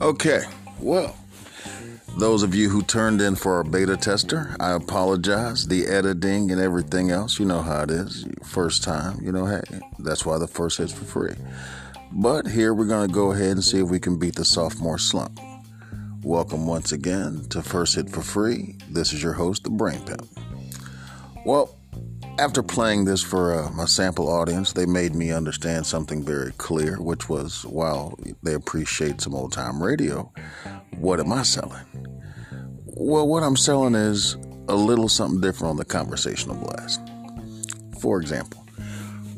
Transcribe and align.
Okay, 0.00 0.42
well, 0.80 1.16
those 2.18 2.42
of 2.42 2.54
you 2.54 2.68
who 2.68 2.82
turned 2.82 3.22
in 3.22 3.36
for 3.36 3.54
our 3.54 3.64
beta 3.64 3.96
tester, 3.96 4.54
I 4.60 4.72
apologize. 4.72 5.66
The 5.66 5.86
editing 5.86 6.50
and 6.50 6.60
everything 6.60 7.10
else, 7.10 7.38
you 7.38 7.46
know 7.46 7.62
how 7.62 7.84
it 7.84 7.90
is. 7.90 8.26
First 8.44 8.84
time, 8.84 9.18
you 9.22 9.32
know, 9.32 9.46
hey, 9.46 9.62
that's 9.98 10.26
why 10.26 10.36
the 10.36 10.46
first 10.46 10.76
hit's 10.76 10.92
for 10.92 11.06
free. 11.06 11.34
But 12.12 12.46
here 12.46 12.74
we're 12.74 12.84
going 12.84 13.08
to 13.08 13.14
go 13.14 13.32
ahead 13.32 13.52
and 13.52 13.64
see 13.64 13.80
if 13.80 13.88
we 13.88 13.98
can 13.98 14.18
beat 14.18 14.34
the 14.34 14.44
sophomore 14.44 14.98
slump. 14.98 15.40
Welcome 16.22 16.66
once 16.66 16.92
again 16.92 17.46
to 17.48 17.62
First 17.62 17.96
Hit 17.96 18.10
for 18.10 18.22
Free. 18.22 18.76
This 18.90 19.12
is 19.14 19.22
your 19.22 19.32
host, 19.32 19.64
the 19.64 19.70
Brain 19.70 20.00
Pimp. 20.04 20.28
Well, 21.46 21.74
after 22.38 22.62
playing 22.62 23.04
this 23.04 23.22
for 23.22 23.54
uh, 23.54 23.70
my 23.70 23.84
sample 23.84 24.28
audience, 24.28 24.72
they 24.72 24.86
made 24.86 25.14
me 25.14 25.30
understand 25.30 25.86
something 25.86 26.24
very 26.24 26.52
clear, 26.52 27.00
which 27.00 27.28
was 27.28 27.64
while 27.64 28.18
they 28.42 28.54
appreciate 28.54 29.20
some 29.20 29.34
old 29.34 29.52
time 29.52 29.82
radio, 29.82 30.30
what 30.98 31.20
am 31.20 31.32
I 31.32 31.42
selling? 31.42 31.84
Well, 32.86 33.28
what 33.28 33.42
I'm 33.42 33.56
selling 33.56 33.94
is 33.94 34.34
a 34.68 34.74
little 34.74 35.08
something 35.08 35.40
different 35.40 35.70
on 35.70 35.76
the 35.76 35.84
conversational 35.84 36.56
blast. 36.56 37.00
For 38.00 38.20
example, 38.20 38.64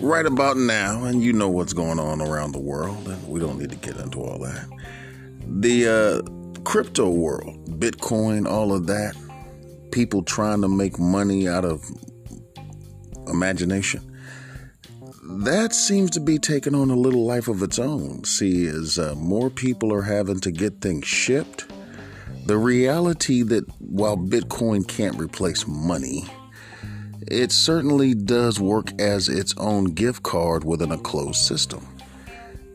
right 0.00 0.26
about 0.26 0.56
now, 0.56 1.04
and 1.04 1.22
you 1.22 1.32
know 1.32 1.48
what's 1.48 1.72
going 1.72 1.98
on 1.98 2.20
around 2.20 2.52
the 2.52 2.60
world, 2.60 3.08
and 3.08 3.28
we 3.28 3.40
don't 3.40 3.58
need 3.58 3.70
to 3.70 3.76
get 3.76 3.96
into 3.96 4.20
all 4.20 4.38
that. 4.38 4.68
The 5.46 5.88
uh, 5.88 6.62
crypto 6.62 7.10
world, 7.10 7.78
Bitcoin, 7.78 8.46
all 8.46 8.72
of 8.72 8.86
that, 8.86 9.14
people 9.92 10.22
trying 10.22 10.62
to 10.62 10.68
make 10.68 10.98
money 10.98 11.48
out 11.48 11.64
of 11.64 11.82
imagination. 13.28 14.12
That 15.22 15.72
seems 15.72 16.10
to 16.12 16.20
be 16.20 16.38
taking 16.38 16.74
on 16.74 16.90
a 16.90 16.96
little 16.96 17.24
life 17.24 17.48
of 17.48 17.62
its 17.62 17.78
own. 17.78 18.24
See, 18.24 18.66
as 18.66 18.98
uh, 18.98 19.14
more 19.16 19.50
people 19.50 19.92
are 19.92 20.02
having 20.02 20.40
to 20.40 20.50
get 20.52 20.80
things 20.80 21.06
shipped, 21.06 21.66
the 22.46 22.56
reality 22.56 23.42
that 23.42 23.64
while 23.80 24.16
Bitcoin 24.16 24.86
can't 24.86 25.18
replace 25.18 25.66
money, 25.66 26.24
it 27.26 27.50
certainly 27.50 28.14
does 28.14 28.60
work 28.60 28.92
as 29.00 29.28
its 29.28 29.52
own 29.56 29.86
gift 29.86 30.22
card 30.22 30.62
within 30.62 30.92
a 30.92 30.98
closed 30.98 31.44
system. 31.44 31.84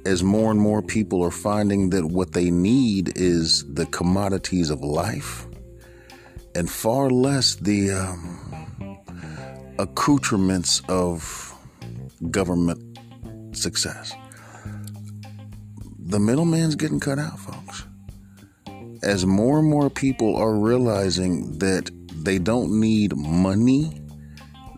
As 0.05 0.23
more 0.23 0.51
and 0.51 0.59
more 0.59 0.81
people 0.81 1.23
are 1.23 1.31
finding 1.31 1.91
that 1.91 2.03
what 2.03 2.33
they 2.33 2.51
need 2.51 3.17
is 3.17 3.63
the 3.73 3.85
commodities 3.85 4.69
of 4.69 4.81
life 4.81 5.45
and 6.53 6.69
far 6.69 7.09
less 7.09 7.55
the 7.55 7.91
um, 7.91 8.40
accoutrements 9.81 10.81
of 10.87 11.55
government 12.29 12.99
success. 13.55 14.13
The 15.97 16.19
middleman's 16.19 16.75
getting 16.75 16.99
cut 16.99 17.17
out, 17.17 17.39
folks. 17.39 17.85
As 19.01 19.25
more 19.25 19.57
and 19.59 19.67
more 19.67 19.89
people 19.89 20.35
are 20.35 20.53
realizing 20.53 21.57
that 21.57 21.89
they 22.13 22.37
don't 22.37 22.79
need 22.79 23.15
money, 23.15 23.99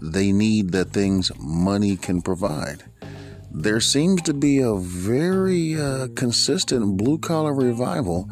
they 0.01 0.31
need 0.31 0.71
the 0.71 0.85
things 0.85 1.31
money 1.37 1.97
can 1.97 2.21
provide. 2.21 2.83
There 3.51 3.81
seems 3.81 4.21
to 4.23 4.33
be 4.33 4.59
a 4.59 4.75
very 4.75 5.79
uh, 5.79 6.07
consistent 6.15 6.97
blue 6.97 7.17
collar 7.17 7.53
revival 7.53 8.29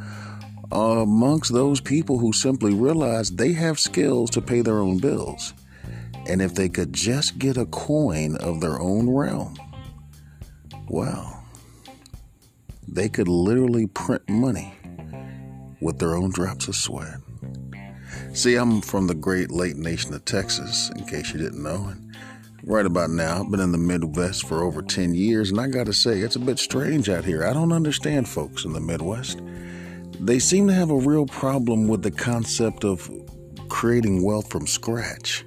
amongst 0.72 1.52
those 1.52 1.82
people 1.82 2.18
who 2.20 2.32
simply 2.32 2.74
realize 2.74 3.30
they 3.30 3.52
have 3.54 3.78
skills 3.78 4.30
to 4.32 4.42
pay 4.42 4.62
their 4.62 4.80
own 4.80 5.00
bills. 5.00 5.54
And 6.32 6.42
if 6.42 6.56
they 6.56 6.70
could 6.70 6.94
just 6.94 7.40
get 7.40 7.58
a 7.58 7.66
coin 7.66 8.38
of 8.38 8.62
their 8.62 8.80
own 8.80 9.10
realm, 9.10 9.58
well, 10.88 11.44
they 12.88 13.10
could 13.10 13.28
literally 13.28 13.88
print 13.88 14.30
money 14.30 14.74
with 15.82 16.00
their 16.00 16.16
own 16.16 16.32
drops 16.32 16.70
of 16.70 16.78
sweat. 16.78 17.18
See, 18.32 18.56
I'm 18.56 18.80
from 18.80 19.08
the 19.08 19.14
great 19.14 19.52
lake 19.52 19.76
nation 19.76 20.14
of 20.14 20.24
Texas, 20.24 20.90
in 20.96 21.04
case 21.04 21.34
you 21.34 21.38
didn't 21.38 21.62
know. 21.62 21.92
And 21.92 22.16
right 22.64 22.86
about 22.86 23.10
now, 23.10 23.42
I've 23.44 23.52
been 23.52 23.60
in 23.60 23.74
the 23.74 23.78
Midwest 23.78 24.48
for 24.48 24.64
over 24.64 24.82
10 24.82 25.14
years, 25.14 25.52
and 25.52 25.60
I 25.60 25.68
gotta 25.68 25.92
say, 25.92 26.20
it's 26.20 26.38
a 26.38 26.40
bit 26.40 26.60
strange 26.60 27.10
out 27.10 27.26
here. 27.26 27.44
I 27.44 27.52
don't 27.52 27.74
understand 27.74 28.30
folks 28.30 28.64
in 28.64 28.72
the 28.72 28.80
Midwest. 28.80 29.42
They 30.18 30.40
seem 30.40 30.66
to 30.68 30.74
have 30.74 30.92
a 30.92 30.96
real 30.96 31.26
problem 31.26 31.90
with 31.90 32.04
the 32.04 32.12
concept 32.12 32.86
of 32.86 33.12
creating 33.68 34.24
wealth 34.24 34.50
from 34.50 34.66
scratch 34.66 35.44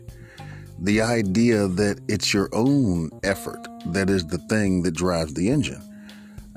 the 0.79 1.01
idea 1.01 1.69
that 1.69 2.01
it's 2.09 2.35
your 2.35 2.49
own 2.53 3.11
effort 3.23 3.67
that 3.87 4.11
is 4.11 4.27
the 4.27 4.39
thing 4.39 4.83
that 4.83 4.93
drives 4.93 5.35
the 5.35 5.49
engine. 5.49 5.83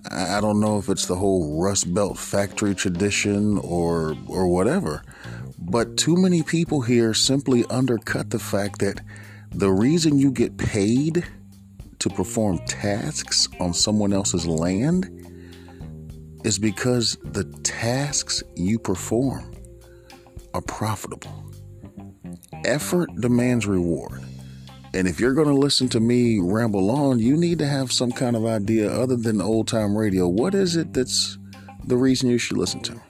I 0.09 0.39
don't 0.39 0.59
know 0.59 0.77
if 0.77 0.89
it's 0.89 1.05
the 1.05 1.15
whole 1.15 1.61
Rust 1.61 1.93
Belt 1.93 2.17
factory 2.17 2.73
tradition 2.73 3.57
or 3.59 4.15
or 4.27 4.47
whatever, 4.47 5.03
but 5.59 5.97
too 5.97 6.15
many 6.15 6.43
people 6.43 6.81
here 6.81 7.13
simply 7.13 7.65
undercut 7.65 8.29
the 8.29 8.39
fact 8.39 8.79
that 8.79 9.01
the 9.51 9.71
reason 9.71 10.17
you 10.17 10.31
get 10.31 10.57
paid 10.57 11.25
to 11.99 12.09
perform 12.09 12.59
tasks 12.67 13.47
on 13.59 13.73
someone 13.73 14.13
else's 14.13 14.45
land 14.45 15.09
is 16.43 16.57
because 16.59 17.17
the 17.23 17.43
tasks 17.63 18.43
you 18.55 18.79
perform 18.79 19.51
are 20.53 20.61
profitable 20.61 21.46
effort 22.65 23.09
demands 23.19 23.67
reward. 23.67 24.21
And 24.93 25.07
if 25.07 25.19
you're 25.19 25.33
going 25.33 25.47
to 25.47 25.53
listen 25.53 25.89
to 25.89 25.99
me 25.99 26.39
ramble 26.39 26.89
on, 26.89 27.19
you 27.19 27.37
need 27.37 27.59
to 27.59 27.67
have 27.67 27.91
some 27.91 28.11
kind 28.11 28.35
of 28.35 28.45
idea 28.45 28.89
other 28.89 29.15
than 29.15 29.41
old 29.41 29.67
time 29.67 29.95
radio. 29.97 30.27
What 30.27 30.55
is 30.55 30.75
it 30.75 30.93
that's 30.93 31.37
the 31.85 31.97
reason 31.97 32.29
you 32.29 32.37
should 32.37 32.57
listen 32.57 32.81
to? 32.81 33.01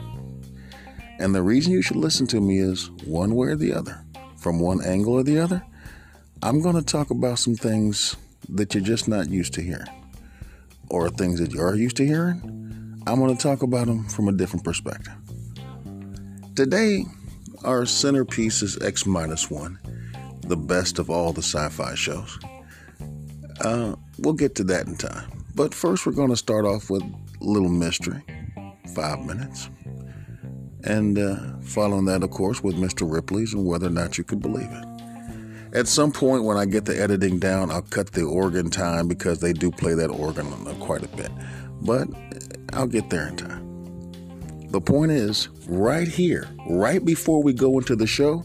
And 1.19 1.33
the 1.33 1.41
reason 1.41 1.71
you 1.71 1.81
should 1.81 1.97
listen 1.97 2.27
to 2.27 2.41
me 2.41 2.59
is 2.59 2.91
one 3.05 3.35
way 3.35 3.47
or 3.47 3.55
the 3.55 3.73
other, 3.73 4.03
from 4.37 4.59
one 4.59 4.83
angle 4.83 5.13
or 5.13 5.23
the 5.23 5.39
other. 5.39 5.63
I'm 6.43 6.61
going 6.61 6.75
to 6.75 6.83
talk 6.83 7.09
about 7.09 7.39
some 7.39 7.55
things 7.55 8.15
that 8.49 8.73
you're 8.73 8.83
just 8.83 9.07
not 9.07 9.29
used 9.29 9.53
to 9.53 9.61
hearing, 9.61 9.87
or 10.89 11.09
things 11.09 11.39
that 11.39 11.53
you 11.53 11.61
are 11.61 11.75
used 11.75 11.97
to 11.97 12.05
hearing. 12.05 13.01
I'm 13.07 13.19
going 13.19 13.35
to 13.35 13.41
talk 13.41 13.63
about 13.63 13.87
them 13.87 14.07
from 14.09 14.27
a 14.27 14.31
different 14.31 14.63
perspective. 14.63 15.13
Today, 16.55 17.05
our 17.63 17.85
centerpiece 17.85 18.61
is 18.61 18.81
X 18.81 19.05
minus 19.05 19.49
one, 19.49 19.79
the 20.41 20.57
best 20.57 20.99
of 20.99 21.09
all 21.09 21.33
the 21.33 21.41
sci 21.41 21.69
fi 21.69 21.95
shows. 21.95 22.37
Uh, 23.61 23.95
we'll 24.19 24.33
get 24.33 24.55
to 24.55 24.63
that 24.65 24.87
in 24.87 24.95
time. 24.95 25.31
But 25.55 25.73
first, 25.73 26.05
we're 26.05 26.11
going 26.13 26.29
to 26.29 26.37
start 26.37 26.65
off 26.65 26.89
with 26.89 27.03
little 27.41 27.69
mystery, 27.69 28.23
five 28.93 29.19
minutes. 29.25 29.69
And 30.83 31.17
uh, 31.17 31.57
following 31.61 32.05
that, 32.05 32.23
of 32.23 32.29
course, 32.29 32.63
with 32.63 32.75
Mr. 32.75 33.11
Ripley's 33.11 33.53
and 33.53 33.65
whether 33.65 33.87
or 33.87 33.91
not 33.91 34.17
you 34.17 34.23
could 34.23 34.41
believe 34.41 34.69
it. 34.71 34.97
At 35.73 35.87
some 35.87 36.11
point, 36.11 36.43
when 36.43 36.57
I 36.57 36.65
get 36.65 36.85
the 36.85 36.99
editing 36.99 37.39
down, 37.39 37.71
I'll 37.71 37.81
cut 37.81 38.11
the 38.13 38.23
organ 38.23 38.69
time 38.69 39.07
because 39.07 39.39
they 39.39 39.51
do 39.51 39.69
play 39.71 39.95
that 39.95 40.09
organ 40.09 40.45
quite 40.79 41.03
a 41.03 41.09
bit. 41.09 41.31
But 41.81 42.07
I'll 42.73 42.87
get 42.87 43.09
there 43.09 43.27
in 43.27 43.35
time. 43.35 43.66
The 44.69 44.81
point 44.81 45.11
is, 45.11 45.47
right 45.67 46.07
here, 46.07 46.47
right 46.69 47.03
before 47.03 47.41
we 47.41 47.53
go 47.53 47.77
into 47.77 47.95
the 47.95 48.07
show, 48.07 48.43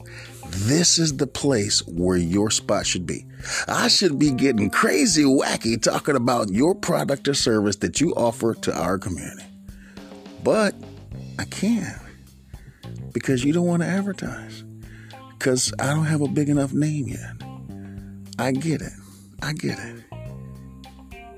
this 0.51 0.99
is 0.99 1.17
the 1.17 1.27
place 1.27 1.85
where 1.87 2.17
your 2.17 2.51
spot 2.51 2.87
should 2.87 3.07
be. 3.07 3.27
I 3.67 3.89
should 3.89 4.19
be 4.19 4.31
getting 4.31 4.71
crazy 4.71 5.25
wacky 5.25 5.81
talking 5.83 6.15
about 6.15 6.51
your 6.51 6.75
product 6.75 7.27
or 7.27 7.35
service 7.35 7.77
that 7.77 8.01
you 8.01 8.15
offer 8.15 8.55
to 8.55 8.73
our 8.73 8.99
community. 8.99 9.45
But 10.45 10.75
I 11.39 11.45
can't 11.45 12.01
because 13.13 13.45
you 13.45 13.53
don't 13.53 13.67
want 13.67 13.83
to 13.83 13.89
advertise. 13.89 14.63
Because 15.39 15.73
I 15.81 15.87
don't 15.87 16.05
have 16.05 16.21
a 16.21 16.29
big 16.29 16.49
enough 16.49 16.73
name 16.73 17.09
yet. 17.09 17.33
I 18.39 18.53
get 18.53 18.81
it. 18.81 18.93
I 19.43 19.55
get 19.55 19.79
it. 19.79 20.05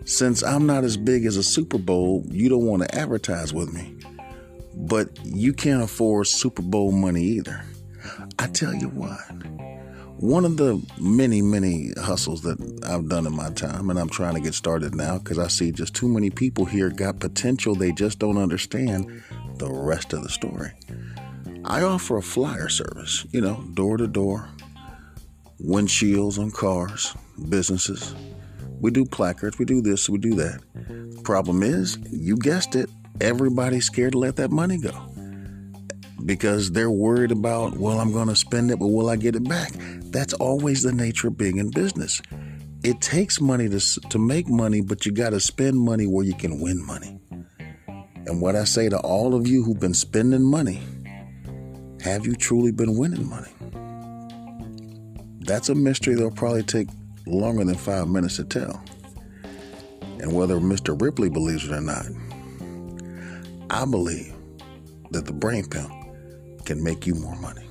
Since 0.04 0.42
I'm 0.42 0.66
not 0.66 0.84
as 0.84 0.98
big 0.98 1.24
as 1.24 1.38
a 1.38 1.42
Super 1.42 1.78
Bowl, 1.78 2.22
you 2.28 2.50
don't 2.50 2.66
want 2.66 2.82
to 2.82 2.94
advertise 2.94 3.54
with 3.54 3.72
me 3.72 3.93
but 4.76 5.08
you 5.24 5.52
can't 5.52 5.82
afford 5.82 6.26
Super 6.26 6.62
Bowl 6.62 6.92
money 6.92 7.22
either. 7.22 7.64
I 8.38 8.48
tell 8.48 8.74
you 8.74 8.88
what, 8.88 9.20
one 10.18 10.44
of 10.44 10.56
the 10.56 10.84
many, 10.98 11.42
many 11.42 11.92
hustles 11.98 12.42
that 12.42 12.58
I've 12.86 13.08
done 13.08 13.26
in 13.26 13.34
my 13.34 13.50
time, 13.50 13.90
and 13.90 13.98
I'm 13.98 14.08
trying 14.08 14.34
to 14.34 14.40
get 14.40 14.54
started 14.54 14.94
now 14.94 15.18
because 15.18 15.38
I 15.38 15.48
see 15.48 15.72
just 15.72 15.94
too 15.94 16.08
many 16.08 16.30
people 16.30 16.64
here 16.64 16.90
got 16.90 17.20
potential. 17.20 17.74
They 17.74 17.92
just 17.92 18.18
don't 18.18 18.38
understand 18.38 19.22
the 19.56 19.70
rest 19.70 20.12
of 20.12 20.22
the 20.22 20.28
story. 20.28 20.72
I 21.64 21.82
offer 21.82 22.18
a 22.18 22.22
flyer 22.22 22.68
service, 22.68 23.26
you 23.30 23.40
know, 23.40 23.64
door 23.74 23.96
to 23.96 24.06
door, 24.06 24.48
windshields 25.62 26.38
on 26.38 26.50
cars, 26.50 27.14
businesses. 27.48 28.14
We 28.80 28.90
do 28.90 29.06
placards, 29.06 29.58
we 29.58 29.64
do 29.64 29.80
this, 29.80 30.10
we 30.10 30.18
do 30.18 30.34
that. 30.34 30.60
Problem 31.24 31.62
is, 31.62 31.98
you 32.10 32.36
guessed 32.36 32.76
it, 32.76 32.90
everybody's 33.20 33.86
scared 33.86 34.12
to 34.12 34.18
let 34.18 34.36
that 34.36 34.50
money 34.50 34.78
go 34.78 34.92
because 36.24 36.70
they're 36.72 36.90
worried 36.90 37.32
about, 37.32 37.76
well, 37.76 38.00
I'm 38.00 38.12
going 38.12 38.28
to 38.28 38.36
spend 38.36 38.70
it, 38.70 38.78
but 38.78 38.86
will 38.88 39.10
I 39.10 39.16
get 39.16 39.36
it 39.36 39.46
back? 39.48 39.72
That's 40.10 40.32
always 40.34 40.82
the 40.82 40.92
nature 40.92 41.28
of 41.28 41.36
being 41.36 41.58
in 41.58 41.70
business. 41.70 42.20
it 42.84 43.00
takes 43.00 43.40
money 43.40 43.68
to 43.68 43.80
to 44.10 44.18
make 44.18 44.46
money, 44.48 44.80
but 44.82 45.06
you 45.06 45.12
got 45.12 45.30
to 45.30 45.40
spend 45.40 45.78
money 45.78 46.06
where 46.06 46.24
you 46.24 46.34
can 46.34 46.60
win 46.60 46.84
money. 46.84 47.18
And 48.26 48.40
what 48.40 48.56
I 48.56 48.64
say 48.64 48.88
to 48.88 48.98
all 48.98 49.34
of 49.34 49.46
you 49.46 49.62
who've 49.62 49.80
been 49.80 49.94
spending 49.94 50.42
money, 50.42 50.80
have 52.02 52.26
you 52.26 52.34
truly 52.34 52.72
been 52.72 52.96
winning 52.96 53.28
money? 53.28 53.50
That's 55.40 55.68
a 55.70 55.74
mystery 55.74 56.14
that'll 56.14 56.30
probably 56.30 56.62
take 56.62 56.88
longer 57.26 57.64
than 57.64 57.74
five 57.74 58.08
minutes 58.08 58.36
to 58.36 58.44
tell. 58.44 58.82
And 60.20 60.32
whether 60.32 60.56
Mr. 60.56 60.98
Ripley 61.00 61.28
believes 61.28 61.66
it 61.66 61.72
or 61.72 61.80
not, 61.82 62.06
I 63.70 63.84
believe 63.86 64.32
that 65.10 65.26
the 65.26 65.32
brain 65.32 65.64
pimp 65.66 65.90
can 66.64 66.82
make 66.82 67.06
you 67.06 67.14
more 67.14 67.36
money. 67.36 67.63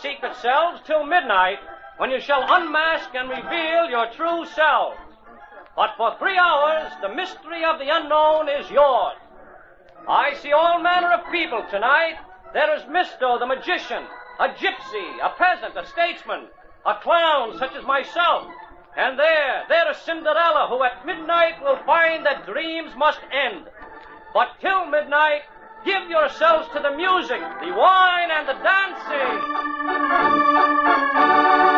Secret 0.00 0.36
selves 0.36 0.80
till 0.86 1.04
midnight 1.04 1.58
when 1.96 2.10
you 2.10 2.20
shall 2.20 2.44
unmask 2.48 3.10
and 3.14 3.28
reveal 3.28 3.88
your 3.88 4.10
true 4.10 4.46
selves. 4.54 4.98
But 5.76 5.94
for 5.96 6.16
three 6.18 6.38
hours, 6.38 6.92
the 7.02 7.08
mystery 7.08 7.64
of 7.64 7.78
the 7.78 7.88
unknown 7.90 8.48
is 8.48 8.70
yours. 8.70 9.16
I 10.06 10.34
see 10.34 10.52
all 10.52 10.80
manner 10.80 11.12
of 11.12 11.32
people 11.32 11.64
tonight. 11.70 12.16
There 12.52 12.76
is 12.76 12.82
Misto, 12.88 13.38
the 13.38 13.46
magician, 13.46 14.04
a 14.38 14.48
gypsy, 14.48 15.18
a 15.22 15.30
peasant, 15.36 15.76
a 15.76 15.86
statesman, 15.86 16.46
a 16.86 16.94
clown 17.02 17.58
such 17.58 17.74
as 17.74 17.84
myself. 17.84 18.46
And 18.96 19.18
there, 19.18 19.64
there 19.68 19.90
is 19.90 19.96
Cinderella, 19.98 20.68
who 20.68 20.84
at 20.84 21.04
midnight 21.04 21.62
will 21.62 21.78
find 21.84 22.24
that 22.26 22.46
dreams 22.46 22.92
must 22.96 23.20
end. 23.32 23.66
But 24.32 24.50
till 24.60 24.86
midnight, 24.86 25.42
give 25.84 26.08
yourselves 26.08 26.68
to 26.74 26.80
the 26.80 26.90
music, 26.96 27.40
the 27.60 27.72
wine, 27.72 28.30
and 28.30 28.48
the 28.48 28.54
dancing. 28.62 29.40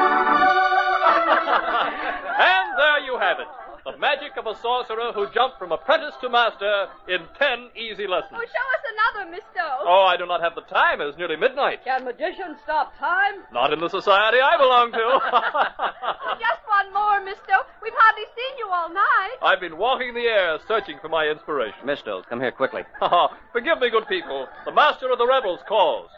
and 2.39 2.79
there 2.79 3.01
you 3.05 3.19
have 3.19 3.41
it. 3.41 3.49
The 3.87 3.97
magic 3.99 4.37
of 4.37 4.49
a 4.49 4.57
sorcerer 4.61 5.13
who 5.15 5.31
jumped 5.31 5.61
from 5.61 5.71
apprentice 5.71 6.17
to 6.21 6.29
master 6.29 6.89
in 7.07 7.21
ten 7.39 7.71
easy 7.77 8.09
lessons. 8.09 8.35
Oh, 8.35 8.43
show 8.43 8.67
us 8.75 8.85
another, 9.15 9.31
Misto. 9.31 9.63
Oh, 9.87 10.03
I 10.03 10.17
do 10.17 10.27
not 10.27 10.41
have 10.43 10.57
the 10.57 10.63
time. 10.63 11.01
It 11.01 11.07
is 11.07 11.17
nearly 11.17 11.37
midnight. 11.37 11.85
Can 11.85 12.05
magicians 12.05 12.59
stop 12.65 12.99
time? 12.99 13.47
Not 13.53 13.73
in 13.73 13.79
the 13.79 13.89
society 13.89 14.39
I 14.43 14.57
belong 14.59 14.91
to. 14.91 14.99
Oh, 16.29 16.35
just 16.41 16.61
one 16.67 16.93
more, 16.93 17.21
Misto. 17.25 17.55
We've 17.81 17.95
hardly 17.97 18.25
seen 18.35 18.59
you 18.59 18.69
all 18.69 18.93
night. 18.93 19.37
I've 19.41 19.61
been 19.61 19.79
walking 19.79 20.13
the 20.15 20.27
air 20.27 20.59
searching 20.67 20.99
for 21.01 21.09
my 21.09 21.27
inspiration. 21.29 21.79
Misto, 21.87 22.23
come 22.29 22.41
here 22.41 22.51
quickly. 22.51 22.83
Forgive 23.53 23.79
me, 23.79 23.89
good 23.91 24.09
people. 24.09 24.49
The 24.65 24.73
master 24.73 25.11
of 25.13 25.19
the 25.19 25.27
rebels 25.27 25.61
calls. 25.69 26.11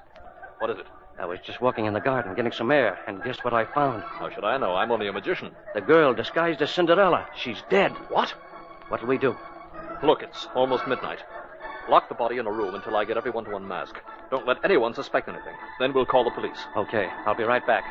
What 0.58 0.70
is 0.70 0.78
it? 0.78 0.86
I 1.20 1.26
was 1.26 1.40
just 1.40 1.60
walking 1.60 1.86
in 1.86 1.94
the 1.94 2.00
garden 2.00 2.34
getting 2.34 2.52
some 2.52 2.70
air, 2.70 2.98
and 3.08 3.22
guess 3.24 3.42
what 3.42 3.52
I 3.52 3.64
found? 3.64 4.02
How 4.04 4.30
should 4.30 4.44
I 4.44 4.56
know? 4.56 4.76
I'm 4.76 4.92
only 4.92 5.08
a 5.08 5.12
magician. 5.12 5.50
The 5.74 5.80
girl 5.80 6.14
disguised 6.14 6.62
as 6.62 6.70
Cinderella. 6.70 7.26
She's 7.36 7.60
dead. 7.68 7.92
What? 8.08 8.30
What'll 8.88 9.08
we 9.08 9.18
do? 9.18 9.36
Look, 10.02 10.22
it's 10.22 10.46
almost 10.54 10.86
midnight. 10.86 11.18
Lock 11.88 12.08
the 12.08 12.14
body 12.14 12.38
in 12.38 12.46
a 12.46 12.52
room 12.52 12.74
until 12.74 12.96
I 12.96 13.04
get 13.04 13.16
everyone 13.16 13.44
to 13.46 13.56
unmask. 13.56 13.96
Don't 14.30 14.46
let 14.46 14.64
anyone 14.64 14.94
suspect 14.94 15.28
anything. 15.28 15.54
Then 15.80 15.92
we'll 15.92 16.06
call 16.06 16.22
the 16.22 16.30
police. 16.30 16.58
Okay, 16.76 17.08
I'll 17.26 17.34
be 17.34 17.44
right 17.44 17.66
back. 17.66 17.84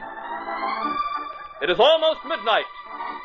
It 1.61 1.69
is 1.69 1.79
almost 1.79 2.19
midnight. 2.25 2.65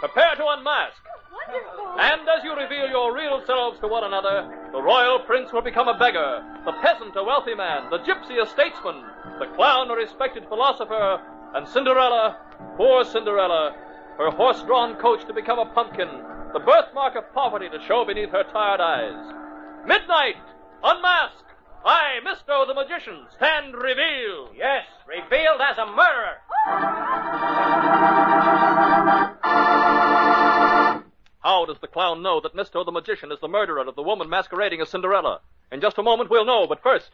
Prepare 0.00 0.34
to 0.36 0.46
unmask. 0.48 0.96
Wonderful. 1.32 1.96
And 1.98 2.28
as 2.28 2.44
you 2.44 2.54
reveal 2.54 2.88
your 2.88 3.14
real 3.14 3.42
selves 3.46 3.80
to 3.80 3.88
one 3.88 4.04
another, 4.04 4.46
the 4.70 4.82
royal 4.82 5.20
prince 5.20 5.50
will 5.52 5.62
become 5.62 5.88
a 5.88 5.98
beggar, 5.98 6.44
the 6.64 6.72
peasant 6.82 7.16
a 7.16 7.24
wealthy 7.24 7.54
man, 7.54 7.88
the 7.90 8.00
gypsy 8.00 8.42
a 8.42 8.46
statesman, 8.46 9.02
the 9.38 9.46
clown 9.56 9.90
a 9.90 9.94
respected 9.94 10.46
philosopher, 10.48 11.22
and 11.54 11.66
Cinderella, 11.68 12.36
poor 12.76 13.04
Cinderella, 13.04 13.74
her 14.18 14.30
horse-drawn 14.30 14.96
coach 14.96 15.24
to 15.26 15.32
become 15.32 15.58
a 15.58 15.66
pumpkin, 15.66 16.08
the 16.52 16.60
birthmark 16.60 17.16
of 17.16 17.32
poverty 17.32 17.70
to 17.70 17.80
show 17.86 18.04
beneath 18.04 18.30
her 18.30 18.44
tired 18.52 18.80
eyes. 18.80 19.34
Midnight! 19.86 20.36
Unmask! 20.84 21.44
I, 21.84 22.20
Misto 22.22 22.66
the 22.66 22.74
magician, 22.74 23.26
stand 23.34 23.74
revealed. 23.74 24.50
Yes, 24.56 24.84
revealed 25.08 25.60
as 25.60 25.78
a 25.78 25.86
murderer. 25.86 26.38
How 31.42 31.64
does 31.64 31.78
the 31.80 31.88
clown 31.88 32.22
know 32.22 32.40
that 32.40 32.54
Misto 32.54 32.84
the 32.84 32.92
magician 32.92 33.32
is 33.32 33.40
the 33.40 33.48
murderer 33.48 33.80
of 33.86 33.96
the 33.96 34.02
woman 34.02 34.28
masquerading 34.28 34.80
as 34.80 34.90
Cinderella? 34.90 35.40
In 35.72 35.80
just 35.80 35.98
a 35.98 36.02
moment 36.02 36.30
we'll 36.30 36.44
know, 36.44 36.68
but 36.68 36.82
first. 36.82 37.10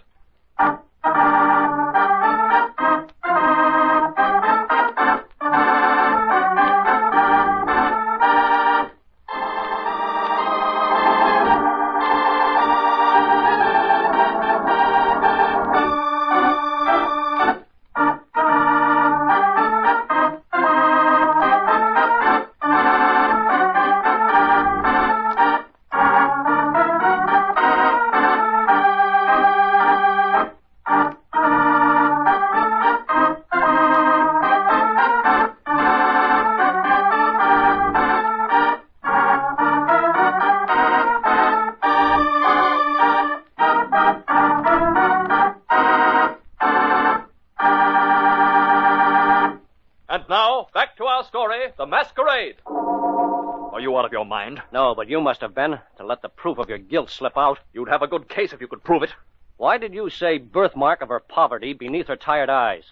But 55.59 55.65
you 55.65 55.71
must 55.71 55.81
have 55.81 55.97
been 55.97 55.97
to 55.99 56.07
let 56.07 56.23
the 56.23 56.29
proof 56.29 56.59
of 56.59 56.69
your 56.69 56.79
guilt 56.79 57.11
slip 57.11 57.37
out. 57.37 57.59
You'd 57.73 57.89
have 57.89 58.03
a 58.03 58.07
good 58.07 58.29
case 58.29 58.53
if 58.53 58.61
you 58.61 58.69
could 58.69 58.85
prove 58.85 59.03
it. 59.03 59.13
Why 59.57 59.77
did 59.77 59.93
you 59.93 60.09
say 60.09 60.39
birthmark 60.39 61.03
of 61.03 61.09
her 61.09 61.19
poverty 61.19 61.73
beneath 61.73 62.07
her 62.07 62.17
tired 62.17 62.49
eyes? 62.49 62.85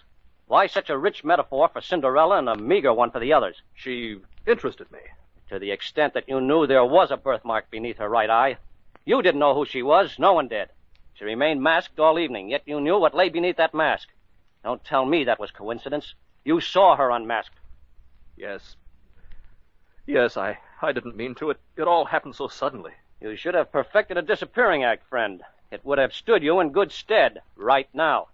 Why 0.47 0.67
such 0.67 0.89
a 0.89 0.97
rich 0.97 1.23
metaphor 1.23 1.69
for 1.69 1.79
Cinderella 1.79 2.39
and 2.39 2.49
a 2.49 2.57
meager 2.57 2.93
one 2.93 3.11
for 3.11 3.19
the 3.19 3.31
others? 3.31 3.61
She 3.73 4.19
interested 4.45 4.91
me. 4.91 4.99
To 5.49 5.59
the 5.59 5.71
extent 5.71 6.13
that 6.13 6.27
you 6.27 6.41
knew 6.41 6.67
there 6.67 6.83
was 6.83 7.09
a 7.09 7.15
birthmark 7.15 7.71
beneath 7.71 7.99
her 7.99 8.09
right 8.09 8.29
eye. 8.29 8.57
You 9.05 9.21
didn't 9.21 9.39
know 9.39 9.53
who 9.53 9.65
she 9.65 9.81
was. 9.81 10.19
No 10.19 10.33
one 10.33 10.49
did. 10.49 10.67
She 11.13 11.23
remained 11.23 11.61
masked 11.63 11.99
all 12.01 12.19
evening, 12.19 12.49
yet 12.49 12.63
you 12.65 12.81
knew 12.81 12.99
what 12.99 13.15
lay 13.15 13.29
beneath 13.29 13.57
that 13.57 13.73
mask. 13.73 14.09
Don't 14.65 14.83
tell 14.83 15.05
me 15.05 15.23
that 15.23 15.39
was 15.39 15.51
coincidence. 15.51 16.15
You 16.43 16.59
saw 16.59 16.97
her 16.97 17.11
unmasked. 17.11 17.55
Yes. 18.35 18.75
Yes, 20.05 20.35
I, 20.35 20.57
I 20.81 20.91
didn't 20.91 21.15
mean 21.15 21.35
to. 21.35 21.49
It, 21.49 21.59
it 21.75 21.83
all 21.83 22.05
happened 22.05 22.35
so 22.35 22.47
suddenly. 22.47 22.93
You 23.19 23.35
should 23.35 23.55
have 23.55 23.71
perfected 23.71 24.17
a 24.17 24.21
disappearing 24.21 24.83
act, 24.83 25.07
friend. 25.09 25.41
It 25.71 25.83
would 25.83 25.97
have 25.97 26.13
stood 26.13 26.43
you 26.43 26.59
in 26.59 26.71
good 26.71 26.91
stead 26.91 27.41
right 27.55 27.89
now. 27.93 28.27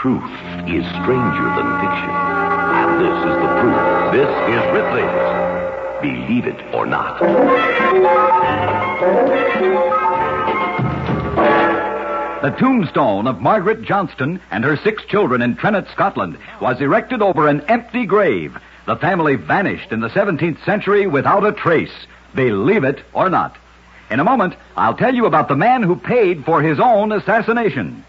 Truth 0.00 0.32
is 0.66 0.82
stranger 1.02 1.44
than 1.56 1.78
fiction. 1.78 2.08
And 2.08 3.04
this 3.04 3.18
is 3.20 3.36
the 3.36 3.50
proof. 3.60 3.76
This 4.16 4.32
is 4.48 4.62
Ripley's. 4.72 5.20
Believe 6.00 6.46
it 6.46 6.74
or 6.74 6.86
not. 6.86 7.20
The 12.40 12.56
tombstone 12.58 13.26
of 13.26 13.42
Margaret 13.42 13.82
Johnston 13.82 14.40
and 14.50 14.64
her 14.64 14.78
six 14.78 15.04
children 15.04 15.42
in 15.42 15.54
Tranent, 15.56 15.88
Scotland, 15.88 16.38
was 16.62 16.80
erected 16.80 17.20
over 17.20 17.46
an 17.46 17.60
empty 17.68 18.06
grave. 18.06 18.56
The 18.86 18.96
family 18.96 19.36
vanished 19.36 19.92
in 19.92 20.00
the 20.00 20.08
17th 20.08 20.64
century 20.64 21.06
without 21.08 21.44
a 21.44 21.52
trace. 21.52 22.06
Believe 22.34 22.84
it 22.84 23.04
or 23.12 23.28
not. 23.28 23.54
In 24.10 24.18
a 24.18 24.24
moment, 24.24 24.54
I'll 24.78 24.96
tell 24.96 25.14
you 25.14 25.26
about 25.26 25.48
the 25.48 25.56
man 25.56 25.82
who 25.82 25.94
paid 25.94 26.46
for 26.46 26.62
his 26.62 26.80
own 26.80 27.12
assassination. 27.12 28.02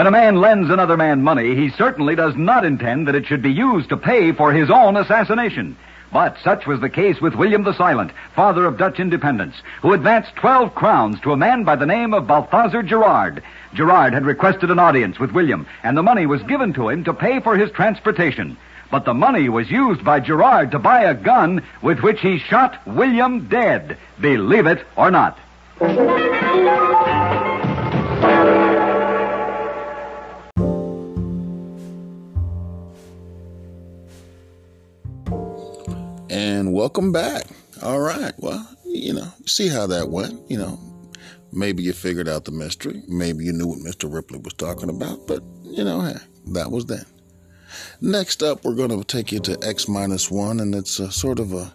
When 0.00 0.06
a 0.06 0.10
man 0.10 0.36
lends 0.36 0.70
another 0.70 0.96
man 0.96 1.20
money, 1.20 1.54
he 1.54 1.68
certainly 1.68 2.14
does 2.14 2.34
not 2.34 2.64
intend 2.64 3.06
that 3.06 3.14
it 3.14 3.26
should 3.26 3.42
be 3.42 3.52
used 3.52 3.90
to 3.90 3.98
pay 3.98 4.32
for 4.32 4.50
his 4.50 4.70
own 4.70 4.96
assassination. 4.96 5.76
But 6.10 6.38
such 6.42 6.66
was 6.66 6.80
the 6.80 6.88
case 6.88 7.20
with 7.20 7.34
William 7.34 7.64
the 7.64 7.74
Silent, 7.74 8.12
father 8.34 8.64
of 8.64 8.78
Dutch 8.78 8.98
independence, 8.98 9.56
who 9.82 9.92
advanced 9.92 10.34
12 10.36 10.74
crowns 10.74 11.20
to 11.20 11.32
a 11.32 11.36
man 11.36 11.64
by 11.64 11.76
the 11.76 11.84
name 11.84 12.14
of 12.14 12.26
Balthazar 12.26 12.82
Gerard. 12.82 13.42
Gerard 13.74 14.14
had 14.14 14.24
requested 14.24 14.70
an 14.70 14.78
audience 14.78 15.18
with 15.18 15.32
William, 15.32 15.66
and 15.82 15.98
the 15.98 16.02
money 16.02 16.24
was 16.24 16.42
given 16.44 16.72
to 16.72 16.88
him 16.88 17.04
to 17.04 17.12
pay 17.12 17.38
for 17.38 17.58
his 17.58 17.70
transportation. 17.70 18.56
But 18.90 19.04
the 19.04 19.12
money 19.12 19.50
was 19.50 19.70
used 19.70 20.02
by 20.02 20.20
Gerard 20.20 20.70
to 20.70 20.78
buy 20.78 21.02
a 21.02 21.12
gun 21.12 21.62
with 21.82 22.00
which 22.00 22.22
he 22.22 22.38
shot 22.38 22.80
William 22.86 23.48
dead. 23.48 23.98
Believe 24.18 24.64
it 24.64 24.82
or 24.96 25.10
not. 25.10 25.38
And 36.50 36.72
welcome 36.72 37.12
back. 37.12 37.44
All 37.80 38.00
right. 38.00 38.32
Well, 38.38 38.68
you 38.84 39.14
know, 39.14 39.28
see 39.46 39.68
how 39.68 39.86
that 39.86 40.10
went. 40.10 40.50
You 40.50 40.58
know, 40.58 40.80
maybe 41.52 41.84
you 41.84 41.92
figured 41.92 42.28
out 42.28 42.44
the 42.44 42.50
mystery. 42.50 43.04
Maybe 43.06 43.44
you 43.44 43.52
knew 43.52 43.68
what 43.68 43.78
Mr. 43.78 44.12
Ripley 44.12 44.40
was 44.40 44.54
talking 44.54 44.90
about. 44.90 45.28
But, 45.28 45.44
you 45.62 45.84
know, 45.84 46.00
hey, 46.00 46.16
that 46.48 46.72
was 46.72 46.86
then. 46.86 47.04
Next 48.00 48.42
up, 48.42 48.64
we're 48.64 48.74
going 48.74 48.90
to 48.90 49.04
take 49.04 49.30
you 49.30 49.38
to 49.38 49.56
X 49.62 49.86
minus 49.86 50.28
one, 50.28 50.58
and 50.58 50.74
it's 50.74 50.98
a 50.98 51.12
sort 51.12 51.38
of 51.38 51.52
a 51.52 51.72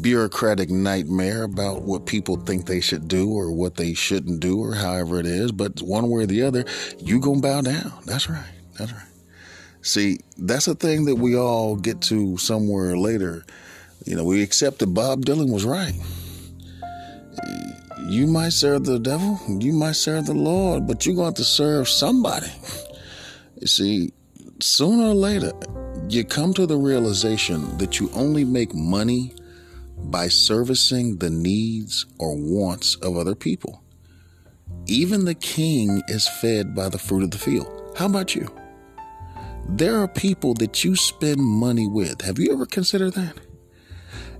bureaucratic 0.00 0.70
nightmare 0.70 1.42
about 1.42 1.82
what 1.82 2.06
people 2.06 2.38
think 2.38 2.64
they 2.64 2.80
should 2.80 3.08
do 3.08 3.30
or 3.30 3.52
what 3.52 3.74
they 3.74 3.92
shouldn't 3.92 4.40
do 4.40 4.58
or 4.58 4.72
however 4.72 5.20
it 5.20 5.26
is. 5.26 5.52
But 5.52 5.82
one 5.82 6.08
way 6.08 6.22
or 6.22 6.26
the 6.26 6.42
other, 6.42 6.64
you 6.98 7.20
going 7.20 7.42
to 7.42 7.48
bow 7.48 7.60
down. 7.60 7.92
That's 8.06 8.30
right. 8.30 8.54
That's 8.78 8.94
right. 8.94 9.02
See, 9.82 10.20
that's 10.38 10.68
a 10.68 10.74
thing 10.74 11.04
that 11.04 11.16
we 11.16 11.36
all 11.36 11.76
get 11.76 12.00
to 12.02 12.38
somewhere 12.38 12.96
later. 12.96 13.44
You 14.06 14.14
know, 14.14 14.24
we 14.24 14.42
accept 14.42 14.78
that 14.78 14.86
Bob 14.86 15.24
Dylan 15.24 15.52
was 15.52 15.64
right. 15.64 15.94
You 18.08 18.28
might 18.28 18.52
serve 18.52 18.84
the 18.84 19.00
devil, 19.00 19.40
you 19.48 19.72
might 19.72 19.96
serve 19.96 20.26
the 20.26 20.34
Lord, 20.34 20.86
but 20.86 21.04
you're 21.04 21.16
going 21.16 21.34
to, 21.34 21.42
to 21.42 21.44
serve 21.44 21.88
somebody. 21.88 22.46
You 23.60 23.66
see, 23.66 24.12
sooner 24.60 25.08
or 25.08 25.14
later, 25.14 25.50
you 26.08 26.24
come 26.24 26.54
to 26.54 26.66
the 26.66 26.76
realization 26.76 27.76
that 27.78 27.98
you 27.98 28.08
only 28.14 28.44
make 28.44 28.72
money 28.72 29.34
by 29.98 30.28
servicing 30.28 31.16
the 31.16 31.30
needs 31.30 32.06
or 32.20 32.36
wants 32.36 32.94
of 32.96 33.16
other 33.16 33.34
people. 33.34 33.82
Even 34.86 35.24
the 35.24 35.34
king 35.34 36.00
is 36.06 36.28
fed 36.28 36.76
by 36.76 36.88
the 36.88 36.98
fruit 36.98 37.24
of 37.24 37.32
the 37.32 37.38
field. 37.38 37.92
How 37.96 38.06
about 38.06 38.36
you? 38.36 38.48
There 39.68 40.00
are 40.00 40.06
people 40.06 40.54
that 40.54 40.84
you 40.84 40.94
spend 40.94 41.40
money 41.40 41.88
with. 41.88 42.20
Have 42.20 42.38
you 42.38 42.52
ever 42.52 42.66
considered 42.66 43.14
that? 43.14 43.34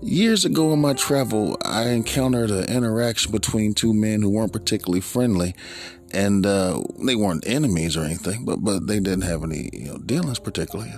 Years 0.02 0.44
ago 0.44 0.72
in 0.72 0.80
my 0.80 0.92
travel, 0.92 1.56
I 1.62 1.88
encountered 1.88 2.50
an 2.50 2.64
interaction 2.64 3.32
between 3.32 3.72
two 3.72 3.94
men 3.94 4.20
who 4.20 4.28
weren't 4.28 4.52
particularly 4.52 5.00
friendly, 5.00 5.54
and 6.12 6.44
uh, 6.44 6.82
they 7.04 7.16
weren't 7.16 7.46
enemies 7.46 7.96
or 7.96 8.04
anything, 8.04 8.44
but 8.44 8.62
but 8.62 8.86
they 8.86 9.00
didn't 9.00 9.22
have 9.22 9.42
any 9.42 9.70
you 9.72 9.88
know, 9.88 9.98
dealings 9.98 10.38
particularly. 10.38 10.92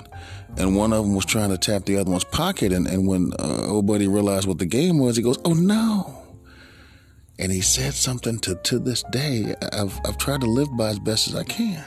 And, 0.56 0.74
one 0.76 0.92
of 0.92 1.04
them 1.04 1.14
was 1.14 1.24
trying 1.24 1.50
to 1.50 1.58
tap 1.58 1.84
the 1.84 1.96
other 1.96 2.10
one's 2.10 2.24
pocket, 2.24 2.72
and, 2.72 2.88
and 2.88 3.06
when 3.06 3.32
uh, 3.38 3.66
old 3.68 3.86
buddy 3.86 4.08
realized 4.08 4.48
what 4.48 4.58
the 4.58 4.66
game 4.66 4.98
was, 4.98 5.16
he 5.16 5.22
goes, 5.22 5.38
"Oh 5.44 5.54
no!" 5.54 6.22
And 7.38 7.52
he 7.52 7.60
said 7.60 7.94
something 7.94 8.40
to 8.40 8.56
to 8.56 8.80
this 8.80 9.04
day 9.12 9.54
I've 9.72 9.98
I've 10.04 10.18
tried 10.18 10.40
to 10.40 10.48
live 10.48 10.76
by 10.76 10.88
as 10.88 10.98
best 10.98 11.28
as 11.28 11.36
I 11.36 11.44
can. 11.44 11.84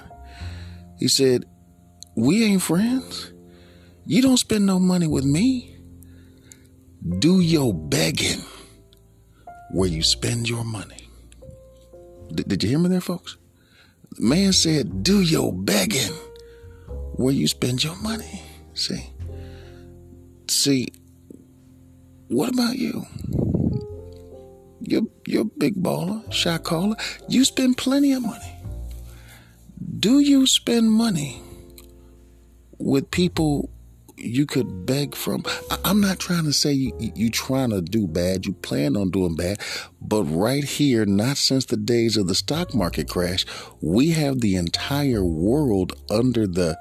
He 0.98 1.10
said, 1.10 1.46
"We 2.16 2.46
ain't 2.46 2.62
friends. 2.62 3.34
You 4.06 4.22
don't 4.22 4.38
spend 4.38 4.66
no 4.66 4.80
money 4.80 5.08
with 5.08 5.26
me." 5.26 5.81
Do 7.20 7.40
your 7.40 7.74
begging 7.74 8.42
where 9.72 9.90
you 9.90 10.04
spend 10.04 10.48
your 10.48 10.64
money. 10.64 11.08
D- 12.34 12.44
did 12.46 12.64
you 12.64 12.70
hear 12.70 12.80
me 12.80 12.90
there, 12.90 13.02
folks? 13.02 13.38
The 14.18 14.26
man 14.26 14.54
said, 14.54 15.04
do 15.04 15.22
your 15.22 15.54
begging 15.54 16.14
where 17.16 17.34
you 17.34 17.48
spend 17.48 17.84
your 17.84 17.96
money. 17.98 18.44
See? 18.74 19.12
See, 20.48 20.88
what 22.28 22.50
about 22.50 22.78
you? 22.78 23.06
You're, 24.82 25.04
you're 25.26 25.44
a 25.44 25.60
big 25.60 25.82
baller, 25.82 26.32
shot 26.32 26.64
caller. 26.64 26.96
You 27.28 27.46
spend 27.46 27.78
plenty 27.78 28.14
of 28.14 28.24
money. 28.24 28.56
Do 30.00 30.20
you 30.20 30.46
spend 30.48 30.92
money 30.92 31.42
with 32.78 33.12
people 33.12 33.70
you 34.24 34.46
could 34.46 34.86
beg 34.86 35.16
from. 35.16 35.44
I'm 35.84 36.02
not 36.02 36.20
trying 36.20 36.46
to 36.46 36.54
say 36.54 36.72
you, 36.72 36.92
you 37.16 37.30
trying 37.30 37.72
to 37.72 37.82
do 37.82 38.08
bad. 38.08 38.46
You 38.46 38.54
plan 38.54 38.96
on 38.96 39.12
doing 39.12 39.36
bad, 39.36 39.60
but 40.02 40.24
right 40.24 40.64
here, 40.64 41.06
not 41.06 41.38
since 41.38 41.66
the 41.66 41.78
days 41.78 42.18
of 42.18 42.28
the 42.28 42.36
stock 42.36 42.74
market 42.74 43.10
crash, 43.10 43.46
we 43.82 44.12
have 44.12 44.42
the 44.42 44.56
entire 44.56 45.24
world 45.24 45.94
under 46.10 46.48
the 46.48 46.78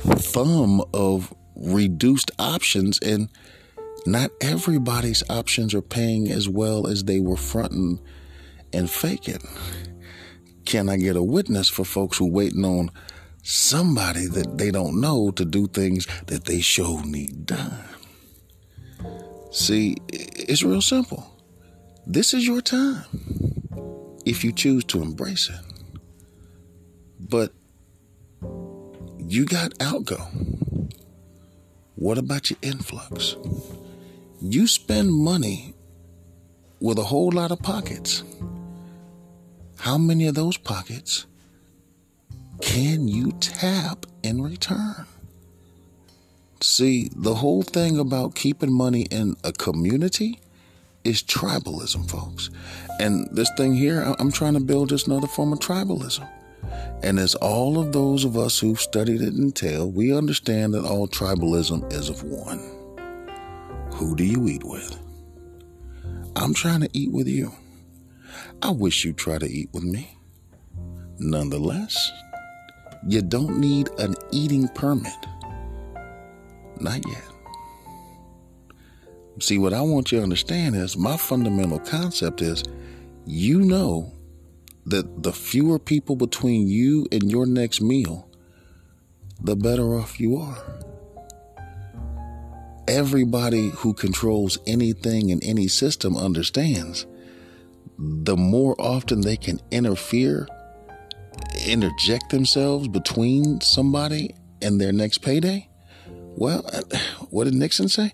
thumb 0.00 0.82
of 0.92 1.34
reduced 1.56 2.30
options, 2.38 2.98
and 3.00 3.28
not 4.06 4.30
everybody's 4.40 5.22
options 5.30 5.74
are 5.74 5.82
paying 5.82 6.30
as 6.30 6.48
well 6.48 6.86
as 6.86 7.04
they 7.04 7.20
were 7.20 7.36
fronting 7.36 8.00
and 8.72 8.90
faking. 8.90 9.46
Can 10.64 10.88
I 10.88 10.96
get 10.96 11.16
a 11.16 11.22
witness 11.22 11.68
for 11.68 11.84
folks 11.84 12.18
who 12.18 12.26
waiting 12.26 12.64
on? 12.64 12.90
Somebody 13.44 14.26
that 14.26 14.56
they 14.56 14.70
don't 14.70 15.00
know 15.00 15.30
to 15.30 15.44
do 15.44 15.66
things 15.66 16.06
that 16.26 16.46
they 16.46 16.60
sure 16.60 17.04
need 17.04 17.44
done. 17.46 17.84
See, 19.52 19.96
it's 20.08 20.62
real 20.62 20.80
simple. 20.80 21.30
This 22.06 22.34
is 22.34 22.46
your 22.46 22.62
time 22.62 23.04
if 24.24 24.42
you 24.42 24.50
choose 24.50 24.82
to 24.84 25.02
embrace 25.02 25.50
it. 25.50 25.60
But 27.20 27.52
you 29.18 29.44
got 29.44 29.74
outgo. 29.80 30.26
What 31.96 32.18
about 32.18 32.50
your 32.50 32.58
influx? 32.62 33.36
You 34.40 34.66
spend 34.66 35.12
money 35.12 35.74
with 36.80 36.98
a 36.98 37.04
whole 37.04 37.30
lot 37.30 37.50
of 37.50 37.60
pockets. 37.62 38.24
How 39.78 39.98
many 39.98 40.26
of 40.26 40.34
those 40.34 40.56
pockets 40.56 41.26
can 42.64 43.06
you 43.06 43.30
tap 43.40 44.06
in 44.22 44.40
return? 44.42 45.06
See, 46.62 47.10
the 47.14 47.34
whole 47.34 47.62
thing 47.62 47.98
about 47.98 48.34
keeping 48.34 48.72
money 48.72 49.02
in 49.10 49.36
a 49.44 49.52
community 49.52 50.40
is 51.04 51.22
tribalism, 51.22 52.10
folks. 52.10 52.48
And 52.98 53.28
this 53.30 53.50
thing 53.58 53.74
here, 53.74 54.00
I'm 54.18 54.32
trying 54.32 54.54
to 54.54 54.60
build 54.60 54.88
just 54.88 55.06
another 55.06 55.26
form 55.26 55.52
of 55.52 55.58
tribalism. 55.58 56.26
And 57.02 57.18
as 57.18 57.34
all 57.34 57.78
of 57.78 57.92
those 57.92 58.24
of 58.24 58.38
us 58.38 58.58
who've 58.58 58.80
studied 58.80 59.20
it 59.20 59.34
entail, 59.34 59.90
we 59.90 60.16
understand 60.16 60.72
that 60.72 60.86
all 60.86 61.06
tribalism 61.06 61.92
is 61.92 62.08
of 62.08 62.22
one. 62.22 62.58
Who 63.92 64.16
do 64.16 64.24
you 64.24 64.48
eat 64.48 64.64
with? 64.64 64.98
I'm 66.34 66.54
trying 66.54 66.80
to 66.80 66.88
eat 66.94 67.12
with 67.12 67.28
you. 67.28 67.52
I 68.62 68.70
wish 68.70 69.04
you'd 69.04 69.18
try 69.18 69.36
to 69.36 69.46
eat 69.46 69.68
with 69.74 69.84
me. 69.84 70.16
Nonetheless, 71.18 72.10
you 73.06 73.22
don't 73.22 73.58
need 73.58 73.88
an 73.98 74.14
eating 74.32 74.68
permit. 74.68 75.12
Not 76.80 77.06
yet. 77.08 77.22
See, 79.40 79.58
what 79.58 79.72
I 79.72 79.80
want 79.80 80.12
you 80.12 80.18
to 80.18 80.24
understand 80.24 80.76
is 80.76 80.96
my 80.96 81.16
fundamental 81.16 81.80
concept 81.80 82.40
is 82.40 82.64
you 83.26 83.60
know 83.60 84.12
that 84.86 85.22
the 85.22 85.32
fewer 85.32 85.78
people 85.78 86.14
between 86.14 86.68
you 86.68 87.06
and 87.10 87.30
your 87.30 87.46
next 87.46 87.80
meal, 87.80 88.28
the 89.40 89.56
better 89.56 89.94
off 89.96 90.20
you 90.20 90.36
are. 90.36 90.62
Everybody 92.86 93.70
who 93.70 93.94
controls 93.94 94.58
anything 94.66 95.30
in 95.30 95.42
any 95.42 95.68
system 95.68 96.16
understands 96.16 97.06
the 97.98 98.36
more 98.36 98.74
often 98.78 99.20
they 99.20 99.36
can 99.36 99.60
interfere, 99.70 100.48
interject 101.66 102.30
themselves 102.30 102.88
between 102.88 103.60
somebody 103.60 104.34
and 104.62 104.80
their 104.80 104.92
next 104.92 105.18
payday. 105.18 105.68
Well, 106.06 106.62
what 107.30 107.44
did 107.44 107.54
Nixon 107.54 107.88
say? 107.88 108.12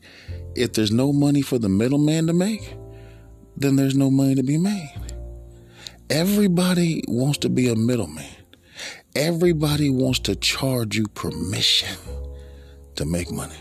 If 0.55 0.73
there's 0.73 0.93
no 0.93 1.13
money 1.13 1.43
for 1.43 1.59
the 1.59 1.69
middleman 1.69 2.27
to 2.27 2.33
make, 2.33 2.75
then 3.57 3.77
there's 3.77 3.95
no 3.95 4.11
money 4.11 4.35
to 4.35 4.43
be 4.43 4.59
made. 4.59 4.95
Everybody 6.09 7.05
wants 7.07 7.39
to 7.39 7.49
be 7.49 7.69
a 7.69 7.77
middleman. 7.77 8.27
Everybody 9.15 9.91
wants 9.91 10.19
to 10.21 10.35
charge 10.37 10.97
you 10.97 11.07
permission 11.09 11.97
to 12.97 13.05
make 13.05 13.31
money, 13.31 13.57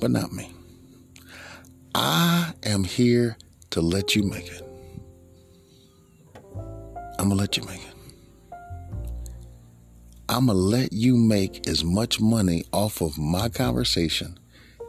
but 0.00 0.10
not 0.10 0.32
me. 0.32 0.52
I 1.94 2.52
am 2.62 2.84
here 2.84 3.36
to 3.70 3.80
let 3.80 4.14
you 4.14 4.22
make 4.22 4.46
it. 4.46 4.62
I'm 7.18 7.28
gonna 7.28 7.34
let 7.34 7.56
you 7.56 7.64
make 7.64 7.80
it. 7.80 7.89
I'm 10.30 10.46
gonna 10.46 10.56
let 10.60 10.92
you 10.92 11.16
make 11.16 11.66
as 11.66 11.82
much 11.82 12.20
money 12.20 12.62
off 12.72 13.00
of 13.00 13.18
my 13.18 13.48
conversation 13.48 14.38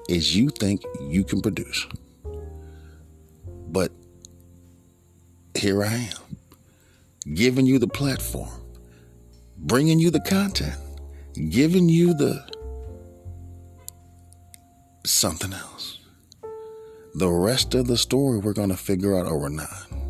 as 0.07 0.35
you 0.35 0.49
think 0.49 0.83
you 1.01 1.23
can 1.23 1.41
produce. 1.41 1.87
But 3.67 3.91
here 5.57 5.83
I 5.83 5.95
am, 5.95 6.37
giving 7.33 7.65
you 7.65 7.79
the 7.79 7.87
platform, 7.87 8.51
bringing 9.57 9.97
you 9.97 10.11
the 10.11 10.19
content, 10.19 10.75
giving 11.49 11.89
you 11.89 12.13
the 12.13 12.47
something 15.03 15.53
else. 15.53 16.01
The 17.15 17.29
rest 17.29 17.73
of 17.73 17.87
the 17.87 17.97
story 17.97 18.37
we're 18.37 18.53
going 18.53 18.69
to 18.69 18.77
figure 18.77 19.17
out 19.17 19.25
over 19.25 19.49
nine. 19.49 20.00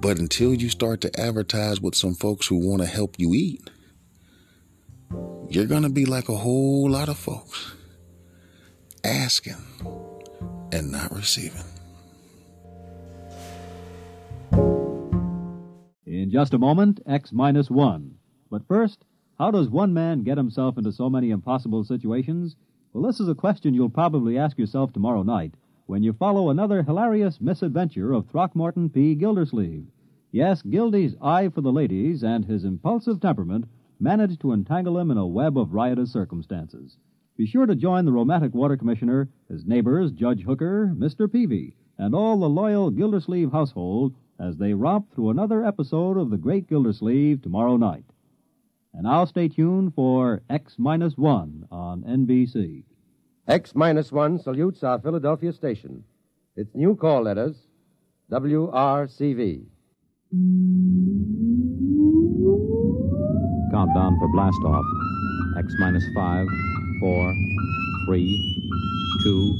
But 0.00 0.18
until 0.18 0.54
you 0.54 0.68
start 0.68 1.00
to 1.00 1.20
advertise 1.20 1.80
with 1.80 1.94
some 1.94 2.14
folks 2.14 2.46
who 2.46 2.56
want 2.56 2.82
to 2.82 2.86
help 2.86 3.16
you 3.18 3.34
eat, 3.34 3.70
you're 5.48 5.66
going 5.66 5.82
to 5.84 5.88
be 5.88 6.04
like 6.04 6.28
a 6.28 6.36
whole 6.36 6.90
lot 6.90 7.08
of 7.08 7.16
folks 7.16 7.74
asking 9.04 9.56
and 10.72 10.92
not 10.92 11.14
receiving. 11.14 11.62
In 16.04 16.30
just 16.30 16.54
a 16.54 16.58
moment, 16.58 17.00
X 17.06 17.32
minus 17.32 17.70
one. 17.70 18.16
But 18.50 18.66
first, 18.66 19.04
how 19.38 19.50
does 19.50 19.68
one 19.68 19.94
man 19.94 20.22
get 20.22 20.36
himself 20.36 20.78
into 20.78 20.92
so 20.92 21.10
many 21.10 21.30
impossible 21.30 21.84
situations? 21.84 22.56
Well, 22.92 23.04
this 23.04 23.20
is 23.20 23.28
a 23.28 23.34
question 23.34 23.74
you'll 23.74 23.90
probably 23.90 24.38
ask 24.38 24.58
yourself 24.58 24.92
tomorrow 24.92 25.22
night 25.22 25.54
when 25.86 26.02
you 26.02 26.12
follow 26.12 26.50
another 26.50 26.82
hilarious 26.82 27.40
misadventure 27.40 28.12
of 28.12 28.26
Throckmorton 28.26 28.90
P. 28.90 29.14
Gildersleeve. 29.14 29.86
Yes, 30.32 30.60
Gildy's 30.62 31.14
eye 31.22 31.48
for 31.48 31.60
the 31.60 31.72
ladies 31.72 32.24
and 32.24 32.44
his 32.44 32.64
impulsive 32.64 33.20
temperament 33.20 33.66
managed 34.00 34.40
to 34.40 34.52
entangle 34.52 34.98
him 34.98 35.10
in 35.10 35.16
a 35.16 35.26
web 35.26 35.56
of 35.56 35.72
riotous 35.72 36.12
circumstances. 36.12 36.98
Be 37.36 37.46
sure 37.46 37.66
to 37.66 37.76
join 37.76 38.04
the 38.04 38.12
romantic 38.12 38.54
water 38.54 38.76
commissioner, 38.76 39.28
his 39.48 39.64
neighbors, 39.64 40.10
Judge 40.10 40.42
Hooker, 40.42 40.92
Mr. 40.96 41.28
Peavey, 41.28 41.74
and 41.96 42.14
all 42.14 42.38
the 42.38 42.48
loyal 42.48 42.90
Gildersleeve 42.90 43.52
household 43.52 44.14
as 44.38 44.56
they 44.56 44.74
romp 44.74 45.12
through 45.12 45.30
another 45.30 45.64
episode 45.64 46.16
of 46.16 46.30
The 46.30 46.36
Great 46.36 46.68
Gildersleeve 46.68 47.42
tomorrow 47.42 47.76
night. 47.76 48.04
And 48.92 49.04
now 49.04 49.24
stay 49.24 49.48
tuned 49.48 49.94
for 49.94 50.42
X 50.50 50.74
minus 50.78 51.16
one 51.16 51.66
on 51.70 52.02
NBC. 52.02 52.84
X 53.48 53.76
minus 53.76 54.10
one 54.10 54.40
salutes 54.40 54.82
our 54.82 54.98
Philadelphia 54.98 55.52
station. 55.52 56.02
Its 56.56 56.74
new 56.74 56.96
call 56.96 57.22
letters 57.22 57.54
WRCV. 58.32 59.64
Countdown 63.70 64.18
for 64.18 64.28
blast 64.32 64.58
off. 64.64 64.84
X 65.58 65.72
minus 65.78 66.04
five, 66.16 66.48
four, 66.98 67.32
three, 68.06 68.34
two, 69.22 69.54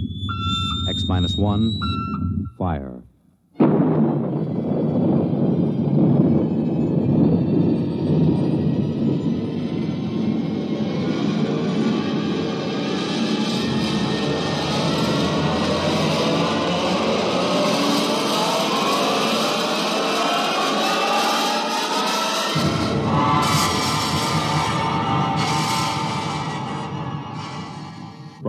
X 0.88 1.04
minus 1.06 1.36
one, 1.36 1.78
fire. 2.58 3.05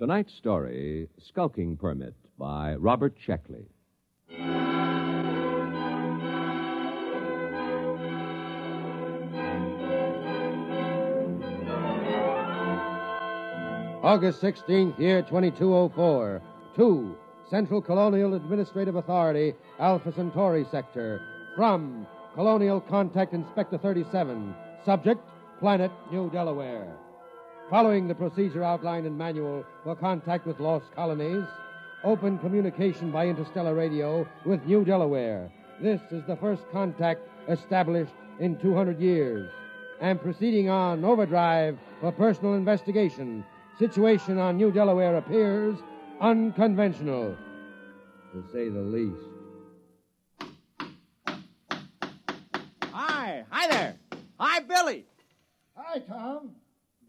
Tonight's 0.00 0.32
story 0.32 1.06
Skulking 1.18 1.76
Permit 1.76 2.14
by 2.38 2.74
Robert 2.76 3.14
Sheckley. 3.28 3.66
August 14.02 14.40
16th, 14.40 14.98
year 14.98 15.20
2204. 15.20 16.40
2. 16.76 17.14
Central 17.50 17.82
Colonial 17.82 18.32
Administrative 18.32 18.96
Authority, 18.96 19.52
Alpha 19.78 20.10
Centauri 20.12 20.64
Sector. 20.70 21.20
From 21.54 22.06
Colonial 22.34 22.80
Contact 22.80 23.34
Inspector 23.34 23.76
37. 23.76 24.54
Subject, 24.86 25.20
Planet 25.58 25.90
New 26.10 26.30
Delaware. 26.30 26.96
Following 27.70 28.08
the 28.08 28.16
procedure 28.16 28.64
outlined 28.64 29.06
in 29.06 29.16
manual 29.16 29.64
for 29.84 29.94
contact 29.94 30.44
with 30.44 30.58
lost 30.58 30.86
colonies, 30.92 31.44
open 32.02 32.36
communication 32.38 33.12
by 33.12 33.28
interstellar 33.28 33.76
radio 33.76 34.26
with 34.44 34.64
New 34.64 34.84
Delaware. 34.84 35.48
This 35.80 36.00
is 36.10 36.24
the 36.26 36.34
first 36.34 36.64
contact 36.72 37.28
established 37.48 38.12
in 38.40 38.58
200 38.58 38.98
years. 38.98 39.48
And 40.00 40.20
proceeding 40.20 40.68
on 40.68 41.04
overdrive 41.04 41.78
for 42.00 42.10
personal 42.10 42.54
investigation. 42.54 43.44
Situation 43.78 44.36
on 44.38 44.56
New 44.56 44.72
Delaware 44.72 45.16
appears 45.18 45.78
unconventional, 46.20 47.36
to 48.32 48.44
say 48.52 48.68
the 48.68 48.80
least. 48.80 49.16
Hi, 52.90 53.44
hi 53.48 53.68
there. 53.68 53.94
Hi, 54.40 54.58
Billy. 54.58 55.06
Hi, 55.76 56.00
Tom. 56.00 56.50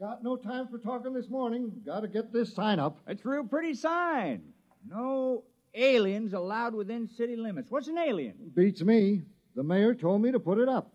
Got 0.02 0.24
no 0.24 0.36
time 0.36 0.68
for 0.68 0.80
talking 0.80 1.14
this 1.14 1.30
morning. 1.30 1.72
Got 1.86 2.00
to 2.00 2.08
get 2.08 2.34
this 2.34 2.56
sign 2.56 2.80
up. 2.80 2.98
It's 3.08 3.24
a 3.24 3.30
real 3.30 3.44
pretty 3.44 3.76
sign. 3.76 4.42
No 4.90 5.44
aliens 5.76 6.34
allowed 6.34 6.74
within 6.74 7.08
city 7.08 7.36
limits. 7.36 7.70
What's 7.70 7.88
an 7.88 8.00
alien? 8.00 8.34
Beats 8.56 8.82
me. 8.82 9.22
The 9.56 9.62
mayor 9.62 9.94
told 9.94 10.24
me 10.24 10.32
to 10.32 10.40
put 10.40 10.58
it 10.58 10.68
up. 10.68 10.92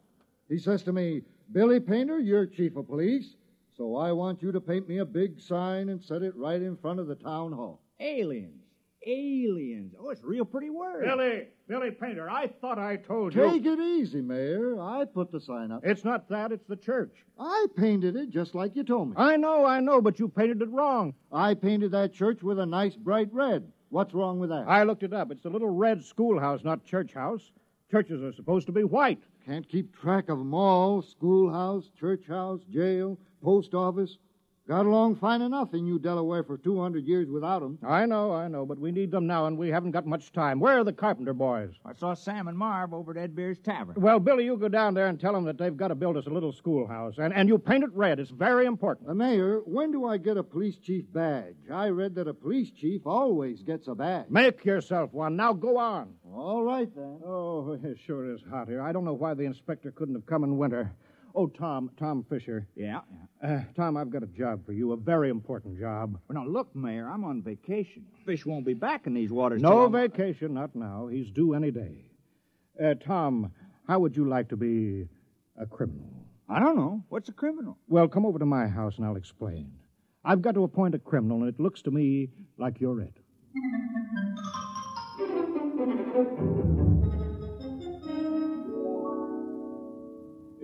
He 0.48 0.58
says 0.58 0.82
to 0.82 0.92
me, 0.92 1.22
Billy 1.52 1.78
Painter, 1.78 2.18
you're 2.18 2.46
chief 2.46 2.74
of 2.74 2.88
police, 2.88 3.36
so 3.76 3.94
I 3.94 4.10
want 4.10 4.42
you 4.42 4.50
to 4.50 4.60
paint 4.60 4.88
me 4.88 4.98
a 4.98 5.04
big 5.04 5.40
sign 5.40 5.90
and 5.90 6.02
set 6.02 6.22
it 6.22 6.34
right 6.34 6.60
in 6.60 6.76
front 6.76 6.98
of 6.98 7.06
the 7.06 7.14
town 7.14 7.52
hall. 7.52 7.80
Aliens. 8.00 8.65
Aliens. 9.06 9.94
Oh, 9.98 10.10
it's 10.10 10.22
a 10.22 10.26
real 10.26 10.44
pretty 10.44 10.70
word. 10.70 11.04
Billy, 11.04 11.48
Billy 11.68 11.90
Painter, 11.90 12.28
I 12.28 12.48
thought 12.60 12.78
I 12.78 12.96
told 12.96 13.34
you. 13.34 13.42
Take 13.42 13.64
it 13.64 13.78
easy, 13.78 14.20
Mayor. 14.20 14.80
I 14.80 15.04
put 15.04 15.30
the 15.30 15.40
sign 15.40 15.70
up. 15.70 15.82
It's 15.84 16.04
not 16.04 16.28
that, 16.28 16.52
it's 16.52 16.66
the 16.66 16.76
church. 16.76 17.24
I 17.38 17.66
painted 17.76 18.16
it 18.16 18.30
just 18.30 18.54
like 18.54 18.74
you 18.76 18.84
told 18.84 19.10
me. 19.10 19.14
I 19.16 19.36
know, 19.36 19.64
I 19.64 19.80
know, 19.80 20.00
but 20.00 20.18
you 20.18 20.28
painted 20.28 20.62
it 20.62 20.70
wrong. 20.70 21.14
I 21.32 21.54
painted 21.54 21.92
that 21.92 22.12
church 22.12 22.42
with 22.42 22.58
a 22.58 22.66
nice 22.66 22.96
bright 22.96 23.28
red. 23.32 23.70
What's 23.90 24.14
wrong 24.14 24.38
with 24.38 24.50
that? 24.50 24.64
I 24.66 24.82
looked 24.82 25.04
it 25.04 25.12
up. 25.12 25.30
It's 25.30 25.44
a 25.44 25.50
little 25.50 25.70
red 25.70 26.02
schoolhouse, 26.04 26.64
not 26.64 26.84
church 26.84 27.14
house. 27.14 27.52
Churches 27.90 28.20
are 28.22 28.32
supposed 28.32 28.66
to 28.66 28.72
be 28.72 28.82
white. 28.82 29.22
Can't 29.44 29.68
keep 29.68 29.94
track 29.94 30.28
of 30.28 30.40
'em 30.40 30.52
all. 30.52 31.02
Schoolhouse, 31.02 31.88
church 31.90 32.26
house, 32.26 32.60
jail, 32.68 33.16
post 33.42 33.74
office. 33.74 34.18
Got 34.68 34.84
along 34.84 35.14
fine 35.16 35.42
enough 35.42 35.74
in 35.74 35.84
New 35.84 36.00
Delaware 36.00 36.42
for 36.42 36.58
200 36.58 37.06
years 37.06 37.30
without 37.30 37.62
'em. 37.62 37.78
I 37.84 38.04
know, 38.04 38.32
I 38.32 38.48
know, 38.48 38.66
but 38.66 38.80
we 38.80 38.90
need 38.90 39.12
them 39.12 39.24
now, 39.24 39.46
and 39.46 39.56
we 39.56 39.68
haven't 39.68 39.92
got 39.92 40.06
much 40.06 40.32
time. 40.32 40.58
Where 40.58 40.80
are 40.80 40.82
the 40.82 40.92
carpenter 40.92 41.32
boys? 41.34 41.70
I 41.84 41.92
saw 41.92 42.14
Sam 42.14 42.48
and 42.48 42.58
Marv 42.58 42.92
over 42.92 43.12
at 43.12 43.16
Ed 43.16 43.36
Beer's 43.36 43.60
Tavern. 43.60 43.94
Well, 43.96 44.18
Billy, 44.18 44.44
you 44.44 44.56
go 44.56 44.68
down 44.68 44.94
there 44.94 45.06
and 45.06 45.20
tell 45.20 45.34
them 45.34 45.44
that 45.44 45.56
they've 45.56 45.76
got 45.76 45.88
to 45.88 45.94
build 45.94 46.16
us 46.16 46.26
a 46.26 46.30
little 46.30 46.50
schoolhouse, 46.52 47.18
and, 47.18 47.32
and 47.32 47.48
you 47.48 47.58
paint 47.58 47.84
it 47.84 47.94
red. 47.94 48.18
It's 48.18 48.32
very 48.32 48.66
important. 48.66 49.08
Uh, 49.08 49.14
Mayor, 49.14 49.60
when 49.66 49.92
do 49.92 50.04
I 50.04 50.16
get 50.16 50.36
a 50.36 50.42
police 50.42 50.78
chief 50.78 51.04
badge? 51.12 51.54
I 51.72 51.90
read 51.90 52.16
that 52.16 52.26
a 52.26 52.34
police 52.34 52.72
chief 52.72 53.06
always 53.06 53.62
gets 53.62 53.86
a 53.86 53.94
badge. 53.94 54.28
Make 54.30 54.64
yourself 54.64 55.12
one. 55.12 55.36
Now 55.36 55.52
go 55.52 55.78
on. 55.78 56.12
All 56.34 56.64
right, 56.64 56.92
then. 56.92 57.20
Oh, 57.24 57.78
it 57.84 57.98
sure 58.04 58.28
is 58.34 58.40
hot 58.50 58.66
here. 58.66 58.82
I 58.82 58.90
don't 58.90 59.04
know 59.04 59.14
why 59.14 59.34
the 59.34 59.44
inspector 59.44 59.92
couldn't 59.92 60.16
have 60.16 60.26
come 60.26 60.42
in 60.42 60.58
winter. 60.58 60.92
Oh, 61.38 61.46
Tom, 61.48 61.90
Tom 61.98 62.24
Fisher. 62.30 62.66
Yeah? 62.74 63.00
Uh, 63.44 63.60
Tom, 63.76 63.98
I've 63.98 64.08
got 64.08 64.22
a 64.22 64.26
job 64.26 64.64
for 64.64 64.72
you, 64.72 64.92
a 64.92 64.96
very 64.96 65.28
important 65.28 65.78
job. 65.78 66.18
Well, 66.28 66.42
now, 66.42 66.48
look, 66.50 66.74
Mayor, 66.74 67.06
I'm 67.10 67.24
on 67.24 67.42
vacation. 67.42 68.06
Fish 68.24 68.46
won't 68.46 68.64
be 68.64 68.72
back 68.72 69.06
in 69.06 69.12
these 69.12 69.30
waters. 69.30 69.60
No 69.60 69.68
till 69.70 69.80
I'm- 69.82 69.92
vacation, 69.92 70.54
not 70.54 70.74
now. 70.74 71.08
He's 71.08 71.30
due 71.30 71.52
any 71.52 71.70
day. 71.70 72.06
Uh, 72.82 72.94
Tom, 72.94 73.52
how 73.86 73.98
would 73.98 74.16
you 74.16 74.26
like 74.26 74.48
to 74.48 74.56
be 74.56 75.08
a 75.60 75.66
criminal? 75.66 76.08
I 76.48 76.58
don't 76.58 76.76
know. 76.76 77.04
What's 77.10 77.28
a 77.28 77.32
criminal? 77.32 77.76
Well, 77.86 78.08
come 78.08 78.24
over 78.24 78.38
to 78.38 78.46
my 78.46 78.66
house 78.66 78.96
and 78.96 79.04
I'll 79.06 79.16
explain. 79.16 79.72
I've 80.24 80.40
got 80.40 80.54
to 80.54 80.64
appoint 80.64 80.94
a 80.94 80.98
criminal, 80.98 81.40
and 81.42 81.48
it 81.48 81.60
looks 81.60 81.82
to 81.82 81.90
me 81.90 82.30
like 82.56 82.80
you're 82.80 83.00
it. 83.02 83.14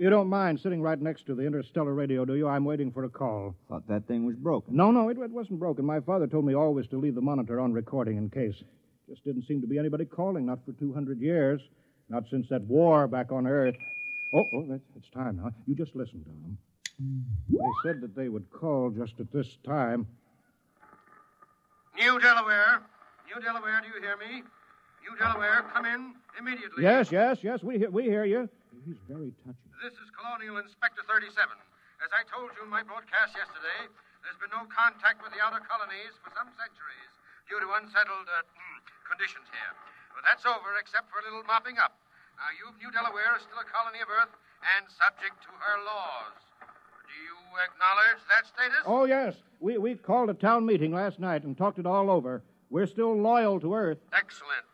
You 0.03 0.09
don't 0.09 0.27
mind 0.27 0.59
sitting 0.59 0.81
right 0.81 0.99
next 0.99 1.27
to 1.27 1.33
the 1.33 1.43
interstellar 1.43 1.93
radio, 1.93 2.25
do 2.25 2.35
you? 2.35 2.45
I'm 2.45 2.65
waiting 2.65 2.91
for 2.91 3.05
a 3.05 3.09
call. 3.09 3.55
Thought 3.69 3.87
that 3.87 4.05
thing 4.05 4.25
was 4.25 4.35
broken. 4.35 4.75
No, 4.75 4.91
no, 4.91 5.07
it, 5.07 5.17
it 5.17 5.31
wasn't 5.31 5.59
broken. 5.59 5.85
My 5.85 6.01
father 6.01 6.27
told 6.27 6.43
me 6.43 6.53
always 6.53 6.87
to 6.87 6.97
leave 6.97 7.15
the 7.15 7.21
monitor 7.21 7.61
on 7.61 7.71
recording 7.71 8.17
in 8.17 8.29
case. 8.29 8.61
Just 9.07 9.23
didn't 9.23 9.47
seem 9.47 9.61
to 9.61 9.67
be 9.67 9.79
anybody 9.79 10.03
calling, 10.03 10.45
not 10.45 10.59
for 10.65 10.73
200 10.73 11.21
years. 11.21 11.61
Not 12.09 12.25
since 12.29 12.49
that 12.49 12.63
war 12.63 13.07
back 13.07 13.31
on 13.31 13.47
Earth. 13.47 13.75
Oh, 14.35 14.43
oh, 14.55 14.65
that's, 14.67 14.83
it's 14.97 15.09
time 15.11 15.37
now. 15.37 15.51
You 15.67 15.73
just 15.73 15.95
listen, 15.95 16.21
Tom. 16.25 16.57
They 17.49 17.57
said 17.89 18.01
that 18.01 18.13
they 18.13 18.27
would 18.27 18.51
call 18.51 18.89
just 18.89 19.13
at 19.21 19.31
this 19.31 19.57
time. 19.65 20.05
New 21.97 22.19
Delaware. 22.19 22.81
New 23.33 23.41
Delaware, 23.41 23.79
do 23.81 23.87
you 23.87 24.01
hear 24.01 24.17
me? 24.17 24.43
New 25.09 25.17
Delaware, 25.17 25.63
come 25.73 25.85
in 25.85 26.13
immediately. 26.37 26.83
Yes, 26.83 27.09
yes, 27.09 27.37
yes, 27.41 27.63
we 27.63 27.77
we 27.87 28.03
hear 28.03 28.25
you. 28.25 28.49
He's 28.83 28.99
very 29.07 29.31
touchy. 29.47 29.69
This 29.79 29.95
is 29.95 30.11
Colonial 30.11 30.59
Inspector 30.59 30.99
37. 31.07 31.31
As 32.03 32.11
I 32.11 32.27
told 32.27 32.51
you 32.59 32.67
in 32.67 32.71
my 32.71 32.83
broadcast 32.83 33.31
yesterday, 33.31 33.87
there's 34.27 34.35
been 34.43 34.51
no 34.51 34.67
contact 34.67 35.23
with 35.23 35.31
the 35.31 35.39
outer 35.39 35.63
colonies 35.63 36.11
for 36.19 36.35
some 36.35 36.51
centuries 36.59 37.11
due 37.47 37.63
to 37.63 37.67
unsettled 37.79 38.27
uh, 38.27 38.43
conditions 39.07 39.47
here. 39.55 39.71
But 40.11 40.27
that's 40.27 40.43
over, 40.43 40.75
except 40.83 41.07
for 41.07 41.23
a 41.23 41.25
little 41.27 41.47
mopping 41.47 41.79
up. 41.79 41.95
Now, 42.35 42.51
you, 42.59 42.75
New 42.75 42.91
Delaware, 42.91 43.39
is 43.39 43.47
still 43.47 43.63
a 43.63 43.67
colony 43.71 44.03
of 44.03 44.11
Earth 44.11 44.35
and 44.75 44.83
subject 44.91 45.39
to 45.47 45.51
her 45.63 45.75
laws. 45.87 46.35
Do 47.07 47.15
you 47.15 47.39
acknowledge 47.63 48.19
that 48.27 48.43
status? 48.51 48.83
Oh, 48.83 49.07
yes. 49.07 49.39
We, 49.63 49.79
we 49.79 49.95
called 49.95 50.27
a 50.27 50.35
town 50.35 50.67
meeting 50.67 50.91
last 50.91 51.23
night 51.23 51.47
and 51.47 51.55
talked 51.55 51.79
it 51.79 51.87
all 51.87 52.11
over. 52.11 52.43
We're 52.67 52.91
still 52.91 53.15
loyal 53.15 53.63
to 53.63 53.71
Earth. 53.71 54.03
Excellent. 54.11 54.67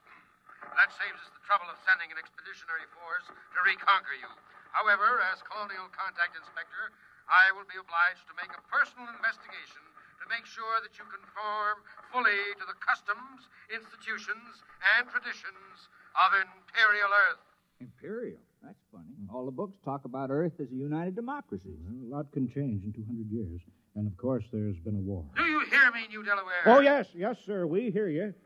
That 0.65 0.89
saves 0.98 1.22
us 1.22 1.30
the 1.30 1.38
trouble 1.50 1.74
of 1.74 1.82
sending 1.82 2.14
an 2.14 2.22
expeditionary 2.22 2.86
force 2.94 3.26
to 3.26 3.60
reconquer 3.66 4.14
you. 4.22 4.30
However, 4.70 5.18
as 5.34 5.42
Colonial 5.42 5.90
Contact 5.90 6.38
Inspector, 6.38 6.84
I 7.26 7.50
will 7.58 7.66
be 7.66 7.82
obliged 7.82 8.22
to 8.30 8.38
make 8.38 8.54
a 8.54 8.62
personal 8.70 9.10
investigation 9.10 9.82
to 10.22 10.30
make 10.30 10.46
sure 10.46 10.78
that 10.86 10.94
you 10.94 11.10
conform 11.10 11.82
fully 12.14 12.54
to 12.62 12.66
the 12.70 12.78
customs, 12.78 13.50
institutions, 13.66 14.62
and 14.94 15.10
traditions 15.10 15.90
of 16.14 16.38
Imperial 16.38 17.10
Earth. 17.10 17.42
Imperial? 17.82 18.38
That's 18.62 18.86
funny. 18.94 19.10
All 19.34 19.50
the 19.50 19.56
books 19.56 19.82
talk 19.82 20.06
about 20.06 20.30
Earth 20.30 20.54
as 20.62 20.70
a 20.70 20.78
united 20.78 21.18
democracy. 21.18 21.74
A 21.90 22.14
lot 22.14 22.30
can 22.30 22.46
change 22.46 22.86
in 22.86 22.94
200 22.94 23.26
years. 23.34 23.66
And, 23.98 24.06
of 24.06 24.14
course, 24.22 24.46
there's 24.54 24.78
been 24.86 25.02
a 25.02 25.02
war. 25.02 25.26
Do 25.34 25.50
you 25.50 25.66
hear 25.66 25.90
me, 25.98 26.06
New 26.14 26.22
Delaware? 26.22 26.62
Oh, 26.70 26.86
yes, 26.86 27.10
yes, 27.18 27.42
sir. 27.42 27.66
We 27.66 27.90
hear 27.90 28.06
you. 28.06 28.38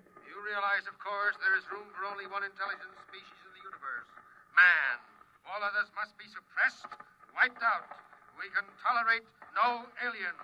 Realize, 0.44 0.84
of 0.92 1.00
course, 1.00 1.40
there 1.40 1.56
is 1.56 1.64
room 1.72 1.88
for 1.96 2.04
only 2.04 2.28
one 2.28 2.44
intelligent 2.44 2.92
species 3.08 3.40
in 3.48 3.52
the 3.56 3.64
universe 3.64 4.08
man. 4.52 5.00
All 5.48 5.64
others 5.64 5.88
must 5.96 6.12
be 6.20 6.28
suppressed, 6.28 6.84
wiped 7.32 7.64
out. 7.64 7.88
We 8.36 8.52
can 8.52 8.68
tolerate 8.84 9.24
no 9.56 9.88
aliens. 10.04 10.44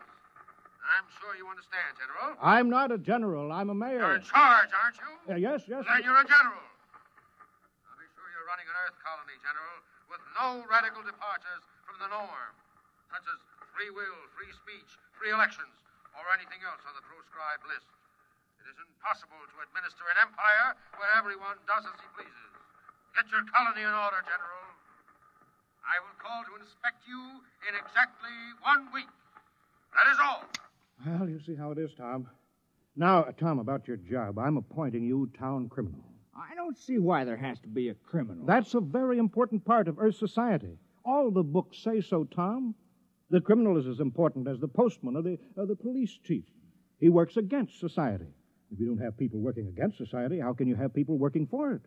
I'm 0.79 1.03
sure 1.19 1.35
you 1.35 1.51
understand, 1.51 1.99
General. 1.99 2.39
I'm 2.39 2.71
not 2.71 2.95
a 2.95 2.97
general. 2.97 3.51
I'm 3.51 3.67
a 3.67 3.75
mayor. 3.75 3.99
You're 3.99 4.23
in 4.23 4.25
charge, 4.25 4.71
aren't 4.71 4.97
you? 5.03 5.12
Uh, 5.27 5.35
yes, 5.35 5.67
yes. 5.67 5.83
Then 5.83 5.99
you're 6.07 6.23
a 6.23 6.23
general. 6.23 6.63
I'll 6.63 7.99
be 7.99 8.07
sure 8.15 8.25
you're 8.31 8.47
running 8.47 8.71
an 8.71 8.77
Earth 8.88 8.95
colony, 9.03 9.35
General, 9.43 9.77
with 10.07 10.23
no 10.39 10.63
radical 10.71 11.03
departures 11.03 11.63
from 11.83 11.99
the 11.99 12.07
norm, 12.07 12.53
such 13.12 13.27
as 13.27 13.39
free 13.75 13.91
will, 13.91 14.19
free 14.39 14.55
speech, 14.63 14.95
free 15.19 15.35
elections, 15.35 15.75
or 16.15 16.23
anything 16.31 16.63
else 16.63 16.79
on 16.88 16.95
the 16.95 17.03
proscribed 17.03 17.67
list. 17.67 17.91
It 18.60 18.67
is 18.76 18.80
impossible 18.84 19.39
to 19.39 19.56
administer 19.63 20.04
an 20.12 20.19
empire 20.19 20.76
where 21.00 21.12
everyone 21.15 21.58
does 21.65 21.88
as 21.88 21.98
he 22.00 22.08
pleases. 22.15 22.52
Get 23.15 23.26
your 23.32 23.43
colony 23.50 23.84
in 23.84 23.95
order, 23.95 24.22
General. 24.28 24.65
I 25.84 25.98
will 26.06 26.17
call 26.22 26.45
to 26.45 26.54
inspect 26.62 27.02
you 27.08 27.19
in 27.65 27.74
exactly 27.74 28.36
one 28.62 28.91
week. 28.93 29.10
That 29.95 30.08
is 30.12 30.19
all. 30.22 30.43
Well, 31.06 31.30
you 31.30 31.39
see 31.39 31.56
how 31.56 31.72
it 31.72 31.80
is, 31.80 31.91
Tom. 31.98 32.28
Now, 32.95 33.24
uh, 33.24 33.32
Tom, 33.32 33.60
about 33.60 33.88
your 33.88 33.98
job. 33.98 34.38
I'm 34.38 34.58
appointing 34.58 35.06
you 35.06 35.32
town 35.39 35.69
criminal. 35.69 36.04
I 36.36 36.54
don't 36.56 36.78
see 36.78 37.00
why 37.00 37.24
there 37.24 37.38
has 37.38 37.60
to 37.62 37.67
be 37.67 37.89
a 37.89 37.93
criminal. 37.95 38.45
That's 38.45 38.74
a 38.74 38.82
very 38.82 39.17
important 39.17 39.65
part 39.65 39.88
of 39.88 40.00
Earth 40.00 40.15
society. 40.15 40.78
All 41.06 41.32
the 41.32 41.43
books 41.43 41.80
say 41.80 42.02
so, 42.02 42.24
Tom. 42.26 42.76
The 43.30 43.41
criminal 43.41 43.78
is 43.78 43.88
as 43.88 44.00
important 44.00 44.48
as 44.48 44.60
the 44.60 44.67
postman 44.67 45.15
or 45.15 45.22
the, 45.22 45.38
or 45.56 45.65
the 45.65 45.76
police 45.76 46.17
chief. 46.24 46.43
He 47.00 47.10
works 47.10 47.38
against 47.38 47.80
society. 47.80 48.28
If 48.71 48.79
you 48.79 48.88
don't 48.88 49.03
have 49.03 49.17
people 49.17 49.39
working 49.39 49.67
against 49.67 49.97
society, 49.97 50.39
how 50.39 50.53
can 50.53 50.67
you 50.67 50.75
have 50.75 50.93
people 50.93 51.17
working 51.17 51.47
for 51.47 51.73
it? 51.73 51.82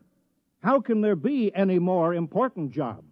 How 0.63 0.81
can 0.81 1.01
there 1.01 1.17
be 1.17 1.55
any 1.55 1.79
more 1.79 2.15
important 2.15 2.73
job? 2.73 3.05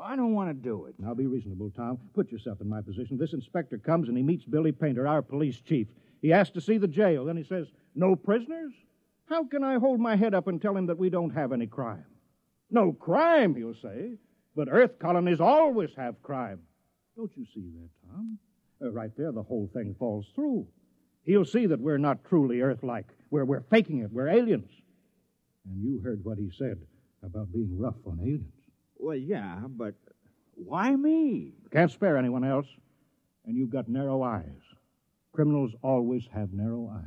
I 0.00 0.14
don't 0.14 0.34
want 0.34 0.50
to 0.50 0.54
do 0.54 0.86
it. 0.86 0.94
Now 0.98 1.14
be 1.14 1.26
reasonable, 1.26 1.70
Tom. 1.70 1.98
Put 2.14 2.30
yourself 2.30 2.60
in 2.60 2.68
my 2.68 2.80
position. 2.80 3.18
This 3.18 3.32
inspector 3.32 3.78
comes 3.78 4.08
and 4.08 4.16
he 4.16 4.22
meets 4.22 4.44
Billy 4.44 4.72
Painter, 4.72 5.06
our 5.06 5.22
police 5.22 5.60
chief. 5.60 5.88
He 6.22 6.32
asks 6.32 6.54
to 6.54 6.60
see 6.60 6.78
the 6.78 6.88
jail. 6.88 7.24
Then 7.24 7.36
he 7.36 7.44
says, 7.44 7.66
No 7.94 8.14
prisoners? 8.14 8.72
How 9.26 9.44
can 9.44 9.62
I 9.64 9.78
hold 9.78 10.00
my 10.00 10.16
head 10.16 10.34
up 10.34 10.46
and 10.46 10.60
tell 10.60 10.76
him 10.76 10.86
that 10.86 10.98
we 10.98 11.10
don't 11.10 11.30
have 11.30 11.52
any 11.52 11.66
crime? 11.66 12.04
No 12.70 12.92
crime, 12.92 13.54
he'll 13.54 13.74
say. 13.74 14.14
But 14.54 14.68
Earth 14.70 14.98
colonies 14.98 15.40
always 15.40 15.90
have 15.96 16.22
crime. 16.22 16.60
Don't 17.16 17.30
you 17.36 17.44
see 17.54 17.70
that, 17.74 17.90
Tom? 18.08 18.38
Uh, 18.82 18.90
right 18.90 19.10
there, 19.16 19.32
the 19.32 19.42
whole 19.42 19.68
thing 19.72 19.94
falls 19.98 20.26
through. 20.34 20.66
He'll 21.24 21.44
see 21.44 21.66
that 21.66 21.80
we're 21.80 21.98
not 21.98 22.24
truly 22.24 22.60
Earth 22.60 22.82
like. 22.82 23.06
We're, 23.30 23.44
we're 23.44 23.62
faking 23.70 24.00
it. 24.00 24.10
We're 24.12 24.28
aliens. 24.28 24.70
And 25.64 25.82
you 25.82 26.00
heard 26.02 26.24
what 26.24 26.38
he 26.38 26.50
said 26.56 26.78
about 27.22 27.52
being 27.52 27.78
rough 27.78 27.96
on 28.06 28.18
aliens. 28.20 28.52
Well, 28.96 29.16
yeah, 29.16 29.60
but 29.68 29.94
why 30.54 30.94
me? 30.94 31.52
Can't 31.72 31.90
spare 31.90 32.16
anyone 32.16 32.44
else. 32.44 32.66
And 33.44 33.56
you've 33.56 33.70
got 33.70 33.88
narrow 33.88 34.22
eyes. 34.22 34.44
Criminals 35.32 35.72
always 35.82 36.22
have 36.34 36.52
narrow 36.52 36.90
eyes. 36.94 37.04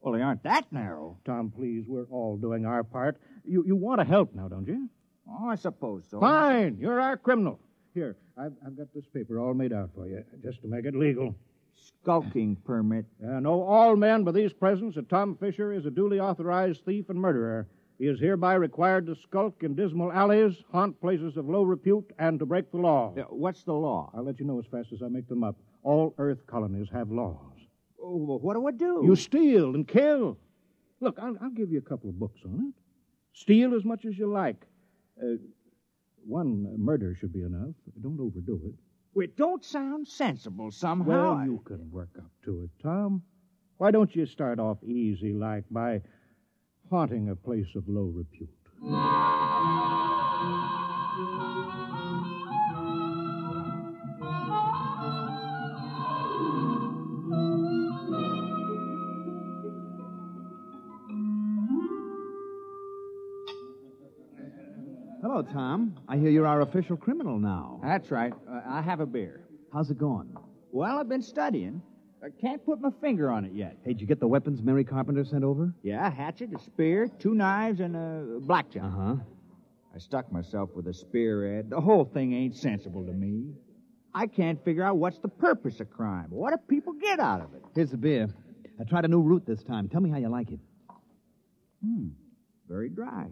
Well, 0.00 0.14
they 0.14 0.22
aren't 0.22 0.42
that 0.44 0.72
narrow. 0.72 1.18
Tom, 1.24 1.52
please, 1.54 1.84
we're 1.86 2.04
all 2.04 2.36
doing 2.36 2.64
our 2.64 2.82
part. 2.82 3.18
You, 3.44 3.64
you 3.66 3.76
want 3.76 4.00
to 4.00 4.06
help 4.06 4.34
now, 4.34 4.48
don't 4.48 4.66
you? 4.66 4.88
Oh, 5.28 5.48
I 5.48 5.54
suppose 5.54 6.04
so. 6.10 6.20
Fine. 6.20 6.78
You're 6.80 7.00
our 7.00 7.16
criminal. 7.16 7.60
Here, 7.94 8.16
I've, 8.36 8.52
I've 8.66 8.76
got 8.76 8.86
this 8.94 9.04
paper 9.12 9.38
all 9.38 9.54
made 9.54 9.72
out 9.72 9.90
for 9.94 10.06
you, 10.06 10.24
just 10.42 10.62
to 10.62 10.68
make 10.68 10.84
it 10.84 10.94
legal. 10.94 11.34
Skulking 11.80 12.56
permit. 12.64 13.06
Uh, 13.22 13.40
know 13.40 13.62
all 13.62 13.96
men 13.96 14.24
by 14.24 14.32
these 14.32 14.52
presents 14.52 14.96
that 14.96 15.08
Tom 15.08 15.36
Fisher 15.36 15.72
is 15.72 15.86
a 15.86 15.90
duly 15.90 16.18
authorized 16.20 16.84
thief 16.84 17.08
and 17.08 17.20
murderer. 17.20 17.68
He 17.98 18.06
is 18.06 18.18
hereby 18.18 18.54
required 18.54 19.06
to 19.06 19.14
skulk 19.14 19.62
in 19.62 19.74
dismal 19.74 20.10
alleys, 20.10 20.54
haunt 20.72 20.98
places 21.00 21.36
of 21.36 21.48
low 21.48 21.62
repute, 21.62 22.10
and 22.18 22.38
to 22.38 22.46
break 22.46 22.70
the 22.70 22.78
law. 22.78 23.12
What's 23.28 23.62
the 23.64 23.74
law? 23.74 24.10
I'll 24.14 24.24
let 24.24 24.40
you 24.40 24.46
know 24.46 24.58
as 24.58 24.64
fast 24.70 24.92
as 24.92 25.02
I 25.02 25.08
make 25.08 25.28
them 25.28 25.44
up. 25.44 25.56
All 25.82 26.14
Earth 26.16 26.46
colonies 26.46 26.88
have 26.92 27.10
laws. 27.10 27.36
Oh, 28.02 28.16
well, 28.16 28.38
what 28.38 28.54
do 28.54 28.66
I 28.66 28.72
do? 28.72 29.02
You 29.04 29.14
steal 29.16 29.74
and 29.74 29.86
kill. 29.86 30.38
Look, 31.00 31.18
I'll, 31.20 31.36
I'll 31.42 31.50
give 31.50 31.70
you 31.70 31.78
a 31.78 31.82
couple 31.82 32.08
of 32.08 32.18
books 32.18 32.40
on 32.44 32.72
it. 32.72 32.74
Steal 33.38 33.74
as 33.74 33.84
much 33.84 34.04
as 34.06 34.18
you 34.18 34.26
like. 34.26 34.64
Uh, 35.22 35.36
one 36.26 36.74
murder 36.78 37.14
should 37.14 37.32
be 37.32 37.42
enough. 37.42 37.74
Don't 38.02 38.18
overdo 38.20 38.60
it. 38.66 38.74
It 39.16 39.36
don't 39.36 39.64
sound 39.64 40.06
sensible 40.06 40.70
somehow. 40.70 41.36
Well, 41.36 41.44
you 41.44 41.62
can 41.64 41.90
work 41.90 42.10
up 42.18 42.30
to 42.44 42.62
it, 42.62 42.70
Tom. 42.82 43.22
Why 43.78 43.90
don't 43.90 44.14
you 44.14 44.26
start 44.26 44.58
off 44.58 44.82
easy 44.84 45.32
like 45.32 45.64
by 45.70 46.02
haunting 46.90 47.28
a 47.30 47.36
place 47.36 47.74
of 47.74 47.88
low 47.88 48.12
repute? 48.14 48.50
Hello, 65.40 65.52
Tom. 65.54 65.98
I 66.06 66.18
hear 66.18 66.28
you're 66.28 66.46
our 66.46 66.60
official 66.60 66.98
criminal 66.98 67.38
now. 67.38 67.80
That's 67.82 68.10
right. 68.10 68.30
Uh, 68.46 68.60
I 68.68 68.82
have 68.82 69.00
a 69.00 69.06
beer. 69.06 69.40
How's 69.72 69.90
it 69.90 69.96
going? 69.96 70.34
Well, 70.70 70.98
I've 70.98 71.08
been 71.08 71.22
studying. 71.22 71.80
I 72.22 72.26
can't 72.42 72.62
put 72.62 72.78
my 72.82 72.90
finger 73.00 73.30
on 73.30 73.46
it 73.46 73.52
yet. 73.54 73.78
Hey, 73.82 73.92
did 73.92 74.02
you 74.02 74.06
get 74.06 74.20
the 74.20 74.28
weapons 74.28 74.60
Mary 74.60 74.84
Carpenter 74.84 75.24
sent 75.24 75.42
over? 75.42 75.72
Yeah, 75.82 76.06
a 76.06 76.10
hatchet, 76.10 76.50
a 76.54 76.58
spear, 76.58 77.08
two 77.18 77.32
knives, 77.34 77.80
and 77.80 77.96
a 77.96 78.40
blackjack. 78.40 78.82
Uh 78.82 78.90
huh. 78.90 79.14
I 79.94 79.98
stuck 79.98 80.30
myself 80.30 80.68
with 80.74 80.86
a 80.88 80.92
spear, 80.92 81.58
Ed. 81.60 81.70
The 81.70 81.80
whole 81.80 82.04
thing 82.04 82.34
ain't 82.34 82.54
sensible 82.56 83.06
to 83.06 83.12
me. 83.12 83.54
I 84.14 84.26
can't 84.26 84.62
figure 84.62 84.84
out 84.84 84.98
what's 84.98 85.20
the 85.20 85.28
purpose 85.28 85.80
of 85.80 85.88
crime. 85.88 86.26
What 86.28 86.50
do 86.50 86.58
people 86.68 86.92
get 86.92 87.18
out 87.18 87.40
of 87.40 87.54
it? 87.54 87.62
Here's 87.74 87.92
the 87.92 87.96
beer. 87.96 88.28
I 88.78 88.84
tried 88.84 89.06
a 89.06 89.08
new 89.08 89.22
route 89.22 89.46
this 89.46 89.62
time. 89.62 89.88
Tell 89.88 90.02
me 90.02 90.10
how 90.10 90.18
you 90.18 90.28
like 90.28 90.50
it. 90.50 90.60
Hmm. 91.82 92.08
Very 92.68 92.90
dry. 92.90 93.28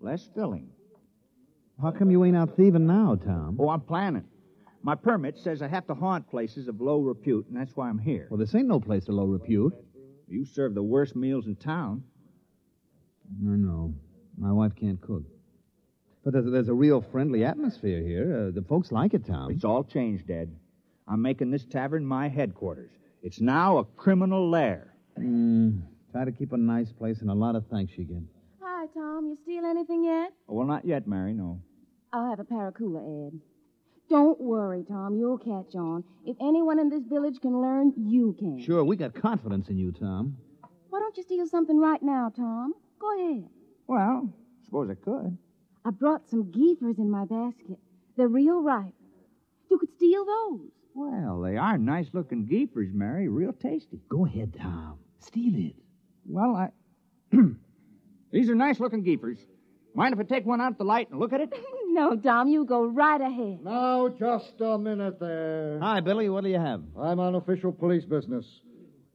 Less 0.00 0.28
filling. 0.34 0.70
How 1.80 1.92
come 1.92 2.10
you 2.10 2.24
ain't 2.24 2.36
out 2.36 2.56
thieving 2.56 2.86
now, 2.86 3.14
Tom? 3.14 3.56
Oh, 3.60 3.68
I'm 3.68 3.80
planning. 3.80 4.24
My 4.82 4.96
permit 4.96 5.38
says 5.38 5.62
I 5.62 5.68
have 5.68 5.86
to 5.86 5.94
haunt 5.94 6.28
places 6.28 6.66
of 6.66 6.80
low 6.80 7.00
repute, 7.00 7.46
and 7.48 7.56
that's 7.56 7.76
why 7.76 7.88
I'm 7.88 7.98
here. 7.98 8.26
Well, 8.30 8.38
this 8.38 8.54
ain't 8.54 8.66
no 8.66 8.80
place 8.80 9.06
of 9.08 9.14
low 9.14 9.26
repute. 9.26 9.74
You 10.26 10.44
serve 10.44 10.74
the 10.74 10.82
worst 10.82 11.14
meals 11.14 11.46
in 11.46 11.54
town. 11.56 12.02
I 13.42 13.56
know. 13.56 13.94
My 14.36 14.52
wife 14.52 14.72
can't 14.74 15.00
cook. 15.00 15.22
But 16.24 16.32
there's, 16.32 16.50
there's 16.50 16.68
a 16.68 16.74
real 16.74 17.00
friendly 17.00 17.44
atmosphere 17.44 18.02
here. 18.02 18.48
Uh, 18.48 18.50
the 18.54 18.62
folks 18.66 18.90
like 18.90 19.14
it, 19.14 19.26
Tom. 19.26 19.50
It's 19.50 19.64
all 19.64 19.84
changed, 19.84 20.30
Ed. 20.30 20.54
I'm 21.06 21.22
making 21.22 21.50
this 21.50 21.64
tavern 21.64 22.04
my 22.04 22.28
headquarters. 22.28 22.90
It's 23.22 23.40
now 23.40 23.78
a 23.78 23.84
criminal 23.84 24.50
lair. 24.50 24.94
Mm, 25.18 25.82
try 26.12 26.24
to 26.24 26.32
keep 26.32 26.52
a 26.52 26.56
nice 26.56 26.92
place, 26.92 27.20
and 27.20 27.30
a 27.30 27.34
lot 27.34 27.56
of 27.56 27.66
thanks 27.68 27.92
you 27.96 28.04
get. 28.04 28.22
Hi, 28.62 28.86
Tom. 28.94 29.26
You 29.28 29.38
steal 29.42 29.64
anything 29.64 30.04
yet? 30.04 30.32
Oh, 30.48 30.54
well, 30.54 30.66
not 30.66 30.84
yet, 30.84 31.06
Mary, 31.06 31.32
no. 31.32 31.60
I'll 32.12 32.28
have 32.28 32.40
a 32.40 32.44
paracoola, 32.44 33.28
Ed. 33.28 33.40
Don't 34.08 34.40
worry, 34.40 34.84
Tom. 34.88 35.16
You'll 35.16 35.38
catch 35.38 35.74
on. 35.74 36.02
If 36.24 36.36
anyone 36.40 36.78
in 36.78 36.88
this 36.88 37.04
village 37.04 37.40
can 37.42 37.60
learn, 37.60 37.92
you 37.96 38.34
can. 38.38 38.58
Sure, 38.58 38.82
we 38.82 38.96
got 38.96 39.14
confidence 39.14 39.68
in 39.68 39.78
you, 39.78 39.92
Tom. 39.92 40.36
Why 40.88 41.00
don't 41.00 41.16
you 41.16 41.22
steal 41.22 41.46
something 41.46 41.78
right 41.78 42.02
now, 42.02 42.32
Tom? 42.34 42.72
Go 42.98 43.14
ahead. 43.18 43.48
Well, 43.86 44.32
suppose 44.64 44.88
I 44.90 44.94
could. 44.94 45.36
I 45.84 45.90
brought 45.90 46.28
some 46.28 46.50
geefers 46.50 46.98
in 46.98 47.10
my 47.10 47.26
basket. 47.26 47.78
They're 48.16 48.28
real 48.28 48.62
ripe. 48.62 48.94
You 49.70 49.78
could 49.78 49.92
steal 49.92 50.24
those. 50.24 50.70
Well, 50.94 51.42
they 51.42 51.56
are 51.56 51.76
nice 51.76 52.08
looking 52.14 52.46
geepers, 52.46 52.88
Mary. 52.92 53.28
Real 53.28 53.52
tasty. 53.52 54.00
Go 54.08 54.24
ahead, 54.24 54.54
Tom. 54.58 54.98
Steal 55.20 55.54
it. 55.54 55.76
Well, 56.26 56.56
I. 56.56 56.70
These 58.32 58.48
are 58.50 58.54
nice 58.54 58.80
looking 58.80 59.04
geepers. 59.04 59.38
Mind 59.98 60.14
if 60.14 60.20
I 60.20 60.22
take 60.22 60.46
one 60.46 60.60
out 60.60 60.70
of 60.70 60.78
the 60.78 60.84
light 60.84 61.10
and 61.10 61.18
look 61.18 61.32
at 61.32 61.40
it? 61.40 61.52
no, 61.88 62.14
Tom, 62.14 62.46
you 62.46 62.64
go 62.64 62.86
right 62.86 63.20
ahead. 63.20 63.64
Now, 63.64 64.08
just 64.08 64.52
a 64.60 64.78
minute 64.78 65.18
there. 65.18 65.80
Hi, 65.82 65.98
Billy. 65.98 66.28
What 66.28 66.44
do 66.44 66.50
you 66.50 66.60
have? 66.60 66.84
I'm 66.96 67.18
on 67.18 67.34
official 67.34 67.72
police 67.72 68.04
business. 68.04 68.46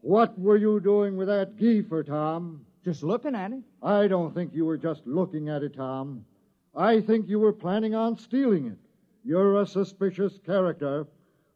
What 0.01 0.37
were 0.37 0.57
you 0.57 0.81
doing 0.81 1.15
with 1.15 1.29
that 1.29 1.55
geefer, 1.55 2.05
Tom? 2.05 2.65
Just 2.83 3.01
looking 3.01 3.33
at 3.33 3.53
it. 3.53 3.61
I 3.81 4.07
don't 4.07 4.35
think 4.35 4.53
you 4.53 4.65
were 4.65 4.75
just 4.75 5.07
looking 5.07 5.47
at 5.47 5.63
it, 5.63 5.77
Tom. 5.77 6.25
I 6.75 6.99
think 6.99 7.29
you 7.29 7.39
were 7.39 7.53
planning 7.53 7.95
on 7.95 8.17
stealing 8.17 8.67
it. 8.67 8.77
You're 9.23 9.61
a 9.61 9.65
suspicious 9.65 10.37
character. 10.45 11.07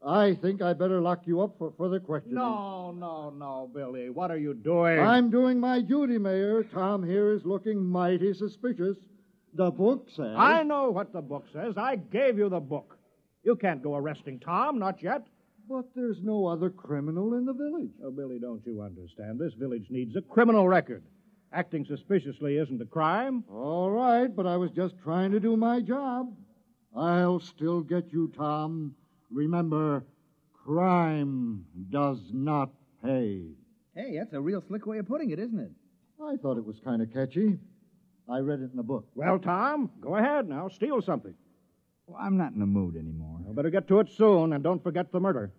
I 0.02 0.36
think 0.36 0.62
I 0.62 0.72
better 0.72 1.02
lock 1.02 1.24
you 1.26 1.42
up 1.42 1.56
for 1.58 1.74
further 1.78 2.00
questioning. 2.00 2.36
No, 2.36 2.94
no, 2.94 3.32
no, 3.32 3.70
Billy. 3.74 4.10
What 4.10 4.32
are 4.32 4.38
you 4.38 4.54
doing? 4.54 5.02
I'm 5.02 5.30
doing 5.30 5.60
my 5.60 5.82
duty, 5.82 6.18
Mayor. 6.18 6.64
Tom 6.64 7.04
here 7.04 7.34
is 7.34 7.44
looking 7.44 7.84
mighty 7.84 8.34
suspicious. 8.34 8.96
The 9.58 9.72
book 9.72 10.08
says. 10.16 10.36
I 10.38 10.62
know 10.62 10.92
what 10.92 11.12
the 11.12 11.22
book 11.22 11.46
says. 11.52 11.74
I 11.78 11.96
gave 11.96 12.38
you 12.38 12.48
the 12.48 12.60
book. 12.60 12.98
You 13.44 13.56
can't 13.56 13.82
go 13.82 13.96
arresting 13.96 14.40
Tom, 14.40 14.78
not 14.78 15.02
yet. 15.02 15.26
But 15.68 15.86
there's 15.96 16.20
no 16.22 16.46
other 16.46 16.70
criminal 16.70 17.34
in 17.34 17.46
the 17.46 17.54
village. 17.54 17.90
Oh, 18.06 18.12
Billy, 18.12 18.40
don't 18.40 18.66
you 18.66 18.82
understand? 18.82 19.40
This 19.40 19.54
village 19.56 19.88
needs 19.90 20.16
a 20.16 20.22
criminal 20.22 20.68
record. 20.68 21.04
Acting 21.52 21.86
suspiciously 21.86 22.58
isn't 22.58 22.82
a 22.82 22.86
crime. 22.86 23.44
All 23.52 23.90
right, 23.90 24.34
but 24.34 24.46
I 24.46 24.58
was 24.58 24.70
just 24.72 24.94
trying 25.04 25.32
to 25.32 25.40
do 25.40 25.58
my 25.58 25.82
job. 25.82 26.34
I'll 26.96 27.40
still 27.40 27.82
get 27.82 28.14
you, 28.14 28.32
Tom. 28.38 28.96
Remember, 29.32 30.06
crime 30.54 31.66
does 31.90 32.20
not 32.32 32.70
pay. 33.04 33.44
Hey, 33.96 34.18
that's 34.20 34.34
a 34.34 34.40
real 34.40 34.64
slick 34.68 34.86
way 34.86 35.00
of 35.00 35.08
putting 35.08 35.32
it, 35.32 35.40
isn't 35.40 35.60
it? 35.60 35.72
I 36.24 36.36
thought 36.38 36.58
it 36.58 36.66
was 36.66 36.80
kind 36.84 37.02
of 37.02 37.12
catchy. 37.12 37.58
I 38.30 38.40
read 38.40 38.60
it 38.60 38.72
in 38.72 38.76
the 38.76 38.84
book. 38.84 39.08
Well, 39.16 39.40
Tom, 39.40 39.90
go 40.02 40.16
ahead 40.16 40.50
now. 40.50 40.68
Steal 40.68 41.02
something. 41.02 41.34
Well, 42.08 42.18
I'm 42.22 42.38
not 42.38 42.54
in 42.54 42.60
the 42.60 42.66
mood 42.66 42.96
anymore. 42.96 43.40
Well, 43.42 43.54
better 43.54 43.70
get 43.70 43.88
to 43.90 44.00
it 44.00 44.10
soon, 44.10 44.54
and 44.54 44.64
don't 44.64 44.84
forget 44.84 45.12
the 45.12 45.20
murder. 45.20 45.52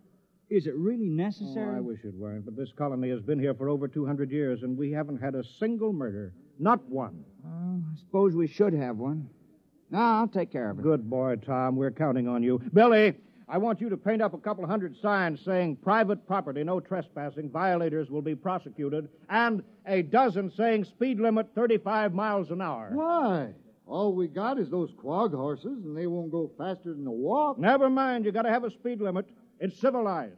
Is 0.50 0.66
it 0.66 0.74
really 0.76 1.08
necessary? 1.08 1.74
Oh, 1.74 1.78
I 1.78 1.80
wish 1.80 2.00
it 2.04 2.14
weren't, 2.14 2.44
but 2.44 2.56
this 2.56 2.72
colony 2.72 3.10
has 3.10 3.20
been 3.20 3.38
here 3.38 3.54
for 3.54 3.68
over 3.68 3.86
200 3.86 4.30
years, 4.30 4.62
and 4.62 4.78
we 4.78 4.90
haven't 4.90 5.20
had 5.20 5.34
a 5.34 5.44
single 5.58 5.92
murder. 5.92 6.32
Not 6.58 6.82
one. 6.88 7.24
Oh, 7.46 7.82
I 7.92 7.98
suppose 7.98 8.34
we 8.34 8.46
should 8.46 8.72
have 8.72 8.96
one. 8.96 9.28
No, 9.90 9.98
I'll 9.98 10.28
take 10.28 10.50
care 10.50 10.70
of 10.70 10.78
it. 10.78 10.82
Good 10.82 11.08
boy, 11.08 11.36
Tom. 11.36 11.76
We're 11.76 11.90
counting 11.90 12.28
on 12.28 12.42
you. 12.42 12.60
Billy, 12.72 13.14
I 13.50 13.56
want 13.56 13.80
you 13.80 13.88
to 13.88 13.96
paint 13.96 14.20
up 14.20 14.34
a 14.34 14.38
couple 14.38 14.66
hundred 14.66 14.94
signs 15.00 15.40
saying 15.42 15.76
private 15.76 16.26
property, 16.26 16.62
no 16.62 16.80
trespassing, 16.80 17.48
violators 17.50 18.10
will 18.10 18.20
be 18.20 18.34
prosecuted, 18.34 19.08
and 19.30 19.62
a 19.86 20.02
dozen 20.02 20.50
saying 20.50 20.84
speed 20.84 21.18
limit 21.18 21.48
35 21.54 22.12
miles 22.12 22.50
an 22.50 22.60
hour. 22.60 22.90
Why? 22.92 23.54
All 23.86 24.12
we 24.12 24.28
got 24.28 24.58
is 24.58 24.68
those 24.68 24.90
quag 24.98 25.32
horses, 25.32 25.82
and 25.82 25.96
they 25.96 26.06
won't 26.06 26.30
go 26.30 26.50
faster 26.58 26.92
than 26.92 27.06
a 27.06 27.10
walk. 27.10 27.58
Never 27.58 27.88
mind. 27.88 28.26
You 28.26 28.32
got 28.32 28.42
to 28.42 28.50
have 28.50 28.64
a 28.64 28.70
speed 28.70 29.00
limit. 29.00 29.26
It's 29.60 29.80
civilized. 29.80 30.36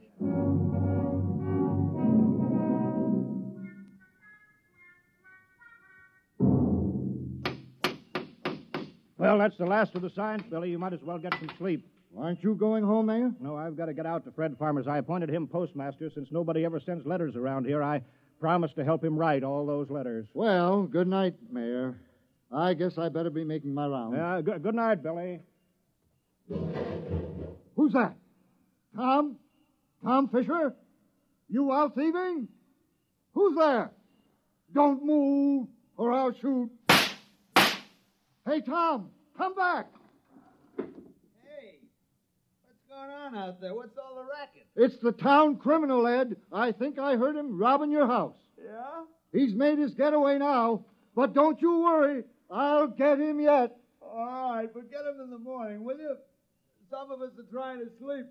Well, 9.17 9.37
that's 9.37 9.57
the 9.57 9.65
last 9.65 9.95
of 9.95 10.01
the 10.01 10.09
signs, 10.09 10.43
Billy. 10.49 10.71
You 10.71 10.79
might 10.79 10.93
as 10.93 11.03
well 11.03 11.19
get 11.19 11.33
some 11.37 11.51
sleep. 11.57 11.85
Aren't 12.17 12.43
you 12.43 12.55
going 12.55 12.83
home, 12.83 13.05
Mayor? 13.05 13.31
No, 13.39 13.55
I've 13.55 13.77
got 13.77 13.85
to 13.85 13.93
get 13.93 14.05
out 14.05 14.25
to 14.25 14.31
Fred 14.31 14.55
Farmers. 14.59 14.85
I 14.87 14.97
appointed 14.97 15.29
him 15.29 15.47
postmaster. 15.47 16.11
Since 16.13 16.29
nobody 16.31 16.65
ever 16.65 16.79
sends 16.79 17.05
letters 17.05 17.35
around 17.35 17.65
here, 17.65 17.81
I 17.81 18.01
promised 18.39 18.75
to 18.75 18.83
help 18.83 19.03
him 19.03 19.17
write 19.17 19.43
all 19.43 19.65
those 19.65 19.89
letters. 19.89 20.27
Well, 20.33 20.83
good 20.83 21.07
night, 21.07 21.35
Mayor. 21.51 21.95
I 22.51 22.73
guess 22.73 22.97
I 22.97 23.07
better 23.07 23.29
be 23.29 23.45
making 23.45 23.73
my 23.73 23.87
rounds. 23.87 24.15
Yeah, 24.17 24.41
good, 24.41 24.61
good 24.61 24.75
night, 24.75 25.01
Billy. 25.01 25.39
Who's 27.77 27.93
that? 27.93 28.15
Tom? 28.95 29.37
Tom 30.03 30.27
Fisher? 30.27 30.75
You 31.47 31.71
out 31.71 31.95
thieving? 31.95 32.49
Who's 33.33 33.55
there? 33.57 33.91
Don't 34.73 35.05
move, 35.05 35.67
or 35.95 36.11
I'll 36.11 36.33
shoot. 36.33 36.69
Hey, 38.45 38.61
Tom, 38.65 39.11
come 39.37 39.55
back. 39.55 39.87
Going 42.91 43.09
on 43.09 43.35
out 43.35 43.61
there? 43.61 43.73
What's 43.73 43.97
all 43.97 44.15
the 44.15 44.23
racket? 44.29 44.67
It's 44.75 45.01
the 45.01 45.13
town 45.13 45.55
criminal, 45.55 46.05
Ed. 46.05 46.35
I 46.51 46.73
think 46.73 46.99
I 46.99 47.15
heard 47.15 47.37
him 47.37 47.57
robbing 47.57 47.89
your 47.89 48.05
house. 48.05 48.35
Yeah? 48.61 49.03
He's 49.31 49.53
made 49.53 49.77
his 49.77 49.93
getaway 49.93 50.37
now, 50.37 50.83
but 51.15 51.33
don't 51.33 51.61
you 51.61 51.79
worry. 51.79 52.23
I'll 52.49 52.87
get 52.87 53.17
him 53.17 53.39
yet. 53.39 53.77
All 54.01 54.55
right, 54.55 54.67
but 54.73 54.91
get 54.91 55.01
him 55.01 55.21
in 55.23 55.29
the 55.29 55.37
morning, 55.37 55.85
will 55.85 55.97
you? 55.97 56.17
Some 56.89 57.11
of 57.11 57.21
us 57.21 57.31
are 57.39 57.49
trying 57.49 57.79
to 57.79 57.89
sleep. 57.97 58.25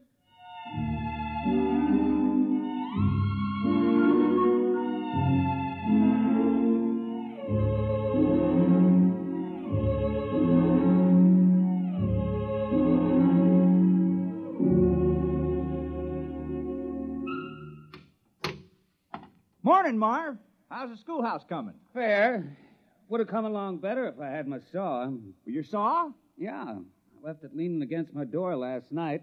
Morning, 19.91 19.99
Marv. 19.99 20.37
How's 20.69 20.91
the 20.91 20.97
schoolhouse 20.99 21.43
coming? 21.49 21.75
Fair. 21.93 22.57
Would 23.09 23.19
have 23.19 23.29
come 23.29 23.45
along 23.45 23.79
better 23.79 24.07
if 24.07 24.21
I 24.21 24.29
had 24.29 24.47
my 24.47 24.61
saw. 24.71 25.11
Your 25.45 25.65
saw? 25.65 26.11
Yeah. 26.39 26.77
I 26.77 27.27
left 27.27 27.43
it 27.43 27.57
leaning 27.57 27.83
against 27.83 28.15
my 28.15 28.23
door 28.23 28.55
last 28.55 28.93
night. 28.93 29.23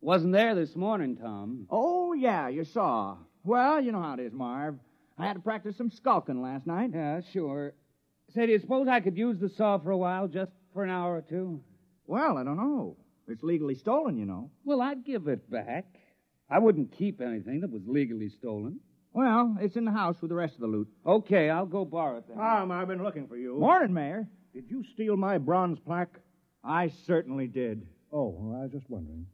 Wasn't 0.00 0.32
there 0.32 0.54
this 0.54 0.74
morning, 0.76 1.18
Tom. 1.18 1.66
Oh, 1.68 2.14
yeah, 2.14 2.48
your 2.48 2.64
saw. 2.64 3.18
Well, 3.44 3.78
you 3.82 3.92
know 3.92 4.00
how 4.00 4.14
it 4.14 4.20
is, 4.20 4.32
Marv. 4.32 4.78
I 5.18 5.26
had 5.26 5.34
to 5.34 5.40
practice 5.40 5.76
some 5.76 5.90
skulking 5.90 6.40
last 6.40 6.66
night. 6.66 6.92
Yeah, 6.94 7.20
sure. 7.34 7.74
Say, 8.34 8.46
do 8.46 8.52
you 8.52 8.58
suppose 8.58 8.88
I 8.88 9.00
could 9.00 9.18
use 9.18 9.38
the 9.38 9.50
saw 9.50 9.76
for 9.76 9.90
a 9.90 9.98
while, 9.98 10.26
just 10.26 10.52
for 10.72 10.84
an 10.84 10.90
hour 10.90 11.16
or 11.16 11.20
two? 11.20 11.60
Well, 12.06 12.38
I 12.38 12.44
don't 12.44 12.56
know. 12.56 12.96
It's 13.28 13.42
legally 13.42 13.74
stolen, 13.74 14.16
you 14.16 14.24
know. 14.24 14.50
Well, 14.64 14.80
I'd 14.80 15.04
give 15.04 15.28
it 15.28 15.50
back. 15.50 15.84
I 16.48 16.60
wouldn't 16.60 16.96
keep 16.96 17.20
anything 17.20 17.60
that 17.60 17.70
was 17.70 17.82
legally 17.86 18.30
stolen. 18.30 18.80
Well, 19.16 19.56
it's 19.62 19.76
in 19.76 19.86
the 19.86 19.92
house 19.92 20.16
with 20.20 20.28
the 20.28 20.34
rest 20.34 20.56
of 20.56 20.60
the 20.60 20.66
loot. 20.66 20.86
Okay, 21.06 21.48
I'll 21.48 21.64
go 21.64 21.86
borrow 21.86 22.18
it 22.18 22.24
then. 22.28 22.36
Tom, 22.36 22.70
I've 22.70 22.86
been 22.86 23.02
looking 23.02 23.26
for 23.26 23.38
you. 23.38 23.58
Morning, 23.58 23.94
Mayor. 23.94 24.28
Did 24.52 24.64
you 24.68 24.84
steal 24.92 25.16
my 25.16 25.38
bronze 25.38 25.78
plaque? 25.78 26.20
I 26.62 26.92
certainly 27.06 27.46
did. 27.46 27.86
Oh, 28.12 28.36
well, 28.38 28.60
I 28.60 28.64
was 28.64 28.72
just 28.72 28.90
wondering. 28.90 29.24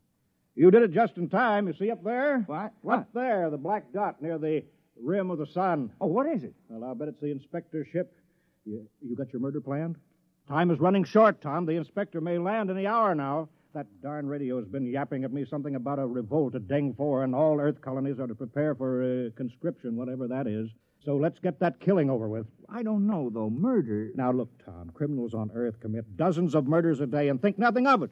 You 0.55 0.71
did 0.71 0.83
it 0.83 0.93
just 0.93 1.17
in 1.17 1.29
time. 1.29 1.67
You 1.67 1.75
see 1.75 1.91
up 1.91 2.05
there? 2.05 2.45
What? 2.47 2.73
What? 2.83 2.99
Up 3.01 3.09
there, 3.13 3.51
the 3.51 3.57
black 3.57 3.93
dot 3.93 4.23
near 4.23 4.39
the 4.39 4.63
rim 5.03 5.33
of 5.33 5.39
the 5.39 5.47
sun. 5.47 5.91
Oh, 6.01 6.07
what 6.07 6.29
is 6.29 6.45
it? 6.45 6.55
Well, 6.69 6.89
I'll 6.89 6.95
bet 6.95 7.09
it's 7.09 7.21
the 7.21 7.33
inspector's 7.33 7.89
ship. 7.93 8.15
You, 8.65 8.87
you 9.01 9.17
got 9.17 9.33
your 9.33 9.43
murder 9.43 9.61
planned? 9.61 9.97
Time 10.47 10.71
is 10.71 10.79
running 10.79 11.03
short, 11.03 11.41
Tom. 11.41 11.67
The 11.67 11.73
inspector 11.73 12.21
may 12.21 12.39
land 12.39 12.71
any 12.71 12.87
hour 12.87 13.17
now. 13.17 13.49
That 13.75 13.87
darn 14.03 14.27
radio's 14.27 14.67
been 14.67 14.85
yapping 14.85 15.25
at 15.25 15.33
me 15.33 15.47
something 15.49 15.77
about 15.77 15.99
a 15.99 16.07
revolt 16.07 16.55
at 16.55 16.69
Deng 16.69 16.95
4, 16.95 17.25
and 17.25 17.35
all 17.35 17.59
Earth 17.59 17.81
colonies 17.81 18.21
are 18.21 18.27
to 18.27 18.35
prepare 18.35 18.75
for 18.75 19.03
uh, 19.03 19.31
conscription, 19.35 19.97
whatever 19.97 20.29
that 20.29 20.47
is. 20.47 20.69
So 21.05 21.17
let's 21.17 21.39
get 21.39 21.59
that 21.61 21.81
killing 21.81 22.11
over 22.11 22.29
with. 22.29 22.47
I 22.69 22.83
don't 22.83 23.07
know, 23.07 23.31
though. 23.33 23.49
Murder. 23.49 24.11
Now, 24.15 24.31
look, 24.31 24.51
Tom, 24.63 24.91
criminals 24.93 25.33
on 25.33 25.51
Earth 25.55 25.81
commit 25.81 26.19
dozens 26.19 26.55
of 26.55 26.67
murders 26.67 27.01
a 27.01 27.07
day 27.07 27.29
and 27.29 27.41
think 27.41 27.59
nothing 27.59 27.87
of 27.87 28.03
it. 28.03 28.11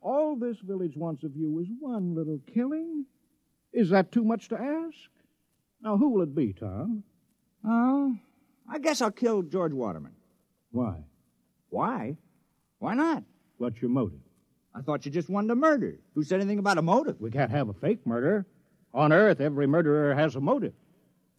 All 0.00 0.36
this 0.36 0.56
village 0.60 0.96
wants 0.96 1.22
of 1.22 1.36
you 1.36 1.60
is 1.60 1.68
one 1.80 2.14
little 2.14 2.40
killing. 2.54 3.04
Is 3.74 3.90
that 3.90 4.10
too 4.10 4.24
much 4.24 4.48
to 4.48 4.56
ask? 4.56 5.10
Now, 5.82 5.98
who 5.98 6.08
will 6.08 6.22
it 6.22 6.34
be, 6.34 6.54
Tom? 6.54 7.04
Oh, 7.62 8.16
I 8.68 8.78
guess 8.78 9.02
I'll 9.02 9.10
kill 9.10 9.42
George 9.42 9.72
Waterman. 9.72 10.12
Why? 10.72 11.04
Why? 11.68 12.16
Why 12.78 12.94
not? 12.94 13.22
What's 13.58 13.80
your 13.82 13.90
motive? 13.90 14.20
I 14.74 14.80
thought 14.82 15.06
you 15.06 15.12
just 15.12 15.28
wanted 15.28 15.50
a 15.52 15.54
murder. 15.54 15.98
Who 16.14 16.22
said 16.24 16.40
anything 16.40 16.58
about 16.58 16.78
a 16.78 16.82
motive? 16.82 17.20
We 17.20 17.30
can't 17.30 17.50
have 17.50 17.68
a 17.68 17.72
fake 17.74 18.06
murder. 18.06 18.44
On 18.92 19.12
Earth, 19.12 19.40
every 19.40 19.66
murderer 19.66 20.14
has 20.14 20.36
a 20.36 20.40
motive. 20.40 20.72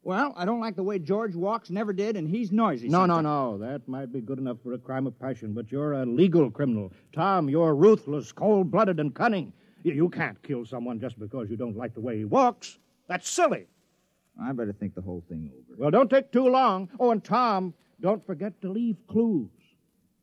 Well, 0.03 0.33
I 0.37 0.45
don't 0.45 0.59
like 0.59 0.75
the 0.75 0.83
way 0.83 0.99
George 0.99 1.35
walks, 1.35 1.69
never 1.69 1.91
did, 1.91 2.15
and 2.15 2.29
he's 2.29 2.51
noisy. 2.51 2.87
No, 2.87 3.05
no, 3.05 3.15
sometimes. 3.15 3.59
no. 3.61 3.67
That 3.67 3.87
might 3.87 4.13
be 4.13 4.21
good 4.21 4.37
enough 4.37 4.57
for 4.63 4.73
a 4.73 4.77
crime 4.77 5.07
of 5.07 5.19
passion, 5.19 5.53
but 5.53 5.71
you're 5.71 5.93
a 5.93 6.05
legal 6.05 6.51
criminal. 6.51 6.93
Tom, 7.11 7.49
you're 7.49 7.73
ruthless, 7.73 8.31
cold 8.31 8.69
blooded, 8.69 8.99
and 8.99 9.13
cunning. 9.15 9.51
You 9.83 10.09
can't 10.09 10.41
kill 10.43 10.65
someone 10.65 10.99
just 10.99 11.19
because 11.19 11.49
you 11.49 11.57
don't 11.57 11.75
like 11.75 11.93
the 11.93 12.01
way 12.01 12.17
he 12.17 12.25
walks. 12.25 12.77
That's 13.07 13.29
silly. 13.29 13.67
I 14.41 14.51
better 14.51 14.73
think 14.73 14.95
the 14.95 15.01
whole 15.01 15.23
thing 15.27 15.51
over. 15.53 15.77
Well, 15.77 15.91
don't 15.91 16.09
take 16.09 16.31
too 16.31 16.49
long. 16.49 16.89
Oh, 16.99 17.11
and 17.11 17.23
Tom, 17.23 17.73
don't 18.01 18.25
forget 18.25 18.59
to 18.61 18.71
leave 18.71 18.97
clues. 19.07 19.49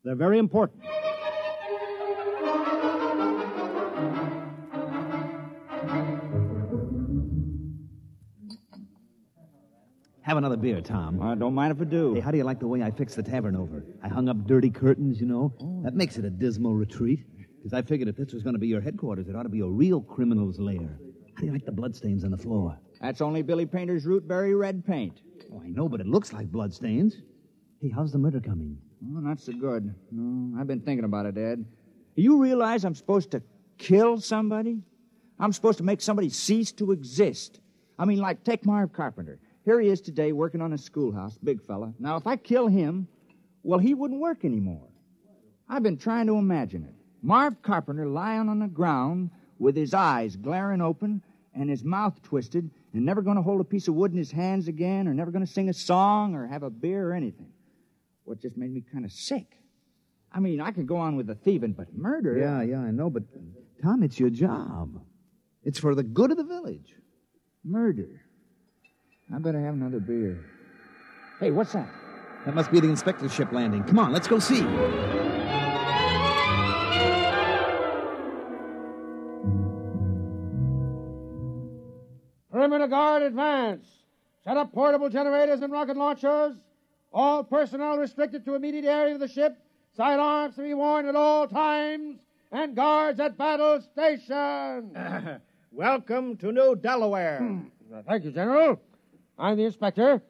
They're 0.03 0.15
very 0.15 0.37
important. 0.37 0.83
Have 10.23 10.37
another 10.37 10.55
beer, 10.55 10.79
Tom. 10.79 11.21
I 11.21 11.35
don't 11.35 11.53
mind 11.53 11.73
if 11.73 11.81
I 11.81 11.83
do. 11.83 12.13
Hey, 12.13 12.21
how 12.21 12.31
do 12.31 12.37
you 12.37 12.45
like 12.45 12.59
the 12.61 12.67
way 12.67 12.81
I 12.81 12.91
fixed 12.91 13.17
the 13.17 13.23
tavern 13.23 13.57
over? 13.57 13.83
I 14.01 14.07
hung 14.07 14.29
up 14.29 14.47
dirty 14.47 14.69
curtains, 14.69 15.19
you 15.19 15.27
know. 15.27 15.53
Oh. 15.59 15.81
That 15.83 15.95
makes 15.95 16.17
it 16.17 16.23
a 16.23 16.29
dismal 16.29 16.75
retreat. 16.75 17.25
Because 17.57 17.73
I 17.73 17.81
figured 17.81 18.07
if 18.07 18.15
this 18.15 18.33
was 18.33 18.41
going 18.41 18.55
to 18.55 18.59
be 18.59 18.67
your 18.67 18.79
headquarters, 18.79 19.27
it 19.27 19.35
ought 19.35 19.43
to 19.43 19.49
be 19.49 19.59
a 19.59 19.67
real 19.67 19.99
criminal's 19.99 20.59
lair. 20.59 20.97
How 21.35 21.41
do 21.41 21.45
you 21.45 21.51
like 21.51 21.65
the 21.65 21.73
bloodstains 21.73 22.23
on 22.23 22.31
the 22.31 22.37
floor? 22.37 22.77
That's 23.01 23.19
only 23.19 23.41
Billy 23.41 23.65
Painter's 23.65 24.05
rootberry 24.05 24.57
red 24.57 24.85
paint. 24.85 25.19
Oh, 25.51 25.61
I 25.61 25.67
know, 25.67 25.89
but 25.89 25.99
it 25.99 26.07
looks 26.07 26.31
like 26.31 26.49
bloodstains. 26.49 27.17
Hey, 27.81 27.91
how's 27.93 28.13
the 28.13 28.17
murder 28.17 28.39
coming? 28.39 28.77
Oh, 29.03 29.19
not 29.19 29.41
so 29.41 29.51
good. 29.51 29.93
No, 30.09 30.57
I've 30.57 30.67
been 30.67 30.79
thinking 30.79 31.03
about 31.03 31.25
it, 31.25 31.37
Ed. 31.37 31.65
You 32.15 32.41
realize 32.41 32.85
I'm 32.85 32.95
supposed 32.95 33.31
to 33.31 33.43
kill 33.77 34.21
somebody? 34.21 34.83
I'm 35.37 35.51
supposed 35.51 35.79
to 35.79 35.83
make 35.83 35.99
somebody 35.99 36.29
cease 36.29 36.71
to 36.73 36.93
exist. 36.93 37.59
I 37.99 38.05
mean, 38.05 38.19
like, 38.19 38.45
take 38.45 38.65
Marv 38.65 38.93
Carpenter. 38.93 39.39
Here 39.65 39.79
he 39.79 39.89
is 39.89 40.01
today 40.01 40.33
working 40.33 40.61
on 40.61 40.73
a 40.73 40.77
schoolhouse, 40.77 41.37
big 41.37 41.61
fella. 41.61 41.93
Now, 41.99 42.17
if 42.17 42.27
I 42.27 42.35
kill 42.35 42.67
him, 42.67 43.07
well, 43.63 43.79
he 43.79 43.93
wouldn't 43.93 44.19
work 44.19 44.43
anymore. 44.43 44.87
I've 45.69 45.83
been 45.83 45.97
trying 45.97 46.27
to 46.27 46.35
imagine 46.35 46.83
it. 46.83 46.93
Marv 47.21 47.61
Carpenter 47.61 48.05
lying 48.05 48.49
on 48.49 48.59
the 48.59 48.67
ground 48.67 49.29
with 49.59 49.77
his 49.77 49.93
eyes 49.93 50.35
glaring 50.35 50.81
open 50.81 51.23
and 51.55 51.69
his 51.69 51.83
mouth 51.83 52.21
twisted 52.21 52.69
and 52.93 53.05
never 53.05 53.21
going 53.21 53.37
to 53.37 53.41
hold 53.41 53.61
a 53.61 53.63
piece 53.63 53.87
of 53.87 53.95
wood 53.95 54.11
in 54.11 54.17
his 54.17 54.31
hands 54.31 54.67
again 54.67 55.07
or 55.07 55.13
never 55.13 55.31
going 55.31 55.45
to 55.45 55.51
sing 55.51 55.69
a 55.69 55.73
song 55.73 56.35
or 56.35 56.45
have 56.47 56.63
a 56.63 56.69
beer 56.69 57.09
or 57.09 57.13
anything. 57.13 57.51
What 58.25 58.41
just 58.41 58.57
made 58.57 58.73
me 58.73 58.83
kind 58.91 59.05
of 59.05 59.11
sick. 59.11 59.57
I 60.31 60.39
mean, 60.39 60.59
I 60.59 60.71
could 60.71 60.87
go 60.87 60.97
on 60.97 61.15
with 61.15 61.27
the 61.27 61.35
thieving, 61.35 61.73
but 61.73 61.93
murder. 61.95 62.37
Yeah, 62.37 62.61
yeah, 62.63 62.79
I 62.79 62.91
know, 62.91 63.09
but 63.09 63.23
Tom, 63.81 64.03
it's 64.03 64.19
your 64.19 64.29
job. 64.29 64.99
It's 65.63 65.79
for 65.79 65.95
the 65.95 66.03
good 66.03 66.31
of 66.31 66.37
the 66.37 66.43
village. 66.43 66.93
Murder. 67.63 68.22
I 69.31 69.39
better 69.39 69.59
have 69.59 69.73
another 69.73 69.99
beer. 69.99 70.43
Hey, 71.39 71.51
what's 71.51 71.73
that? 71.73 71.89
That 72.45 72.55
must 72.55 72.71
be 72.71 72.79
the 72.79 72.89
inspector's 72.89 73.33
ship 73.33 73.51
landing. 73.51 73.83
Come 73.83 73.99
on, 73.99 74.11
let's 74.11 74.27
go 74.27 74.39
see. 74.39 74.61
Perimeter 82.51 82.87
guard 82.87 83.23
advance. 83.23 83.85
Set 84.43 84.57
up 84.57 84.73
portable 84.73 85.09
generators 85.09 85.61
and 85.61 85.71
rocket 85.71 85.95
launchers. 85.95 86.55
All 87.13 87.43
personnel 87.43 87.97
restricted 87.97 88.43
to 88.45 88.55
immediate 88.55 88.85
area 88.85 89.13
of 89.13 89.19
the 89.19 89.27
ship. 89.27 89.57
Sidearms 89.95 90.55
to 90.55 90.63
be 90.63 90.73
worn 90.73 91.07
at 91.07 91.15
all 91.15 91.47
times. 91.47 92.19
And 92.51 92.75
guards 92.75 93.19
at 93.19 93.37
battle 93.37 93.81
station. 93.81 95.39
Welcome 95.71 96.37
to 96.37 96.51
New 96.51 96.75
Delaware. 96.75 97.39
Hmm. 97.39 97.99
Thank 98.07 98.25
you, 98.25 98.31
General. 98.31 98.79
I'm 99.43 99.57
the 99.57 99.65
inspector. 99.65 100.21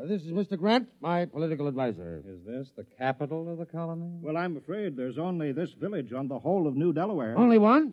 Uh, 0.00 0.06
this 0.06 0.22
is 0.22 0.32
Mr. 0.32 0.58
Grant, 0.58 0.88
my 1.02 1.26
political 1.26 1.68
advisor. 1.68 2.22
Is 2.26 2.40
this 2.46 2.70
the 2.74 2.84
capital 2.84 3.52
of 3.52 3.58
the 3.58 3.66
colony? 3.66 4.18
Well, 4.22 4.38
I'm 4.38 4.56
afraid 4.56 4.96
there's 4.96 5.18
only 5.18 5.52
this 5.52 5.74
village 5.74 6.14
on 6.14 6.26
the 6.26 6.38
whole 6.38 6.66
of 6.66 6.74
New 6.74 6.94
Delaware. 6.94 7.36
Only 7.36 7.58
one? 7.58 7.92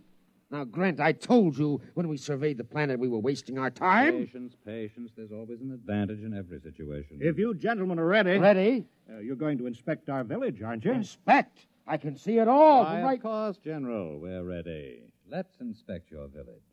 Now, 0.49 0.63
Grant, 0.63 1.01
I 1.01 1.11
told 1.11 1.57
you 1.57 1.81
when 1.95 2.07
we 2.07 2.15
surveyed 2.15 2.57
the 2.57 2.63
planet 2.63 2.97
we 2.97 3.09
were 3.09 3.19
wasting 3.19 3.59
our 3.59 3.69
time. 3.69 4.25
Patience, 4.25 4.55
patience. 4.65 5.11
There's 5.17 5.33
always 5.33 5.59
an 5.59 5.73
advantage 5.73 6.23
in 6.23 6.33
every 6.33 6.61
situation. 6.61 7.19
If 7.19 7.37
you 7.37 7.53
gentlemen 7.53 7.99
are 7.99 8.07
ready. 8.07 8.37
Ready? 8.37 8.85
Uh, 9.11 9.19
you're 9.19 9.35
going 9.35 9.57
to 9.57 9.67
inspect 9.67 10.07
our 10.07 10.23
village, 10.23 10.61
aren't 10.61 10.85
you? 10.85 10.93
Inspect? 10.93 11.65
I 11.85 11.97
can 11.97 12.15
see 12.15 12.37
it 12.37 12.47
all. 12.47 12.85
Why, 12.85 12.91
from 12.91 13.03
right... 13.03 13.17
of 13.17 13.23
course, 13.23 13.57
General. 13.57 14.17
We're 14.17 14.45
ready. 14.45 15.01
Let's 15.29 15.57
inspect 15.59 16.09
your 16.09 16.29
village. 16.29 16.63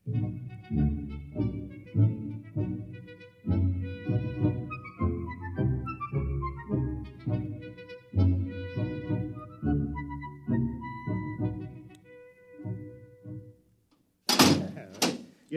You 3.47 3.53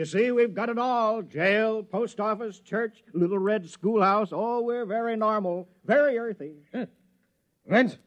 see, 0.04 0.30
we've 0.30 0.54
got 0.54 0.68
it 0.68 0.78
all 0.78 1.22
jail, 1.22 1.82
post 1.82 2.20
office, 2.20 2.60
church, 2.60 3.02
little 3.14 3.38
red 3.38 3.68
schoolhouse. 3.68 4.28
Oh, 4.30 4.62
we're 4.62 4.86
very 4.86 5.16
normal, 5.16 5.68
very 5.84 6.16
earthy. 6.16 6.54
Grant, 7.68 7.98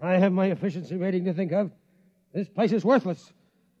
I 0.00 0.12
have 0.12 0.32
my 0.32 0.46
efficiency 0.46 0.94
rating 0.94 1.24
to 1.24 1.34
think 1.34 1.50
of. 1.50 1.72
This 2.32 2.48
place 2.48 2.70
is 2.70 2.84
worthless. 2.84 3.32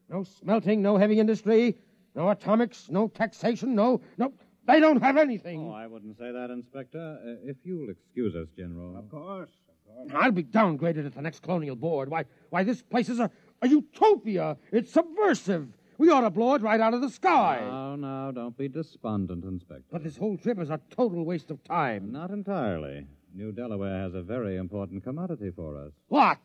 No 0.08 0.24
smelting, 0.24 0.82
no 0.82 0.96
heavy 0.96 1.20
industry, 1.20 1.78
no 2.16 2.30
atomics, 2.30 2.88
no 2.90 3.06
taxation, 3.06 3.76
no, 3.76 4.00
no. 4.18 4.32
They 4.66 4.80
don't 4.80 5.02
have 5.02 5.16
anything. 5.16 5.68
Oh, 5.68 5.72
I 5.72 5.86
wouldn't 5.86 6.16
say 6.18 6.32
that, 6.32 6.50
Inspector. 6.50 6.98
Uh, 6.98 7.48
if 7.50 7.56
you'll 7.64 7.90
excuse 7.90 8.34
us, 8.34 8.48
General. 8.56 8.96
Of 8.96 9.10
course, 9.10 9.50
of 9.68 9.94
course. 9.94 10.10
I'll 10.14 10.32
be 10.32 10.44
downgraded 10.44 11.06
at 11.06 11.14
the 11.14 11.22
next 11.22 11.42
colonial 11.42 11.76
board. 11.76 12.08
Why, 12.08 12.24
why, 12.50 12.64
this 12.64 12.82
place 12.82 13.08
is 13.08 13.20
a, 13.20 13.30
a 13.60 13.68
utopia. 13.68 14.56
It's 14.72 14.92
subversive. 14.92 15.68
We 15.98 16.10
ought 16.10 16.22
to 16.22 16.30
blow 16.30 16.54
it 16.54 16.62
right 16.62 16.80
out 16.80 16.94
of 16.94 17.02
the 17.02 17.10
sky. 17.10 17.60
Now, 17.60 17.94
now, 17.94 18.30
don't 18.30 18.56
be 18.56 18.68
despondent, 18.68 19.44
Inspector. 19.44 19.84
But 19.92 20.02
this 20.02 20.16
whole 20.16 20.36
trip 20.36 20.58
is 20.58 20.70
a 20.70 20.80
total 20.90 21.24
waste 21.24 21.50
of 21.50 21.62
time. 21.62 22.10
Not 22.10 22.30
entirely. 22.30 23.06
New 23.34 23.52
Delaware 23.52 24.02
has 24.02 24.14
a 24.14 24.22
very 24.22 24.56
important 24.56 25.04
commodity 25.04 25.50
for 25.54 25.76
us. 25.76 25.92
What? 26.08 26.38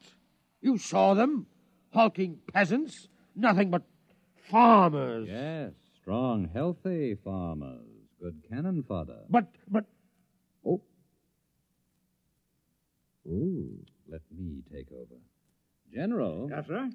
You 0.61 0.77
saw 0.77 1.13
them? 1.13 1.47
Hulking 1.93 2.39
peasants? 2.53 3.07
Nothing 3.35 3.71
but 3.71 3.83
farmers. 4.49 5.27
Yes, 5.29 5.71
strong, 6.01 6.49
healthy 6.53 7.15
farmers. 7.23 7.88
Good 8.21 8.43
cannon 8.49 8.83
fodder. 8.83 9.19
But, 9.29 9.47
but, 9.67 9.85
Oh. 10.65 10.81
Ooh, 13.27 13.77
let 14.09 14.21
me 14.35 14.61
take 14.73 14.91
over. 14.91 15.15
General. 15.93 16.49
Yes, 16.49 16.67
sir? 16.67 16.89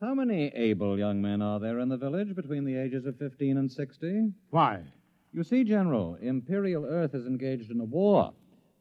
How 0.00 0.14
many 0.14 0.46
able 0.54 0.98
young 0.98 1.20
men 1.20 1.42
are 1.42 1.58
there 1.60 1.80
in 1.80 1.88
the 1.88 1.96
village 1.96 2.34
between 2.34 2.64
the 2.64 2.76
ages 2.76 3.04
of 3.04 3.18
15 3.18 3.56
and 3.58 3.70
60? 3.70 4.32
Why? 4.50 4.82
You 5.32 5.42
see, 5.44 5.64
General, 5.64 6.16
Imperial 6.22 6.84
Earth 6.84 7.14
is 7.14 7.26
engaged 7.26 7.70
in 7.70 7.80
a 7.80 7.84
war. 7.84 8.32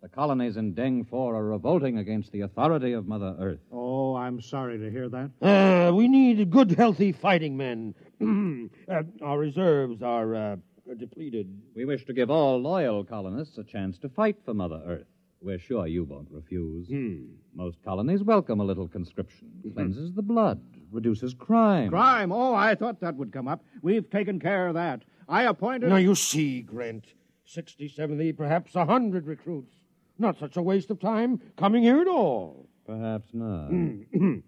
The 0.02 0.10
colonies 0.10 0.58
in 0.58 0.76
Deng 0.76 1.08
4 1.10 1.36
are 1.36 1.44
revolting 1.44 1.98
against 1.98 2.32
the 2.32 2.42
authority 2.42 2.94
of 2.94 3.08
Mother 3.08 3.36
Earth. 3.40 3.60
Oh, 3.72 4.16
I'm 4.16 4.40
sorry 4.40 4.78
to 4.78 4.92
hear 4.92 5.10
that. 5.10 5.32
Uh, 5.42 5.92
we 5.94 6.08
need 6.08 6.50
good, 6.52 6.72
healthy 6.72 7.12
fighting 7.12 7.58
men. 7.58 7.96
uh, 8.88 9.02
our 9.24 9.40
reserves 9.40 10.04
are 10.04 10.36
uh, 10.36 10.56
depleted. 10.96 11.50
We 11.76 11.86
wish 11.86 12.06
to 12.06 12.14
give 12.14 12.30
all 12.30 12.60
loyal 12.60 13.04
colonists 13.04 13.58
a 13.58 13.64
chance 13.64 13.98
to 14.00 14.10
fight 14.10 14.38
for 14.46 14.54
Mother 14.54 14.82
Earth. 14.86 15.08
We're 15.42 15.60
sure 15.60 15.86
you 15.86 16.04
won't 16.04 16.32
refuse. 16.32 16.88
Hmm. 16.88 17.26
Most 17.54 17.78
colonies 17.84 18.24
welcome 18.24 18.60
a 18.60 18.64
little 18.64 18.88
conscription. 18.88 19.52
Cleanses 19.74 20.14
the 20.14 20.24
blood, 20.24 20.60
reduces 20.92 21.34
crime. 21.34 21.90
Crime? 21.90 22.32
Oh, 22.32 22.54
I 22.54 22.74
thought 22.76 23.00
that 23.02 23.16
would 23.16 23.32
come 23.32 23.48
up. 23.48 23.64
We've 23.82 24.10
taken 24.10 24.40
care 24.40 24.68
of 24.68 24.74
that. 24.74 25.04
I 25.30 25.44
appointed. 25.44 25.90
Now, 25.90 25.98
you 25.98 26.16
see, 26.16 26.62
Grant, 26.62 27.06
60, 27.46 27.90
70, 27.90 28.34
perhaps 28.34 28.74
a 28.76 28.80
100 28.80 29.28
recruits. 29.28 29.76
Not 30.18 30.40
such 30.40 30.58
a 30.58 30.62
waste 30.62 30.90
of 30.90 31.00
time 31.00 31.40
coming 31.58 31.84
here 31.84 32.02
at 32.02 32.08
all. 32.08 32.68
Perhaps 32.88 33.30
not. 33.34 33.70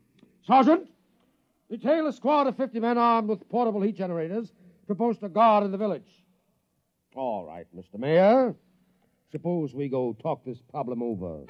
Sergeant, 0.48 0.90
detail 1.70 2.08
a 2.08 2.14
squad 2.14 2.48
of 2.48 2.58
50 2.58 2.80
men 2.80 2.98
armed 2.98 3.30
with 3.30 3.48
portable 3.50 3.82
heat 3.82 3.96
generators 3.96 4.52
to 4.88 4.96
post 4.96 5.22
a 5.22 5.30
guard 5.30 5.64
in 5.64 5.72
the 5.72 5.78
village. 5.78 6.24
All 7.16 7.46
right, 7.46 7.66
Mr. 7.76 8.00
Mayor. 8.00 8.56
Suppose 9.32 9.74
we 9.74 9.90
go 9.90 10.14
talk 10.14 10.44
this 10.46 10.62
problem 10.72 11.02
over. 11.02 11.46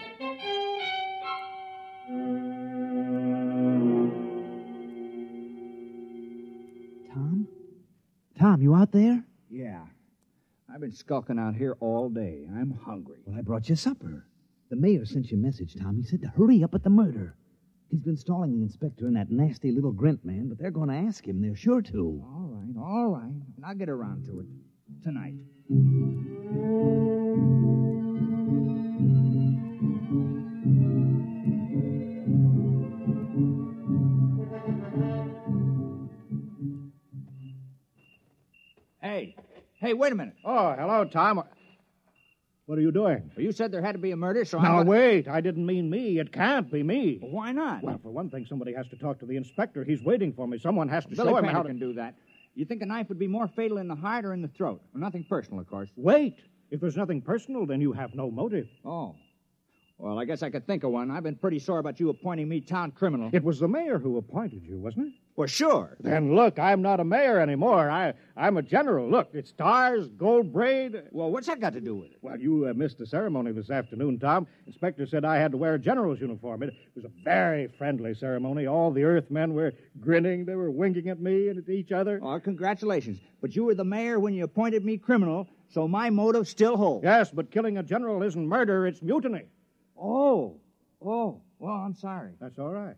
Tom? 7.13 7.47
Tom, 8.37 8.61
you 8.61 8.73
out 8.73 8.91
there? 8.91 9.23
Yeah. 9.49 9.85
I've 10.73 10.81
been 10.81 10.91
skulking 10.91 11.39
out 11.39 11.55
here 11.55 11.75
all 11.79 12.09
day. 12.09 12.45
I'm 12.49 12.71
hungry. 12.85 13.19
Well, 13.25 13.37
I 13.37 13.41
brought 13.41 13.67
you 13.69 13.75
supper. 13.75 14.25
The 14.69 14.75
mayor 14.75 15.05
sent 15.05 15.31
you 15.31 15.37
a 15.37 15.41
message, 15.41 15.75
Tom. 15.75 15.97
He 15.97 16.03
said 16.03 16.21
to 16.21 16.27
hurry 16.27 16.63
up 16.63 16.75
at 16.75 16.83
the 16.83 16.89
murder. 16.89 17.35
He's 17.89 18.03
been 18.03 18.17
stalling 18.17 18.51
the 18.51 18.61
inspector 18.61 19.07
and 19.07 19.15
that 19.15 19.31
nasty 19.31 19.71
little 19.71 19.93
Grint 19.93 20.23
man, 20.23 20.47
but 20.47 20.57
they're 20.57 20.69
going 20.71 20.89
to 20.89 20.95
ask 20.95 21.27
him. 21.27 21.41
They're 21.41 21.55
sure 21.55 21.81
to. 21.81 22.23
All 22.23 22.49
right, 22.53 22.81
all 22.81 23.07
right. 23.07 23.23
And 23.23 23.65
I'll 23.65 23.75
get 23.75 23.89
around 23.89 24.25
to 24.27 24.41
it 24.41 24.45
tonight. 25.03 25.35
Hey, 39.01 39.35
hey, 39.79 39.93
wait 39.93 40.11
a 40.11 40.15
minute. 40.15 40.35
Oh, 40.43 40.73
hello, 40.77 41.05
Tom. 41.05 41.43
What 42.65 42.77
are 42.77 42.81
you 42.81 42.91
doing? 42.91 43.31
Well, 43.35 43.43
you 43.43 43.51
said 43.51 43.71
there 43.71 43.81
had 43.81 43.93
to 43.93 43.97
be 43.99 44.11
a 44.11 44.15
murder, 44.17 44.45
so 44.45 44.59
now, 44.59 44.79
I'm. 44.79 44.85
wait. 44.87 45.27
I 45.27 45.41
didn't 45.41 45.65
mean 45.65 45.89
me. 45.89 46.19
It 46.19 46.31
can't 46.31 46.71
be 46.71 46.83
me. 46.83 47.17
Why 47.21 47.51
not? 47.51 47.81
Well, 47.81 47.97
for 48.03 48.11
one 48.11 48.29
thing, 48.29 48.45
somebody 48.47 48.73
has 48.73 48.87
to 48.89 48.95
talk 48.95 49.19
to 49.19 49.25
the 49.25 49.37
inspector. 49.37 49.83
He's 49.83 50.03
waiting 50.03 50.33
for 50.33 50.47
me. 50.47 50.59
Someone 50.59 50.87
has 50.89 51.05
to 51.05 51.15
Billy 51.15 51.29
show 51.29 51.37
him 51.37 51.45
Painter 51.45 51.57
how 51.57 51.63
to. 51.63 51.69
can 51.69 51.79
do 51.79 51.93
that. 51.93 52.13
You 52.59 52.65
think 52.65 52.81
a 52.81 52.85
knife 52.85 53.07
would 53.07 53.17
be 53.17 53.27
more 53.27 53.47
fatal 53.47 53.77
in 53.77 53.87
the 53.87 53.95
heart 53.95 54.25
or 54.25 54.33
in 54.33 54.41
the 54.41 54.49
throat? 54.49 54.81
Well, 54.93 54.99
nothing 54.99 55.23
personal, 55.23 55.61
of 55.61 55.67
course. 55.67 55.89
Wait. 55.95 56.35
If 56.71 56.81
there's 56.81 56.97
nothing 56.97 57.21
personal, 57.21 57.65
then 57.65 57.79
you 57.79 57.93
have 57.93 58.13
no 58.13 58.29
motive. 58.29 58.67
Oh. 58.83 59.15
Well, 59.97 60.19
I 60.19 60.25
guess 60.25 60.43
I 60.43 60.49
could 60.49 60.67
think 60.67 60.83
of 60.83 60.91
one. 60.91 61.09
I've 61.09 61.23
been 61.23 61.37
pretty 61.37 61.59
sore 61.59 61.79
about 61.79 62.01
you 62.01 62.09
appointing 62.09 62.49
me 62.49 62.59
town 62.59 62.91
criminal. 62.91 63.29
It 63.31 63.45
was 63.45 63.61
the 63.61 63.67
mayor 63.69 63.97
who 63.97 64.17
appointed 64.17 64.65
you, 64.65 64.77
wasn't 64.77 65.07
it? 65.07 65.13
Well, 65.39 65.47
sure. 65.47 65.95
Then 66.01 66.35
look, 66.35 66.59
I'm 66.59 66.81
not 66.81 66.99
a 66.99 67.05
mayor 67.05 67.39
anymore. 67.39 67.89
I, 67.89 68.11
I'm 68.35 68.57
a 68.57 68.61
general. 68.61 69.09
Look, 69.09 69.29
it's 69.31 69.51
stars, 69.51 70.09
gold 70.09 70.51
braid. 70.51 71.01
Well, 71.11 71.31
what's 71.31 71.47
that 71.47 71.61
got 71.61 71.71
to 71.71 71.79
do 71.79 71.95
with 71.95 72.11
it? 72.11 72.17
Well, 72.21 72.37
you 72.37 72.67
uh, 72.67 72.73
missed 72.73 72.97
the 72.97 73.05
ceremony 73.05 73.53
this 73.53 73.69
afternoon, 73.69 74.19
Tom. 74.19 74.47
Inspector 74.67 75.07
said 75.07 75.23
I 75.23 75.37
had 75.37 75.51
to 75.51 75.57
wear 75.57 75.75
a 75.75 75.79
general's 75.79 76.19
uniform. 76.19 76.63
It 76.63 76.73
was 76.93 77.05
a 77.05 77.11
very 77.23 77.69
friendly 77.77 78.13
ceremony. 78.15 78.67
All 78.67 78.91
the 78.91 79.05
Earthmen 79.05 79.53
were 79.53 79.71
grinning. 80.01 80.43
They 80.43 80.55
were 80.55 80.71
winking 80.71 81.07
at 81.07 81.21
me 81.21 81.47
and 81.47 81.57
at 81.57 81.69
each 81.69 81.93
other. 81.93 82.19
Oh, 82.21 82.37
congratulations. 82.41 83.21
But 83.39 83.55
you 83.55 83.63
were 83.63 83.75
the 83.75 83.85
mayor 83.85 84.19
when 84.19 84.33
you 84.33 84.43
appointed 84.43 84.83
me 84.83 84.97
criminal, 84.97 85.47
so 85.69 85.87
my 85.87 86.09
motive 86.09 86.49
still 86.49 86.75
holds. 86.75 87.05
Yes, 87.05 87.31
but 87.31 87.49
killing 87.49 87.77
a 87.77 87.83
general 87.83 88.23
isn't 88.23 88.45
murder, 88.45 88.85
it's 88.87 89.01
mutiny. 89.01 89.45
Oh. 89.97 90.57
Oh. 91.01 91.39
Well, 91.59 91.75
I'm 91.75 91.95
sorry. 91.95 92.31
That's 92.41 92.59
all 92.59 92.71
right. 92.71 92.97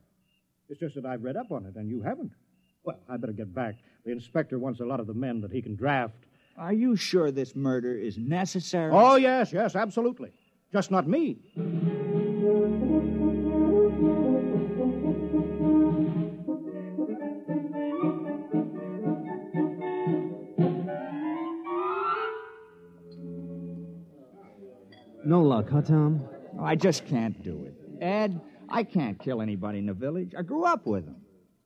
It's 0.71 0.79
just 0.79 0.95
that 0.95 1.05
I've 1.05 1.21
read 1.21 1.35
up 1.35 1.51
on 1.51 1.65
it, 1.65 1.75
and 1.75 1.89
you 1.89 2.01
haven't. 2.01 2.31
Well, 2.85 2.97
I 3.09 3.17
better 3.17 3.33
get 3.33 3.53
back. 3.53 3.75
The 4.05 4.11
inspector 4.13 4.57
wants 4.57 4.79
a 4.79 4.85
lot 4.85 5.01
of 5.01 5.05
the 5.05 5.13
men 5.13 5.41
that 5.41 5.51
he 5.51 5.61
can 5.61 5.75
draft. 5.75 6.15
Are 6.57 6.71
you 6.71 6.95
sure 6.95 7.29
this 7.29 7.57
murder 7.57 7.97
is 7.97 8.17
necessary? 8.17 8.89
Oh, 8.93 9.17
yes, 9.17 9.51
yes, 9.51 9.75
absolutely. 9.75 10.31
Just 10.71 10.89
not 10.89 11.09
me. 11.09 11.39
No 25.25 25.41
luck, 25.41 25.69
huh, 25.69 25.81
Tom? 25.81 26.21
Oh, 26.57 26.63
I 26.63 26.75
just 26.75 27.05
can't 27.05 27.43
do 27.43 27.65
it. 27.65 27.75
Ed, 28.01 28.39
I 28.71 28.83
can't 28.83 29.19
kill 29.19 29.41
anybody 29.41 29.79
in 29.79 29.85
the 29.85 29.93
village. 29.93 30.33
I 30.37 30.41
grew 30.43 30.63
up 30.65 30.85
with 30.85 31.05
them. 31.05 31.17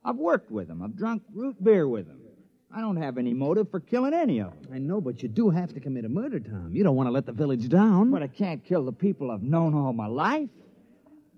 I've 0.04 0.16
worked 0.16 0.50
with 0.50 0.68
them. 0.68 0.82
I've 0.82 0.96
drunk 0.96 1.22
root 1.32 1.62
beer 1.62 1.88
with 1.88 2.06
them. 2.06 2.20
I 2.74 2.80
don't 2.80 2.96
have 2.96 3.16
any 3.16 3.32
motive 3.32 3.70
for 3.70 3.80
killing 3.80 4.12
any 4.12 4.40
of 4.40 4.50
them. 4.62 4.72
I 4.74 4.78
know, 4.78 5.00
but 5.00 5.22
you 5.22 5.28
do 5.28 5.50
have 5.50 5.72
to 5.74 5.80
commit 5.80 6.04
a 6.04 6.08
murder, 6.08 6.40
Tom. 6.40 6.70
You 6.72 6.82
don't 6.84 6.96
want 6.96 7.06
to 7.06 7.12
let 7.12 7.24
the 7.24 7.32
village 7.32 7.68
down. 7.68 8.10
But 8.10 8.22
I 8.22 8.26
can't 8.26 8.62
kill 8.64 8.84
the 8.84 8.92
people 8.92 9.30
I've 9.30 9.42
known 9.42 9.74
all 9.74 9.92
my 9.92 10.06
life. 10.08 10.48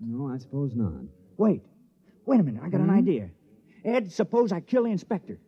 No, 0.01 0.33
I 0.33 0.37
suppose 0.39 0.73
not. 0.75 0.93
Wait. 1.37 1.61
Wait 2.25 2.39
a 2.39 2.43
minute. 2.43 2.61
I 2.63 2.69
got 2.69 2.81
Hmm? 2.81 2.89
an 2.89 2.95
idea. 2.95 3.29
Ed, 3.85 4.11
suppose 4.11 4.51
I 4.51 4.59
kill 4.59 4.83
the 4.83 4.91
inspector. 4.91 5.39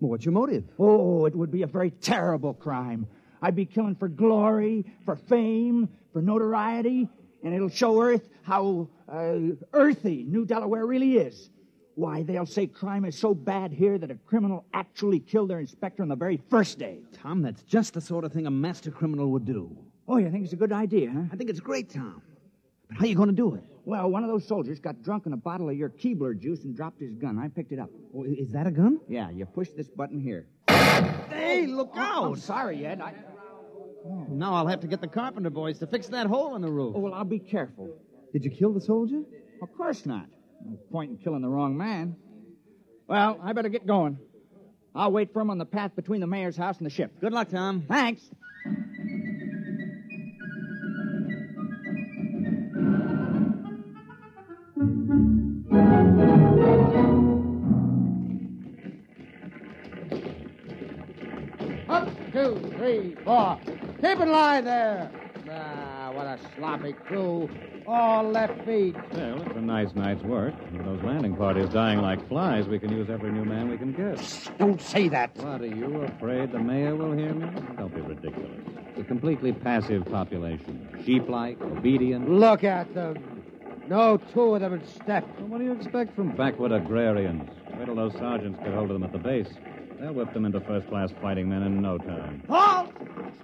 Well, 0.00 0.10
what's 0.10 0.24
your 0.24 0.32
motive? 0.32 0.64
Oh, 0.78 1.24
it 1.24 1.34
would 1.34 1.50
be 1.50 1.62
a 1.62 1.66
very 1.66 1.90
terrible 1.90 2.52
crime. 2.52 3.06
I'd 3.40 3.56
be 3.56 3.64
killing 3.64 3.94
for 3.94 4.08
glory, 4.08 4.84
for 5.04 5.16
fame, 5.16 5.88
for 6.12 6.20
notoriety, 6.20 7.08
and 7.42 7.54
it'll 7.54 7.68
show 7.70 8.02
Earth 8.02 8.28
how 8.42 8.88
uh, 9.08 9.36
earthy 9.72 10.24
New 10.26 10.44
Delaware 10.44 10.86
really 10.86 11.16
is. 11.16 11.50
Why, 11.94 12.22
they'll 12.22 12.44
say 12.44 12.66
crime 12.66 13.04
is 13.06 13.16
so 13.18 13.32
bad 13.34 13.72
here 13.72 13.96
that 13.96 14.10
a 14.10 14.16
criminal 14.26 14.66
actually 14.74 15.18
killed 15.20 15.48
their 15.50 15.60
inspector 15.60 16.02
on 16.02 16.08
the 16.08 16.16
very 16.16 16.38
first 16.50 16.78
day. 16.78 16.98
Tom, 17.22 17.40
that's 17.40 17.62
just 17.62 17.94
the 17.94 18.00
sort 18.02 18.24
of 18.24 18.32
thing 18.32 18.46
a 18.46 18.50
master 18.50 18.90
criminal 18.90 19.30
would 19.32 19.46
do. 19.46 19.74
Oh, 20.06 20.18
you 20.18 20.30
think 20.30 20.44
it's 20.44 20.52
a 20.52 20.56
good 20.56 20.72
idea, 20.72 21.10
huh? 21.10 21.22
I 21.32 21.36
think 21.36 21.48
it's 21.48 21.60
great, 21.60 21.88
Tom. 21.90 22.20
But 22.88 22.98
how 22.98 23.04
are 23.04 23.08
you 23.08 23.14
going 23.16 23.30
to 23.30 23.34
do 23.34 23.54
it? 23.54 23.64
Well, 23.86 24.10
one 24.10 24.22
of 24.24 24.28
those 24.30 24.46
soldiers 24.46 24.78
got 24.78 25.02
drunk 25.02 25.26
on 25.26 25.32
a 25.32 25.36
bottle 25.38 25.70
of 25.70 25.76
your 25.76 25.88
Keebler 25.88 26.38
juice 26.38 26.64
and 26.64 26.76
dropped 26.76 27.00
his 27.00 27.14
gun. 27.14 27.38
I 27.38 27.48
picked 27.48 27.72
it 27.72 27.78
up. 27.78 27.88
Oh, 28.14 28.24
is 28.24 28.50
that 28.52 28.66
a 28.66 28.70
gun? 28.70 29.00
Yeah, 29.08 29.30
you 29.30 29.46
push 29.46 29.70
this 29.70 29.88
button 29.88 30.20
here. 30.20 30.46
Hey, 30.68 31.66
look 31.66 31.92
Oh, 31.94 31.98
out! 32.00 32.24
I'm 32.32 32.36
sorry, 32.36 32.84
Ed. 32.84 33.00
I... 33.00 33.14
Now 34.28 34.54
I'll 34.54 34.66
have 34.66 34.80
to 34.80 34.86
get 34.86 35.00
the 35.00 35.08
carpenter 35.08 35.50
boys 35.50 35.78
to 35.80 35.86
fix 35.86 36.08
that 36.08 36.26
hole 36.26 36.54
in 36.56 36.62
the 36.62 36.70
roof. 36.70 36.94
Oh, 36.96 37.00
well, 37.00 37.14
I'll 37.14 37.24
be 37.24 37.38
careful. 37.40 37.90
Did 38.36 38.44
you 38.44 38.50
kill 38.50 38.74
the 38.74 38.82
soldier? 38.82 39.22
Of 39.62 39.74
course 39.78 40.04
not. 40.04 40.26
No 40.62 40.76
point 40.92 41.10
in 41.10 41.16
killing 41.16 41.40
the 41.40 41.48
wrong 41.48 41.74
man. 41.74 42.16
Well, 43.08 43.40
I 43.42 43.54
better 43.54 43.70
get 43.70 43.86
going. 43.86 44.18
I'll 44.94 45.10
wait 45.10 45.32
for 45.32 45.40
him 45.40 45.48
on 45.48 45.56
the 45.56 45.64
path 45.64 45.96
between 45.96 46.20
the 46.20 46.26
mayor's 46.26 46.54
house 46.54 46.76
and 46.76 46.84
the 46.84 46.90
ship. 46.90 47.18
Good 47.18 47.32
luck, 47.32 47.48
Tom. 47.48 47.86
Thanks. 47.88 48.20
Up, 61.88 62.06
two, 62.34 62.74
three, 62.76 63.16
four. 63.24 63.58
Keep 64.02 64.20
in 64.20 64.30
line 64.30 64.64
there. 64.66 65.10
Ah, 65.50 65.85
what 66.16 66.26
a 66.26 66.38
sloppy 66.56 66.94
crew. 66.94 67.48
All 67.86 68.24
left 68.24 68.64
feet. 68.64 68.96
Well, 69.12 69.42
it's 69.42 69.56
a 69.56 69.60
nice 69.60 69.94
night's 69.94 70.22
work. 70.22 70.54
With 70.72 70.84
those 70.84 71.02
landing 71.02 71.36
parties 71.36 71.68
dying 71.68 72.00
like 72.00 72.26
flies, 72.26 72.66
we 72.66 72.78
can 72.78 72.90
use 72.90 73.10
every 73.10 73.30
new 73.30 73.44
man 73.44 73.68
we 73.68 73.76
can 73.76 73.92
get. 73.92 74.18
Don't 74.58 74.80
say 74.80 75.08
that. 75.08 75.36
What, 75.36 75.60
are 75.60 75.66
you 75.66 76.02
afraid 76.02 76.52
the 76.52 76.58
mayor 76.58 76.96
will 76.96 77.12
hear 77.12 77.34
me? 77.34 77.46
Don't 77.76 77.94
be 77.94 78.00
ridiculous. 78.00 78.62
It's 78.88 79.00
a 79.00 79.04
completely 79.04 79.52
passive 79.52 80.06
population. 80.06 80.88
Sheep-like, 81.04 81.60
obedient. 81.60 82.30
Look 82.30 82.64
at 82.64 82.94
them. 82.94 83.42
No 83.86 84.16
two 84.16 84.54
of 84.54 84.62
them 84.62 84.72
in 84.72 84.86
step. 84.86 85.28
Well, 85.38 85.48
what 85.48 85.58
do 85.58 85.64
you 85.64 85.72
expect 85.72 86.16
from 86.16 86.34
backward 86.34 86.72
agrarians? 86.72 87.48
Wait 87.76 87.84
till 87.84 87.94
those 87.94 88.14
sergeants 88.14 88.58
get 88.64 88.72
hold 88.72 88.90
of 88.90 88.94
them 88.94 89.04
at 89.04 89.12
the 89.12 89.18
base. 89.18 89.48
They'll 90.00 90.14
whip 90.14 90.32
them 90.32 90.46
into 90.46 90.60
first-class 90.60 91.10
fighting 91.20 91.48
men 91.48 91.62
in 91.62 91.82
no 91.82 91.98
time. 91.98 92.42
Halt! 92.48 92.90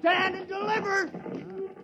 Stand 0.01 0.37
and 0.37 0.49
deliver! 0.49 1.11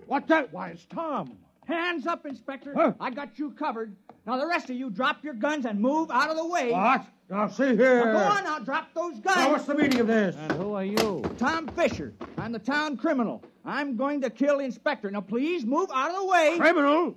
What 0.08 0.26
that? 0.28 0.54
Why, 0.54 0.70
it's 0.70 0.86
Tom. 0.86 1.36
Hands 1.66 2.06
up, 2.06 2.24
Inspector. 2.24 2.72
Huh? 2.74 2.94
I 2.98 3.10
got 3.10 3.38
you 3.38 3.50
covered. 3.50 3.94
Now, 4.26 4.38
the 4.38 4.46
rest 4.46 4.70
of 4.70 4.76
you 4.76 4.88
drop 4.88 5.22
your 5.22 5.34
guns 5.34 5.66
and 5.66 5.78
move 5.78 6.10
out 6.10 6.30
of 6.30 6.36
the 6.38 6.46
way. 6.46 6.72
What? 6.72 7.04
Now, 7.28 7.48
see 7.48 7.76
here. 7.76 8.06
Now, 8.06 8.12
go 8.12 8.18
on 8.18 8.44
now, 8.44 8.58
drop 8.60 8.94
those 8.94 9.20
guns. 9.20 9.36
Now, 9.36 9.50
what's 9.52 9.66
the 9.66 9.74
meaning 9.74 10.00
of 10.00 10.06
this? 10.06 10.34
And 10.34 10.52
who 10.52 10.72
are 10.72 10.84
you? 10.84 11.22
Tom 11.36 11.68
Fisher. 11.68 12.14
I'm 12.38 12.52
the 12.52 12.58
town 12.58 12.96
criminal. 12.96 13.44
I'm 13.66 13.98
going 13.98 14.22
to 14.22 14.30
kill 14.30 14.58
the 14.58 14.64
inspector. 14.64 15.10
Now, 15.10 15.20
please 15.20 15.66
move 15.66 15.90
out 15.92 16.10
of 16.10 16.16
the 16.16 16.24
way. 16.24 16.56
Criminal? 16.58 17.14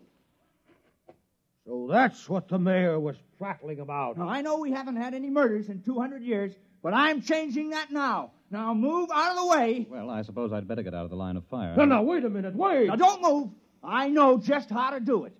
So 1.65 1.87
that's 1.89 2.27
what 2.27 2.49
the 2.49 2.59
mayor 2.59 2.99
was 2.99 3.15
prattling 3.37 3.79
about. 3.79 4.17
Now, 4.17 4.27
I 4.27 4.41
know 4.41 4.57
we 4.57 4.71
haven't 4.71 4.97
had 4.97 5.13
any 5.13 5.29
murders 5.29 5.69
in 5.69 5.81
200 5.81 6.23
years, 6.23 6.51
but 6.83 6.93
I'm 6.93 7.21
changing 7.21 7.69
that 7.69 7.89
now. 7.89 8.31
Now, 8.51 8.73
move 8.73 9.09
out 9.13 9.31
of 9.31 9.37
the 9.37 9.47
way. 9.47 9.87
Well, 9.89 10.09
I 10.09 10.23
suppose 10.23 10.51
I'd 10.51 10.67
better 10.67 10.83
get 10.83 10.93
out 10.93 11.05
of 11.05 11.09
the 11.09 11.15
line 11.15 11.37
of 11.37 11.45
fire. 11.45 11.73
No, 11.77 11.85
no, 11.85 12.01
wait 12.01 12.25
a 12.25 12.29
minute, 12.29 12.53
wait. 12.53 12.87
Now, 12.87 12.97
don't 12.97 13.21
move. 13.21 13.49
I 13.81 14.09
know 14.09 14.37
just 14.37 14.69
how 14.69 14.91
to 14.91 14.99
do 14.99 15.23
it. 15.23 15.33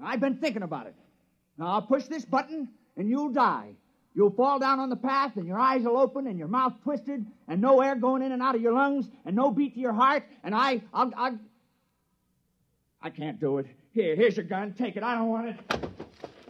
I've 0.00 0.20
been 0.20 0.36
thinking 0.36 0.62
about 0.62 0.86
it. 0.86 0.94
Now, 1.58 1.66
I'll 1.66 1.82
push 1.82 2.04
this 2.04 2.24
button, 2.24 2.68
and 2.96 3.08
you'll 3.08 3.30
die. 3.30 3.72
You'll 4.14 4.30
fall 4.30 4.60
down 4.60 4.78
on 4.78 4.90
the 4.90 4.96
path, 4.96 5.36
and 5.36 5.46
your 5.46 5.58
eyes 5.58 5.82
will 5.82 5.98
open, 5.98 6.28
and 6.28 6.38
your 6.38 6.48
mouth 6.48 6.74
twisted, 6.84 7.26
and 7.48 7.60
no 7.60 7.80
air 7.80 7.96
going 7.96 8.22
in 8.22 8.30
and 8.30 8.40
out 8.40 8.54
of 8.54 8.62
your 8.62 8.72
lungs, 8.72 9.08
and 9.24 9.34
no 9.34 9.50
beat 9.50 9.74
to 9.74 9.80
your 9.80 9.92
heart, 9.92 10.24
and 10.44 10.54
I, 10.54 10.82
I'll, 10.94 11.10
I'll... 11.16 11.38
I 13.02 13.10
can't 13.10 13.40
do 13.40 13.58
it. 13.58 13.66
Here, 13.92 14.14
here's 14.14 14.36
your 14.36 14.46
gun. 14.46 14.74
Take 14.78 14.96
it. 14.96 15.02
I 15.02 15.16
don't 15.16 15.28
want 15.28 15.48
it. 15.48 15.56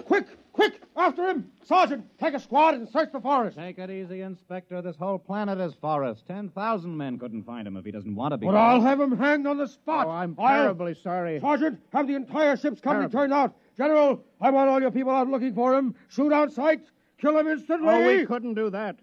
Quick, 0.04 0.26
quick, 0.52 0.80
after 0.96 1.28
him. 1.28 1.50
Sergeant, 1.64 2.04
take 2.18 2.34
a 2.34 2.40
squad 2.40 2.74
and 2.74 2.88
search 2.88 3.10
the 3.12 3.20
forest. 3.20 3.56
Take 3.56 3.78
it 3.78 3.90
easy, 3.90 4.20
Inspector. 4.22 4.80
This 4.82 4.96
whole 4.96 5.18
planet 5.18 5.58
is 5.60 5.74
forest. 5.74 6.26
Ten 6.26 6.48
thousand 6.50 6.96
men 6.96 7.18
couldn't 7.18 7.44
find 7.44 7.66
him 7.66 7.76
if 7.76 7.84
he 7.84 7.90
doesn't 7.90 8.14
want 8.14 8.32
to 8.32 8.38
be. 8.38 8.46
But 8.46 8.56
I'll 8.56 8.80
have 8.80 9.00
him 9.00 9.16
hanged 9.16 9.46
on 9.46 9.58
the 9.58 9.66
spot. 9.68 10.06
Oh, 10.06 10.10
I'm 10.10 10.36
I'll- 10.38 10.62
terribly 10.62 10.94
sorry. 10.94 11.40
Sergeant, 11.40 11.80
have 11.92 12.06
the 12.06 12.14
entire 12.14 12.56
ship's 12.56 12.80
company 12.80 13.08
turned 13.10 13.32
out. 13.32 13.54
General, 13.76 14.22
I 14.40 14.50
want 14.50 14.68
all 14.68 14.80
your 14.80 14.90
people 14.90 15.12
out 15.12 15.28
looking 15.28 15.54
for 15.54 15.74
him. 15.74 15.94
Shoot 16.08 16.32
on 16.32 16.50
sight. 16.50 16.80
Kill 17.18 17.38
him 17.38 17.46
instantly. 17.48 17.88
Oh, 17.88 18.06
we 18.06 18.26
couldn't 18.26 18.54
do 18.54 18.68
that. 18.70 18.96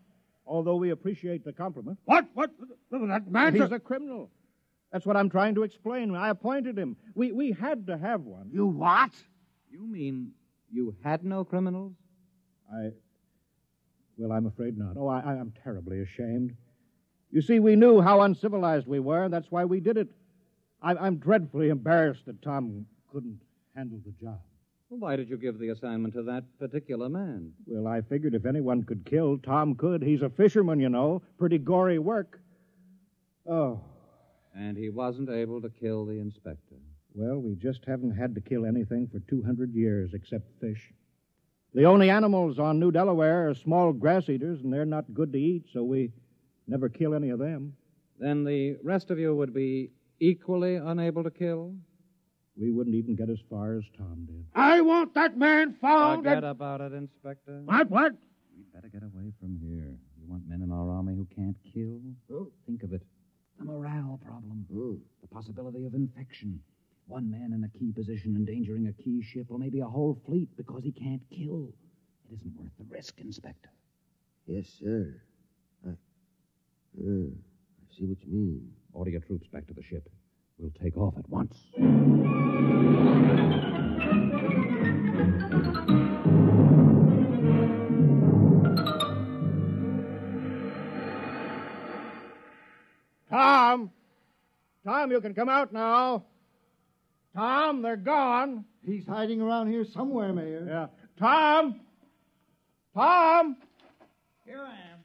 Although 0.45 0.75
we 0.75 0.89
appreciate 0.91 1.43
the 1.45 1.53
compliment. 1.53 1.97
What? 2.05 2.25
What? 2.33 2.51
That 2.91 3.29
man's 3.31 3.55
He's 3.59 3.71
a- 3.71 3.75
a 3.75 3.79
criminal. 3.79 4.29
That's 4.91 5.05
what 5.05 5.15
I'm 5.15 5.29
trying 5.29 5.53
to 5.55 5.63
explain. 5.63 6.15
I 6.15 6.29
appointed 6.29 6.77
him. 6.77 6.97
We 7.15 7.31
we 7.31 7.51
had 7.51 7.85
to 7.87 7.97
have 7.97 8.21
one. 8.21 8.49
You 8.51 8.65
what? 8.65 9.11
You 9.71 9.85
mean 9.85 10.31
you 10.71 10.95
had 11.03 11.23
no 11.23 11.43
criminals? 11.43 11.93
I. 12.71 12.89
Well, 14.17 14.31
I'm 14.31 14.45
afraid 14.47 14.77
not. 14.77 14.95
Oh, 14.97 15.07
I, 15.07 15.19
I- 15.19 15.33
I'm 15.39 15.53
terribly 15.63 16.01
ashamed. 16.01 16.55
You 17.31 17.41
see, 17.41 17.59
we 17.59 17.75
knew 17.75 18.01
how 18.01 18.21
uncivilized 18.21 18.87
we 18.87 18.99
were, 18.99 19.23
and 19.23 19.33
that's 19.33 19.49
why 19.51 19.65
we 19.65 19.79
did 19.79 19.97
it. 19.97 20.09
I, 20.81 20.95
I'm 20.95 21.17
dreadfully 21.17 21.69
embarrassed 21.69 22.25
that 22.25 22.41
Tom 22.41 22.85
couldn't 23.11 23.39
handle 23.75 23.99
the 24.05 24.11
job. 24.23 24.39
Well, 24.89 24.99
why 24.99 25.15
did 25.15 25.29
you 25.29 25.37
give 25.37 25.59
the 25.59 25.69
assignment 25.69 26.15
to 26.15 26.23
that 26.23 26.43
particular 26.57 27.07
man? 27.09 27.53
Well, 27.67 27.87
I 27.87 28.01
figured 28.01 28.33
if 28.33 28.45
anyone 28.47 28.83
could 28.83 29.05
kill, 29.05 29.37
Tom 29.37 29.75
could. 29.75 30.01
He's 30.01 30.23
a 30.23 30.29
fisherman, 30.29 30.79
you 30.79 30.89
know. 30.89 31.21
Pretty 31.37 31.59
gory 31.59 31.99
work. 31.99 32.39
Oh, 33.47 33.81
And 34.55 34.75
he 34.75 34.89
wasn't 34.89 35.29
able 35.29 35.61
to 35.61 35.69
kill 35.69 36.05
the 36.05 36.19
inspector. 36.19 36.75
Well, 37.13 37.39
we 37.39 37.55
just 37.55 37.85
haven't 37.85 38.15
had 38.15 38.35
to 38.35 38.41
kill 38.41 38.65
anything 38.65 39.07
for 39.11 39.19
200 39.29 39.73
years 39.73 40.11
except 40.13 40.45
fish. 40.61 40.93
The 41.73 41.85
only 41.85 42.09
animals 42.09 42.57
on 42.59 42.79
New 42.79 42.91
Delaware 42.91 43.49
are 43.49 43.53
small 43.53 43.93
grass 43.93 44.27
eaters, 44.29 44.61
and 44.61 44.73
they're 44.73 44.85
not 44.85 45.13
good 45.13 45.31
to 45.33 45.39
eat, 45.39 45.65
so 45.71 45.83
we 45.83 46.11
never 46.67 46.89
kill 46.89 47.13
any 47.13 47.29
of 47.29 47.39
them. 47.39 47.73
Then 48.17 48.43
the 48.43 48.77
rest 48.83 49.11
of 49.11 49.19
you 49.19 49.35
would 49.35 49.53
be 49.53 49.91
equally 50.19 50.75
unable 50.75 51.23
to 51.23 51.31
kill? 51.31 51.73
We 52.59 52.71
wouldn't 52.71 52.95
even 52.95 53.15
get 53.15 53.29
as 53.29 53.39
far 53.49 53.77
as 53.77 53.83
Tom 53.97 54.25
did. 54.25 54.45
I 54.53 54.81
want 54.81 55.13
that 55.13 55.37
man 55.37 55.75
found. 55.75 56.23
Forget 56.23 56.37
and- 56.37 56.47
about 56.47 56.81
it, 56.81 56.93
Inspector. 56.93 57.61
What? 57.65 57.89
What? 57.89 58.13
We'd 58.57 58.73
better 58.73 58.89
get 58.89 59.03
away 59.03 59.31
from 59.39 59.57
here. 59.63 59.95
You 60.19 60.27
want 60.27 60.47
men 60.47 60.61
in 60.61 60.71
our 60.71 60.89
army 60.89 61.15
who 61.15 61.25
can't 61.33 61.55
kill? 61.73 62.01
Oh. 62.31 62.51
Think 62.65 62.83
of 62.83 62.93
it. 62.93 63.01
The 63.57 63.65
morale 63.65 64.19
problem. 64.25 64.65
The 65.21 65.27
possibility 65.27 65.85
of 65.85 65.93
infection. 65.93 66.59
One 67.09 67.31
man 67.31 67.53
in 67.53 67.63
a 67.63 67.79
key 67.79 67.91
position 67.91 68.35
endangering 68.35 68.85
a 68.85 68.93
key 68.93 69.23
ship 69.23 69.47
or 69.49 69.57
maybe 69.57 69.79
a 69.79 69.87
whole 69.87 70.21
fleet 70.27 70.55
because 70.55 70.83
he 70.83 70.91
can't 70.91 71.23
kill. 71.31 71.73
It 72.29 72.35
isn't 72.35 72.55
worth 72.55 72.71
the 72.77 72.85
risk, 72.87 73.19
Inspector. 73.19 73.69
Yes, 74.45 74.67
sir. 74.79 75.15
I, 75.87 75.89
uh, 75.89 75.93
I 77.01 77.97
see 77.97 78.05
what 78.05 78.21
you 78.21 78.31
mean. 78.31 78.71
Order 78.93 79.09
your 79.09 79.21
troops 79.21 79.47
back 79.47 79.65
to 79.67 79.73
the 79.73 79.81
ship. 79.81 80.07
We'll 80.59 80.69
take 80.79 80.97
off 80.97 81.15
at 81.17 81.27
once. 81.27 81.57
Tom! 93.31 93.89
Tom, 94.85 95.11
you 95.11 95.21
can 95.21 95.33
come 95.33 95.49
out 95.49 95.73
now. 95.73 96.25
Tom, 97.35 97.81
they're 97.81 97.95
gone. 97.95 98.65
He's 98.85 99.05
hiding 99.05 99.41
around 99.41 99.69
here 99.69 99.85
somewhere, 99.85 100.33
Mayor. 100.33 100.65
Yeah. 100.67 100.87
Tom! 101.17 101.79
Tom! 102.95 103.57
Here 104.45 104.61
I 104.61 104.71
am. 104.71 104.99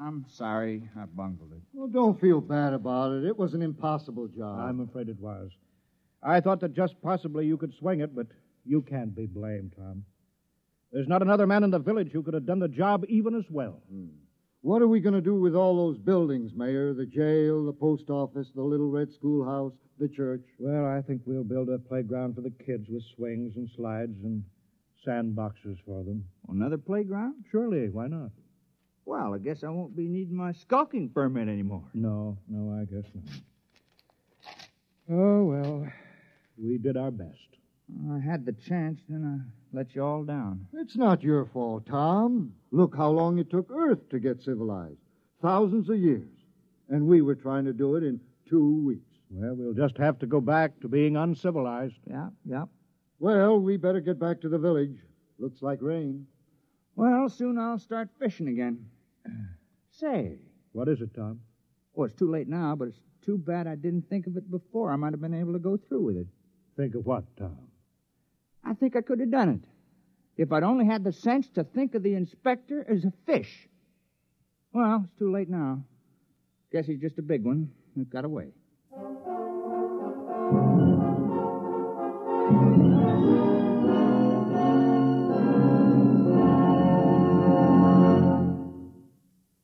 I'm 0.00 0.24
sorry 0.28 0.88
I 0.96 1.06
bungled 1.06 1.52
it. 1.52 1.62
Well, 1.72 1.88
don't 1.88 2.20
feel 2.20 2.40
bad 2.40 2.72
about 2.72 3.12
it. 3.12 3.24
It 3.24 3.36
was 3.36 3.54
an 3.54 3.62
impossible 3.62 4.28
job. 4.28 4.60
I'm 4.60 4.80
afraid 4.80 5.08
it 5.08 5.18
was. 5.18 5.50
I 6.22 6.40
thought 6.40 6.60
that 6.60 6.74
just 6.74 7.00
possibly 7.02 7.46
you 7.46 7.56
could 7.56 7.74
swing 7.74 8.00
it, 8.00 8.14
but 8.14 8.26
you 8.64 8.82
can't 8.82 9.14
be 9.14 9.26
blamed, 9.26 9.72
Tom. 9.76 10.04
There's 10.92 11.08
not 11.08 11.22
another 11.22 11.46
man 11.46 11.64
in 11.64 11.70
the 11.70 11.78
village 11.78 12.10
who 12.12 12.22
could 12.22 12.34
have 12.34 12.46
done 12.46 12.58
the 12.58 12.68
job 12.68 13.04
even 13.08 13.34
as 13.34 13.44
well. 13.50 13.82
Hmm. 13.90 14.06
What 14.62 14.82
are 14.82 14.88
we 14.88 15.00
going 15.00 15.14
to 15.14 15.20
do 15.20 15.36
with 15.36 15.54
all 15.54 15.76
those 15.76 15.98
buildings, 15.98 16.52
Mayor? 16.54 16.92
The 16.92 17.06
jail, 17.06 17.64
the 17.64 17.72
post 17.72 18.10
office, 18.10 18.48
the 18.54 18.62
little 18.62 18.90
red 18.90 19.12
schoolhouse, 19.12 19.72
the 19.98 20.08
church? 20.08 20.42
Well, 20.58 20.84
I 20.84 21.00
think 21.00 21.22
we'll 21.26 21.44
build 21.44 21.68
a 21.68 21.78
playground 21.78 22.34
for 22.34 22.40
the 22.40 22.50
kids 22.50 22.88
with 22.88 23.04
swings 23.14 23.56
and 23.56 23.68
slides 23.76 24.18
and 24.24 24.42
sandboxes 25.06 25.78
for 25.86 26.02
them. 26.02 26.24
Another 26.48 26.76
playground? 26.76 27.44
Surely, 27.50 27.88
why 27.88 28.08
not? 28.08 28.30
Well, 29.04 29.32
I 29.32 29.38
guess 29.38 29.62
I 29.62 29.68
won't 29.68 29.96
be 29.96 30.08
needing 30.08 30.36
my 30.36 30.52
skulking 30.52 31.08
permit 31.08 31.48
anymore. 31.48 31.84
No, 31.94 32.36
no, 32.48 32.78
I 32.78 32.84
guess 32.84 33.10
not. 33.14 33.24
Oh, 35.10 35.44
well, 35.44 35.86
we 36.62 36.78
did 36.78 36.96
our 36.96 37.10
best. 37.10 37.57
I 38.12 38.18
had 38.18 38.44
the 38.44 38.52
chance, 38.52 39.00
then 39.08 39.24
I 39.24 39.76
let 39.76 39.94
you 39.94 40.02
all 40.04 40.24
down. 40.24 40.66
It's 40.74 40.96
not 40.96 41.22
your 41.22 41.46
fault, 41.46 41.86
Tom. 41.86 42.52
Look 42.70 42.96
how 42.96 43.10
long 43.10 43.38
it 43.38 43.50
took 43.50 43.70
Earth 43.70 44.08
to 44.10 44.18
get 44.18 44.42
civilized. 44.42 44.98
Thousands 45.42 45.88
of 45.88 45.98
years. 45.98 46.28
And 46.88 47.06
we 47.06 47.22
were 47.22 47.34
trying 47.34 47.64
to 47.66 47.72
do 47.72 47.96
it 47.96 48.02
in 48.02 48.20
two 48.48 48.84
weeks. 48.86 49.04
Well, 49.30 49.54
we'll 49.54 49.74
just 49.74 49.96
have 49.98 50.18
to 50.20 50.26
go 50.26 50.40
back 50.40 50.80
to 50.80 50.88
being 50.88 51.16
uncivilized. 51.16 51.96
Yeah, 52.08 52.28
yeah. 52.44 52.64
Well, 53.18 53.58
we 53.60 53.76
better 53.76 54.00
get 54.00 54.18
back 54.18 54.40
to 54.42 54.48
the 54.48 54.58
village. 54.58 54.96
Looks 55.38 55.60
like 55.62 55.82
rain. 55.82 56.26
Well, 56.96 57.28
soon 57.28 57.58
I'll 57.58 57.78
start 57.78 58.08
fishing 58.18 58.48
again. 58.48 58.86
Say, 59.90 60.38
What 60.72 60.88
is 60.88 61.00
it, 61.00 61.14
Tom? 61.14 61.40
oh, 61.96 62.04
it's 62.04 62.14
too 62.14 62.30
late 62.30 62.48
now, 62.48 62.74
but 62.76 62.88
it's 62.88 63.00
too 63.24 63.36
bad 63.38 63.66
I 63.66 63.74
didn't 63.74 64.08
think 64.08 64.26
of 64.26 64.36
it 64.36 64.50
before. 64.50 64.92
I 64.92 64.96
might 64.96 65.12
have 65.12 65.20
been 65.20 65.34
able 65.34 65.52
to 65.52 65.58
go 65.58 65.76
through 65.76 66.04
with 66.04 66.16
it. 66.16 66.26
Think 66.76 66.94
of 66.94 67.04
what, 67.04 67.24
Tom? 67.36 67.56
I 68.64 68.74
think 68.74 68.96
I 68.96 69.00
could 69.00 69.20
have 69.20 69.30
done 69.30 69.48
it. 69.48 69.64
If 70.36 70.52
I'd 70.52 70.62
only 70.62 70.86
had 70.86 71.04
the 71.04 71.12
sense 71.12 71.48
to 71.50 71.64
think 71.64 71.94
of 71.94 72.02
the 72.02 72.14
inspector 72.14 72.84
as 72.88 73.04
a 73.04 73.12
fish. 73.26 73.68
Well, 74.72 75.04
it's 75.04 75.18
too 75.18 75.32
late 75.32 75.48
now. 75.48 75.82
Guess 76.70 76.86
he's 76.86 77.00
just 77.00 77.18
a 77.18 77.22
big 77.22 77.44
one 77.44 77.70
that 77.96 78.10
got 78.10 78.24
away. 78.24 78.52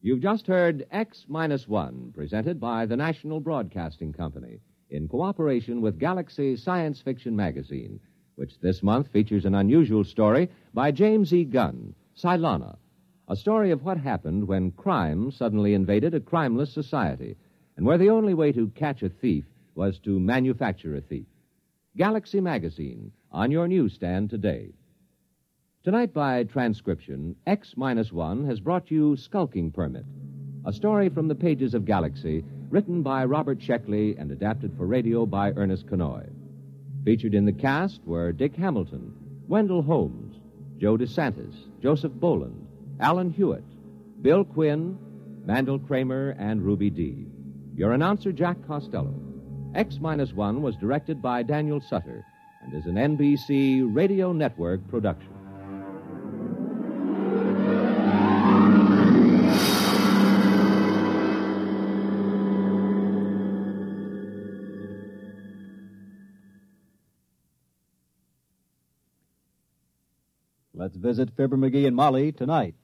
You've 0.01 0.21
just 0.21 0.47
heard 0.47 0.87
X 0.91 1.25
Minus 1.29 1.67
One, 1.67 2.13
presented 2.15 2.61
by 2.61 2.87
the 2.87 2.97
National 2.97 3.41
Broadcasting 3.41 4.13
Company 4.13 4.61
in 4.91 5.09
cooperation 5.09 5.81
with 5.81 5.99
Galaxy 5.99 6.57
Science 6.57 7.01
Fiction 7.01 7.35
Magazine, 7.35 8.01
which 8.37 8.59
this 8.61 8.83
month 8.83 9.09
features 9.09 9.45
an 9.45 9.55
unusual 9.55 10.05
story 10.05 10.49
by 10.73 10.91
James 10.91 11.33
E. 11.33 11.45
Gunn, 11.45 11.95
Cylana, 12.17 12.77
a 13.29 13.37
story 13.37 13.71
of 13.71 13.85
what 13.85 13.99
happened 13.99 14.47
when 14.47 14.71
crime 14.71 15.31
suddenly 15.31 15.75
invaded 15.75 16.15
a 16.15 16.21
crimeless 16.21 16.73
society, 16.73 17.37
and 17.77 17.87
where 17.87 17.99
the 17.99 18.11
only 18.11 18.35
way 18.35 18.53
to 18.53 18.69
catch 18.69 19.03
a 19.03 19.09
thief 19.09 19.45
was 19.75 19.99
to 19.99 20.21
manufacture 20.21 20.97
a 20.97 21.01
thief. 21.01 21.27
Galaxy 21.97 22.41
Magazine, 22.41 23.13
on 23.33 23.51
your 23.51 23.67
newsstand 23.67 24.31
today. 24.31 24.73
Tonight, 25.85 26.13
by 26.13 26.45
transcription, 26.45 27.37
X 27.47 27.75
minus 27.77 28.13
one 28.13 28.45
has 28.47 28.61
brought 28.61 28.91
you 28.91 29.17
Skulking 29.17 29.71
Permit, 29.71 30.05
a 30.65 30.73
story 30.73 31.09
from 31.09 31.29
the 31.29 31.35
pages 31.35 31.75
of 31.75 31.85
Galaxy, 31.85 32.45
written 32.71 33.03
by 33.03 33.25
Robert 33.25 33.59
Sheckley 33.61 34.17
and 34.19 34.31
adapted 34.31 34.77
for 34.77 34.87
radio 34.87 35.27
by 35.27 35.53
Ernest 35.53 35.87
Kinoy. 35.87 36.29
Featured 37.05 37.35
in 37.35 37.45
the 37.45 37.53
cast 37.53 38.01
were 38.07 38.33
Dick 38.33 38.57
Hamilton, 38.57 39.13
Wendell 39.47 39.83
Holmes, 39.83 40.37
Joe 40.79 40.97
DeSantis, 40.97 41.55
Joseph 41.83 42.13
Boland, 42.13 42.67
Alan 42.99 43.31
Hewitt, 43.31 43.65
Bill 44.23 44.43
Quinn, 44.45 44.99
Mandel 45.45 45.79
Kramer, 45.79 46.35
and 46.39 46.63
Ruby 46.63 46.89
Dee. 46.89 47.27
Your 47.77 47.93
announcer, 47.93 48.33
Jack 48.33 48.57
Costello. 48.67 49.15
X 49.75 49.99
1 49.99 50.63
was 50.63 50.77
directed 50.77 51.21
by 51.21 51.43
Daniel 51.43 51.81
Sutter 51.81 52.25
and 52.63 52.73
is 52.73 52.87
an 52.87 52.95
NBC 52.95 53.95
Radio 53.95 54.33
Network 54.33 54.87
production. 54.89 55.34
Let's 70.77 70.97
visit 70.97 71.31
Fibber 71.37 71.57
McGee 71.57 71.87
and 71.87 71.95
Molly 71.95 72.33
tonight 72.33 72.75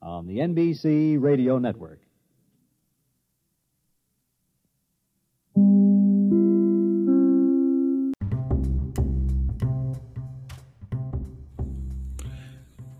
on 0.00 0.28
the 0.28 0.38
NBC 0.38 1.20
Radio 1.20 1.58
Network. 1.58 1.98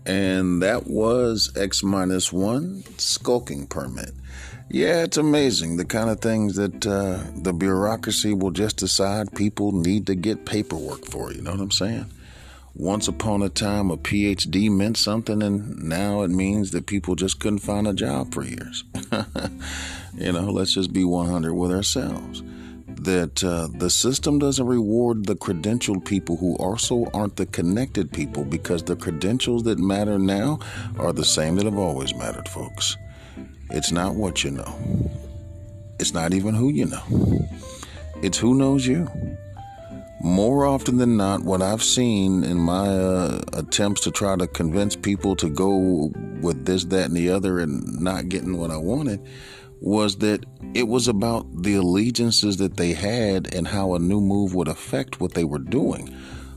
And 0.05 0.61
that 0.63 0.87
was 0.87 1.53
X 1.55 1.81
minus 1.81 2.33
one 2.33 2.83
skulking 2.97 3.67
permit. 3.67 4.11
Yeah, 4.69 5.03
it's 5.03 5.15
amazing 5.15 5.77
the 5.77 5.85
kind 5.85 6.09
of 6.09 6.19
things 6.19 6.57
that 6.57 6.85
uh, 6.85 7.23
the 7.41 7.53
bureaucracy 7.53 8.33
will 8.33 8.51
just 8.51 8.75
decide 8.75 9.33
people 9.33 9.71
need 9.71 10.07
to 10.07 10.15
get 10.15 10.45
paperwork 10.45 11.05
for. 11.05 11.31
You 11.31 11.41
know 11.41 11.51
what 11.51 11.61
I'm 11.61 11.71
saying? 11.71 12.11
Once 12.75 13.07
upon 13.07 13.41
a 13.41 13.49
time, 13.49 13.89
a 13.89 13.97
PhD 13.97 14.69
meant 14.69 14.95
something, 14.95 15.41
and 15.41 15.83
now 15.83 16.21
it 16.21 16.29
means 16.29 16.71
that 16.71 16.85
people 16.85 17.15
just 17.15 17.39
couldn't 17.39 17.59
find 17.59 17.87
a 17.87 17.93
job 17.93 18.33
for 18.33 18.43
years. 18.43 18.83
you 20.15 20.31
know, 20.31 20.51
let's 20.51 20.73
just 20.73 20.93
be 20.93 21.03
100 21.03 21.53
with 21.53 21.71
ourselves. 21.71 22.43
That 22.87 23.43
uh, 23.43 23.69
the 23.77 23.89
system 23.89 24.39
doesn't 24.39 24.65
reward 24.65 25.25
the 25.25 25.35
credentialed 25.35 26.05
people 26.05 26.37
who 26.37 26.55
also 26.57 27.09
aren't 27.13 27.37
the 27.37 27.45
connected 27.45 28.11
people 28.11 28.43
because 28.45 28.83
the 28.83 28.95
credentials 28.95 29.63
that 29.63 29.79
matter 29.79 30.19
now 30.19 30.59
are 30.97 31.13
the 31.13 31.25
same 31.25 31.55
that 31.55 31.65
have 31.65 31.77
always 31.77 32.13
mattered, 32.13 32.47
folks. 32.47 32.97
It's 33.71 33.91
not 33.91 34.15
what 34.15 34.43
you 34.43 34.51
know, 34.51 35.11
it's 35.99 36.13
not 36.13 36.33
even 36.33 36.53
who 36.53 36.69
you 36.69 36.85
know, 36.85 37.47
it's 38.21 38.37
who 38.37 38.55
knows 38.55 38.85
you 38.85 39.07
more 40.21 40.65
often 40.65 40.97
than 40.97 41.15
not, 41.17 41.43
what 41.43 41.61
I've 41.61 41.83
seen 41.83 42.43
in 42.43 42.57
my 42.57 42.87
uh, 42.87 43.41
attempts 43.53 44.01
to 44.01 44.11
try 44.11 44.35
to 44.35 44.47
convince 44.47 44.95
people 44.95 45.35
to 45.37 45.49
go 45.49 46.11
with 46.41 46.65
this, 46.65 46.85
that, 46.85 47.05
and 47.05 47.15
the 47.15 47.29
other 47.29 47.59
and 47.59 48.01
not 48.01 48.29
getting 48.29 48.57
what 48.57 48.71
I 48.71 48.77
wanted 48.77 49.25
was 49.81 50.17
that 50.17 50.45
it 50.73 50.87
was 50.87 51.07
about 51.07 51.63
the 51.63 51.75
allegiances 51.75 52.57
that 52.57 52.75
they 52.75 52.91
had 52.93 53.53
and 53.53 53.67
how 53.67 53.93
a 53.93 53.99
new 53.99 54.19
move 54.19 54.53
would 54.53 54.67
affect 54.67 55.21
what 55.21 55.35
they 55.35 55.45
were 55.45 55.59
doing, 55.59 56.13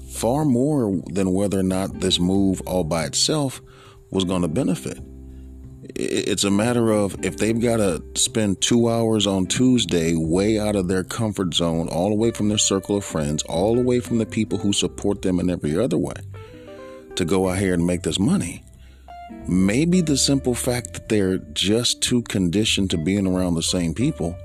far 0.09 0.45
more 0.45 1.01
than 1.13 1.33
whether 1.33 1.61
or 1.61 1.65
not 1.65 2.01
this 2.01 2.19
move 2.19 2.61
all 2.63 2.83
by 2.83 3.05
itself 3.05 3.63
was 4.11 4.25
going 4.25 4.43
to 4.43 4.49
benefit 4.49 4.99
it's 5.83 6.45
a 6.45 6.51
matter 6.51 6.91
of 6.91 7.25
if 7.25 7.37
they've 7.37 7.61
got 7.61 7.79
to 7.79 8.03
spend 8.15 8.61
two 8.61 8.89
hours 8.89 9.27
on 9.27 9.47
Tuesday 9.47 10.15
way 10.15 10.59
out 10.59 10.77
of 10.77 10.89
their 10.89 11.03
comfort 11.03 11.55
zone, 11.55 11.89
all 11.89 12.13
away 12.13 12.31
from 12.31 12.49
their 12.49 12.59
circle 12.59 12.97
of 12.97 13.05
friends, 13.05 13.43
all 13.45 13.79
away 13.79 14.01
from 14.01 14.19
the 14.19 14.27
people 14.27 14.59
who 14.59 14.73
support 14.73 15.23
them 15.23 15.41
in 15.41 15.51
every 15.51 15.77
other 15.77 15.99
way, 15.99 16.15
to 17.17 17.25
go 17.25 17.49
out 17.49 17.59
here 17.59 17.75
and 17.75 17.87
make 17.87 18.03
this 18.03 18.19
money. 18.19 18.63
Maybe 19.49 20.01
the 20.01 20.17
simple 20.17 20.55
fact 20.55 20.95
that 20.95 21.09
they're 21.09 21.39
just 21.39 22.01
too 22.01 22.23
conditioned 22.23 22.91
to 22.91 22.99
being 22.99 23.27
around 23.27 23.55
the 23.55 23.63
same 23.63 23.93
people, 23.93 24.37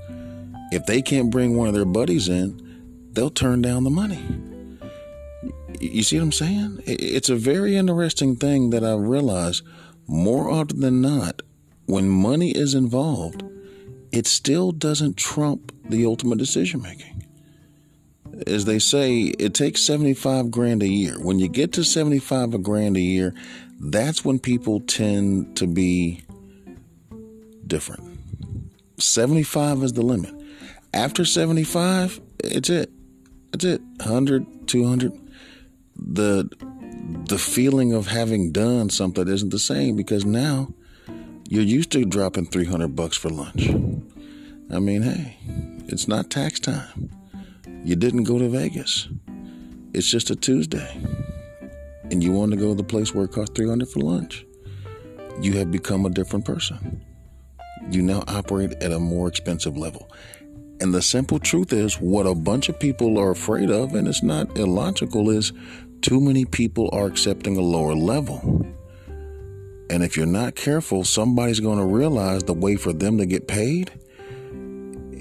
if 0.72 0.86
they 0.86 1.02
can't 1.02 1.30
bring 1.30 1.56
one 1.56 1.68
of 1.68 1.74
their 1.74 1.84
buddies 1.84 2.28
in, 2.28 3.10
they'll 3.12 3.30
turn 3.30 3.62
down 3.62 3.84
the 3.84 3.90
money. 3.90 4.24
You 5.80 6.02
see 6.02 6.16
what 6.16 6.24
I'm 6.24 6.32
saying? 6.32 6.82
It's 6.86 7.28
a 7.28 7.36
very 7.36 7.76
interesting 7.76 8.34
thing 8.34 8.70
that 8.70 8.82
I 8.82 8.94
realize 8.94 9.62
more 10.08 10.50
often 10.50 10.80
than 10.80 11.00
not, 11.00 11.42
when 11.86 12.08
money 12.08 12.50
is 12.50 12.74
involved, 12.74 13.42
it 14.10 14.26
still 14.26 14.72
doesn't 14.72 15.16
trump 15.16 15.72
the 15.88 16.06
ultimate 16.06 16.38
decision 16.38 16.82
making. 16.82 17.24
As 18.46 18.64
they 18.64 18.78
say, 18.78 19.22
it 19.38 19.54
takes 19.54 19.86
75 19.86 20.50
grand 20.50 20.82
a 20.82 20.88
year. 20.88 21.18
When 21.20 21.38
you 21.38 21.48
get 21.48 21.72
to 21.74 21.84
75 21.84 22.54
a 22.54 22.58
grand 22.58 22.96
a 22.96 23.00
year, 23.00 23.34
that's 23.80 24.24
when 24.24 24.38
people 24.38 24.80
tend 24.80 25.56
to 25.58 25.66
be 25.66 26.22
different. 27.66 28.18
75 28.98 29.82
is 29.82 29.92
the 29.92 30.02
limit. 30.02 30.34
After 30.94 31.24
75, 31.24 32.20
it's 32.42 32.70
it. 32.70 32.90
That's 33.52 33.64
it. 33.64 33.80
100, 33.98 34.68
200. 34.68 35.12
The 35.96 36.48
the 37.08 37.38
feeling 37.38 37.92
of 37.92 38.06
having 38.06 38.52
done 38.52 38.90
something 38.90 39.26
isn't 39.26 39.50
the 39.50 39.58
same 39.58 39.96
because 39.96 40.24
now 40.24 40.68
you're 41.48 41.62
used 41.62 41.90
to 41.92 42.04
dropping 42.04 42.46
300 42.46 42.94
bucks 42.94 43.16
for 43.16 43.30
lunch. 43.30 43.70
I 44.70 44.78
mean, 44.78 45.02
hey, 45.02 45.36
it's 45.86 46.06
not 46.06 46.30
tax 46.30 46.60
time. 46.60 47.10
You 47.82 47.96
didn't 47.96 48.24
go 48.24 48.38
to 48.38 48.48
Vegas. 48.50 49.08
It's 49.94 50.10
just 50.10 50.28
a 50.28 50.36
Tuesday. 50.36 51.02
And 52.10 52.22
you 52.22 52.32
want 52.32 52.50
to 52.52 52.58
go 52.58 52.68
to 52.68 52.74
the 52.74 52.84
place 52.84 53.14
where 53.14 53.24
it 53.24 53.32
costs 53.32 53.54
300 53.56 53.88
for 53.88 54.00
lunch. 54.00 54.44
You 55.40 55.54
have 55.54 55.70
become 55.70 56.04
a 56.04 56.10
different 56.10 56.44
person. 56.44 57.02
You 57.90 58.02
now 58.02 58.24
operate 58.28 58.72
at 58.82 58.92
a 58.92 58.98
more 58.98 59.28
expensive 59.28 59.78
level. 59.78 60.10
And 60.80 60.92
the 60.92 61.02
simple 61.02 61.38
truth 61.38 61.72
is, 61.72 61.94
what 61.94 62.26
a 62.26 62.34
bunch 62.34 62.68
of 62.68 62.78
people 62.78 63.18
are 63.18 63.30
afraid 63.30 63.70
of, 63.70 63.94
and 63.94 64.06
it's 64.06 64.22
not 64.22 64.58
illogical, 64.58 65.30
is 65.30 65.52
too 66.02 66.20
many 66.20 66.44
people 66.44 66.88
are 66.92 67.06
accepting 67.06 67.56
a 67.56 67.62
lower 67.62 67.94
level. 67.94 68.66
And 69.90 70.02
if 70.02 70.16
you're 70.16 70.26
not 70.26 70.54
careful, 70.54 71.04
somebody's 71.04 71.60
going 71.60 71.78
to 71.78 71.84
realize 71.84 72.44
the 72.44 72.54
way 72.54 72.76
for 72.76 72.92
them 72.92 73.18
to 73.18 73.26
get 73.26 73.48
paid 73.48 73.90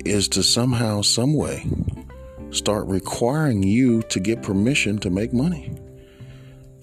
is 0.05 0.27
to 0.29 0.43
somehow, 0.43 1.01
some 1.01 1.33
way, 1.33 1.65
start 2.49 2.87
requiring 2.87 3.63
you 3.63 4.01
to 4.03 4.19
get 4.19 4.41
permission 4.41 4.97
to 4.99 5.09
make 5.09 5.33
money. 5.33 5.75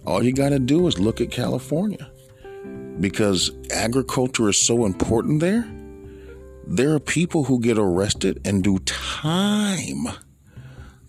All 0.06 0.22
you 0.22 0.32
got 0.32 0.50
to 0.50 0.58
do 0.58 0.86
is 0.86 0.98
look 0.98 1.20
at 1.20 1.30
California. 1.30 2.10
Because 3.00 3.50
agriculture 3.70 4.48
is 4.48 4.58
so 4.58 4.84
important 4.84 5.40
there, 5.40 5.66
there 6.66 6.94
are 6.94 7.00
people 7.00 7.44
who 7.44 7.60
get 7.60 7.78
arrested 7.78 8.40
and 8.44 8.62
do 8.62 8.78
time 8.80 10.08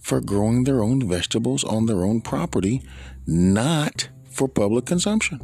for 0.06 0.22
growing 0.22 0.66
their 0.66 0.84
own 0.84 1.10
vegetables 1.10 1.64
on 1.64 1.88
their 1.88 2.04
own 2.04 2.22
property, 2.22 2.80
not 3.26 4.08
for 4.30 4.48
public 4.48 4.86
consumption. 4.86 5.42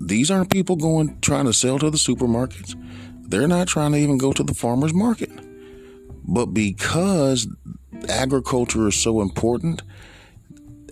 These 0.00 0.30
aren't 0.30 0.50
people 0.50 0.76
going 0.76 1.20
trying 1.20 1.44
to 1.44 1.52
sell 1.52 1.78
to 1.80 1.90
the 1.90 1.98
supermarkets. 1.98 2.74
They're 3.28 3.46
not 3.46 3.68
trying 3.68 3.92
to 3.92 3.98
even 3.98 4.16
go 4.16 4.32
to 4.32 4.42
the 4.42 4.54
farmer's 4.54 4.94
market. 4.94 5.28
But 6.24 6.46
because 6.46 7.46
agriculture 8.08 8.88
is 8.88 8.96
so 8.96 9.20
important 9.20 9.82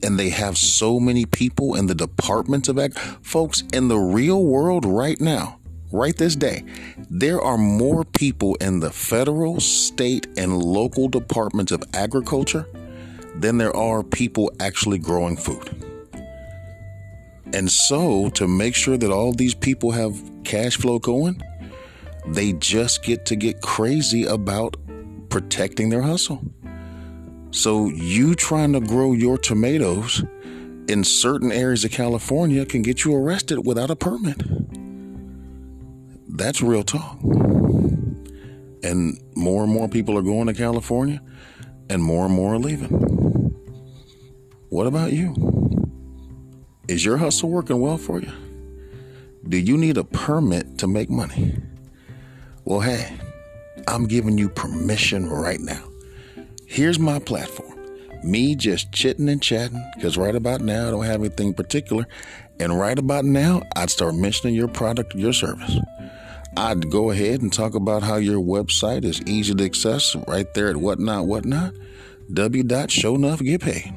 and 0.03 0.19
they 0.19 0.29
have 0.29 0.59
so 0.59 1.01
many 1.01 1.25
people 1.25 1.75
in 1.77 1.87
the 1.87 1.95
departments 1.95 2.69
of 2.69 2.79
ag, 2.79 2.93
folks, 3.23 3.63
in 3.73 3.89
the 3.89 3.97
real 3.99 4.45
world 4.45 4.85
right 4.85 5.19
now, 5.19 5.60
right 5.93 6.17
this 6.17 6.37
day, 6.37 6.65
there 7.11 7.41
are 7.41 7.59
more 7.59 8.05
people 8.05 8.55
in 8.57 8.81
the 8.81 8.91
federal, 8.91 9.61
state, 9.61 10.27
and 10.37 10.63
local 10.63 11.09
departments 11.09 11.73
of 11.73 11.83
agriculture 11.95 12.67
than 13.37 13.59
there 13.59 13.75
are 13.75 14.03
people 14.03 14.53
actually 14.61 14.99
growing 14.99 15.37
food. 15.37 15.69
And 17.53 17.71
so, 17.71 18.31
to 18.31 18.47
make 18.47 18.75
sure 18.75 18.97
that 18.97 19.11
all 19.11 19.33
these 19.33 19.55
people 19.55 19.91
have 19.91 20.17
cash 20.45 20.77
flow 20.77 20.99
going, 20.99 21.43
they 22.27 22.53
just 22.53 23.03
get 23.03 23.27
to 23.27 23.37
get 23.37 23.61
crazy 23.61 24.25
about 24.25 24.77
protecting 25.31 25.89
their 25.91 26.03
hustle. 26.03 26.43
So, 27.51 27.89
you 27.89 28.35
trying 28.37 28.73
to 28.75 28.81
grow 28.81 29.13
your 29.13 29.37
tomatoes 29.37 30.23
in 30.89 31.03
certain 31.03 31.51
areas 31.51 31.85
of 31.85 31.91
California 31.91 32.65
can 32.65 32.83
get 32.83 33.05
you 33.05 33.15
arrested 33.15 33.67
without 33.67 33.91
a 33.91 33.97
permit. 33.97 34.41
That's 36.41 36.63
real 36.63 36.83
talk. 36.83 37.19
And 38.83 39.21
more 39.37 39.63
and 39.63 39.71
more 39.71 39.91
people 39.91 40.17
are 40.17 40.23
going 40.23 40.47
to 40.47 40.55
California, 40.55 41.21
and 41.91 42.03
more 42.03 42.25
and 42.25 42.35
more 42.35 42.55
are 42.55 42.59
leaving. 42.59 42.89
What 44.71 44.87
about 44.87 45.13
you? 45.13 45.35
Is 46.89 47.05
your 47.05 47.19
hustle 47.19 47.51
working 47.51 47.79
well 47.83 47.99
for 47.99 48.23
you? 48.23 48.33
Do 49.51 49.59
you 49.59 49.77
need 49.77 49.99
a 49.99 50.05
permit 50.05 50.79
to 50.79 50.87
make 50.87 51.11
money? 51.11 51.57
Well, 52.65 52.81
hey, 52.81 53.15
I'm 53.87 54.07
giving 54.07 54.39
you 54.39 54.49
permission 54.49 55.29
right 55.29 55.61
now. 55.61 55.85
Here's 56.67 56.99
my 56.99 57.19
platform. 57.19 57.79
Me 58.25 58.55
just 58.55 58.93
chitting 58.93 59.29
and 59.29 59.43
chatting, 59.43 59.85
because 59.95 60.17
right 60.17 60.35
about 60.35 60.63
now 60.63 60.89
I 60.89 60.91
don't 60.91 61.05
have 61.05 61.21
anything 61.21 61.53
particular. 61.53 62.07
And 62.59 62.79
right 62.79 62.99
about 62.99 63.27
now, 63.27 63.63
I'd 63.77 63.91
start 63.91 64.15
mentioning 64.15 64.55
your 64.55 64.69
product 64.69 65.15
your 65.15 65.35
service. 65.35 65.77
I'd 66.57 66.91
go 66.91 67.11
ahead 67.11 67.43
and 67.43 67.53
talk 67.53 67.75
about 67.75 68.03
how 68.03 68.17
your 68.17 68.41
website 68.41 69.05
is 69.05 69.23
easy 69.23 69.55
to 69.55 69.65
access 69.65 70.17
right 70.27 70.53
there 70.55 70.69
at 70.69 70.77
whatnot 70.77 71.27
whatnot. 71.27 71.75
Paid. 72.35 73.95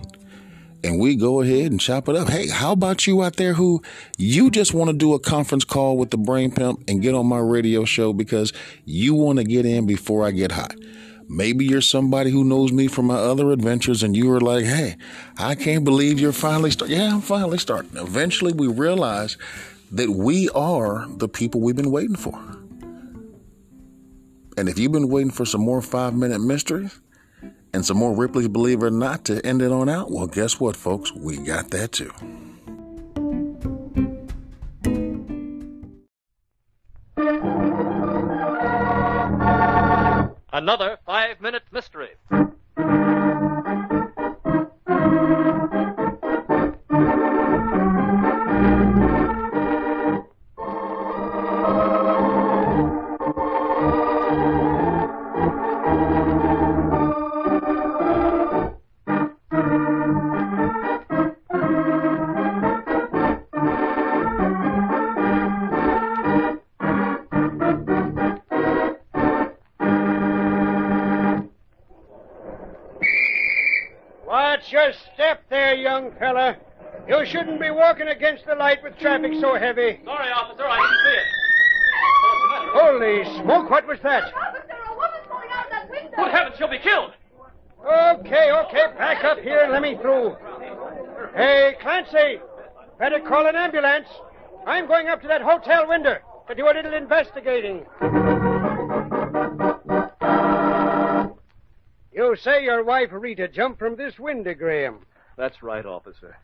And 0.86 1.00
we 1.00 1.16
go 1.16 1.42
ahead 1.42 1.72
and 1.72 1.80
chop 1.80 2.10
it 2.10 2.16
up. 2.16 2.30
Hey, 2.30 2.50
how 2.50 2.74
about 2.74 3.08
you 3.08 3.24
out 3.24 3.38
there 3.38 3.54
who 3.54 3.82
you 4.18 4.52
just 4.52 4.74
want 4.74 4.90
to 4.90 4.96
do 4.96 5.14
a 5.14 5.20
conference 5.20 5.64
call 5.64 5.98
with 5.98 6.12
the 6.12 6.18
brain 6.18 6.52
pimp 6.52 6.84
and 6.90 7.02
get 7.02 7.16
on 7.16 7.26
my 7.26 7.40
radio 7.40 7.86
show 7.86 8.12
because 8.12 8.52
you 8.84 9.14
want 9.16 9.40
to 9.40 9.46
get 9.46 9.66
in 9.66 9.86
before 9.86 10.26
I 10.26 10.32
get 10.32 10.52
hot? 10.52 10.76
Maybe 11.30 11.66
you're 11.66 11.82
somebody 11.82 12.32
who 12.32 12.44
knows 12.44 12.74
me 12.74 12.88
from 12.88 13.06
my 13.06 13.16
other 13.16 13.52
adventures 13.52 14.04
and 14.04 14.16
you 14.16 14.28
were 14.28 14.42
like, 14.42 14.66
hey, 14.66 14.98
I 15.38 15.56
can't 15.56 15.86
believe 15.86 16.20
you're 16.20 16.34
finally 16.34 16.72
starting. 16.72 16.98
Yeah, 16.98 17.14
I'm 17.14 17.22
finally 17.22 17.58
starting. 17.58 17.96
Eventually, 17.96 18.52
we 18.52 18.68
realize 18.68 19.38
that 19.94 20.10
we 20.10 20.50
are 20.50 21.06
the 21.08 21.30
people 21.30 21.62
we've 21.62 21.76
been 21.76 21.92
waiting 21.92 22.16
for. 22.16 22.34
And 24.58 24.68
if 24.68 24.78
you've 24.78 24.92
been 24.92 25.08
waiting 25.08 25.32
for 25.32 25.46
some 25.46 25.62
more 25.62 25.82
five 25.82 26.16
minute 26.16 26.42
mysteries 26.42 27.00
and 27.74 27.86
some 27.86 27.98
more 27.98 28.16
Ripley's 28.16 28.48
Believe 28.48 28.82
It 28.82 28.88
or 28.88 28.92
Not 28.92 29.26
to 29.26 29.44
end 29.46 29.62
it 29.62 29.72
on 29.72 29.90
out, 29.90 30.12
well, 30.12 30.28
guess 30.28 30.60
what, 30.60 30.76
folks? 30.76 31.12
We 31.14 31.38
got 31.38 31.70
that 31.70 31.92
too. 31.92 32.12
Another 40.52 40.98
five 41.06 41.40
minute 41.40 41.64
mystery. 41.72 42.10
Shouldn't 77.34 77.60
be 77.60 77.72
walking 77.72 78.10
against 78.10 78.46
the 78.46 78.54
light 78.54 78.84
with 78.84 78.96
traffic 79.00 79.34
so 79.42 79.56
heavy. 79.56 80.00
Sorry, 80.06 80.32
officer, 80.32 80.66
I 80.68 80.78
didn't 80.78 81.00
see 81.04 81.18
it. 81.18 81.28
Holy 82.78 83.42
smoke, 83.42 83.72
what 83.72 83.88
was 83.88 83.98
that? 84.04 84.26
Officer, 84.26 84.76
a 84.88 84.96
woman's 84.96 85.28
going 85.28 85.50
out 85.52 85.68
that 85.72 85.90
window. 85.90 86.16
Good 86.16 86.32
heavens, 86.32 86.56
she'll 86.60 86.70
be 86.70 86.78
killed. 86.78 87.14
Okay, 87.84 88.52
okay, 88.52 88.86
back 89.00 89.24
up 89.24 89.40
here 89.40 89.62
and 89.62 89.72
let 89.72 89.82
me 89.82 89.98
through. 90.00 90.36
Hey, 91.36 91.76
Clancy, 91.82 92.40
better 93.00 93.20
call 93.20 93.48
an 93.48 93.56
ambulance. 93.56 94.08
I'm 94.68 94.86
going 94.86 95.08
up 95.08 95.20
to 95.24 95.28
that 95.28 95.42
hotel 95.42 95.88
window 95.88 96.18
to 96.48 96.54
do 96.54 96.68
a 96.68 96.74
little 96.74 96.94
investigating. 96.94 97.84
You 102.12 102.36
say 102.36 102.64
your 102.64 102.84
wife 102.84 103.10
Rita 103.12 103.48
jumped 103.48 103.80
from 103.80 103.96
this 103.96 104.20
window, 104.20 104.54
Graham. 104.54 105.08
That's 105.36 105.64
right, 105.64 105.84
officer. 105.84 106.38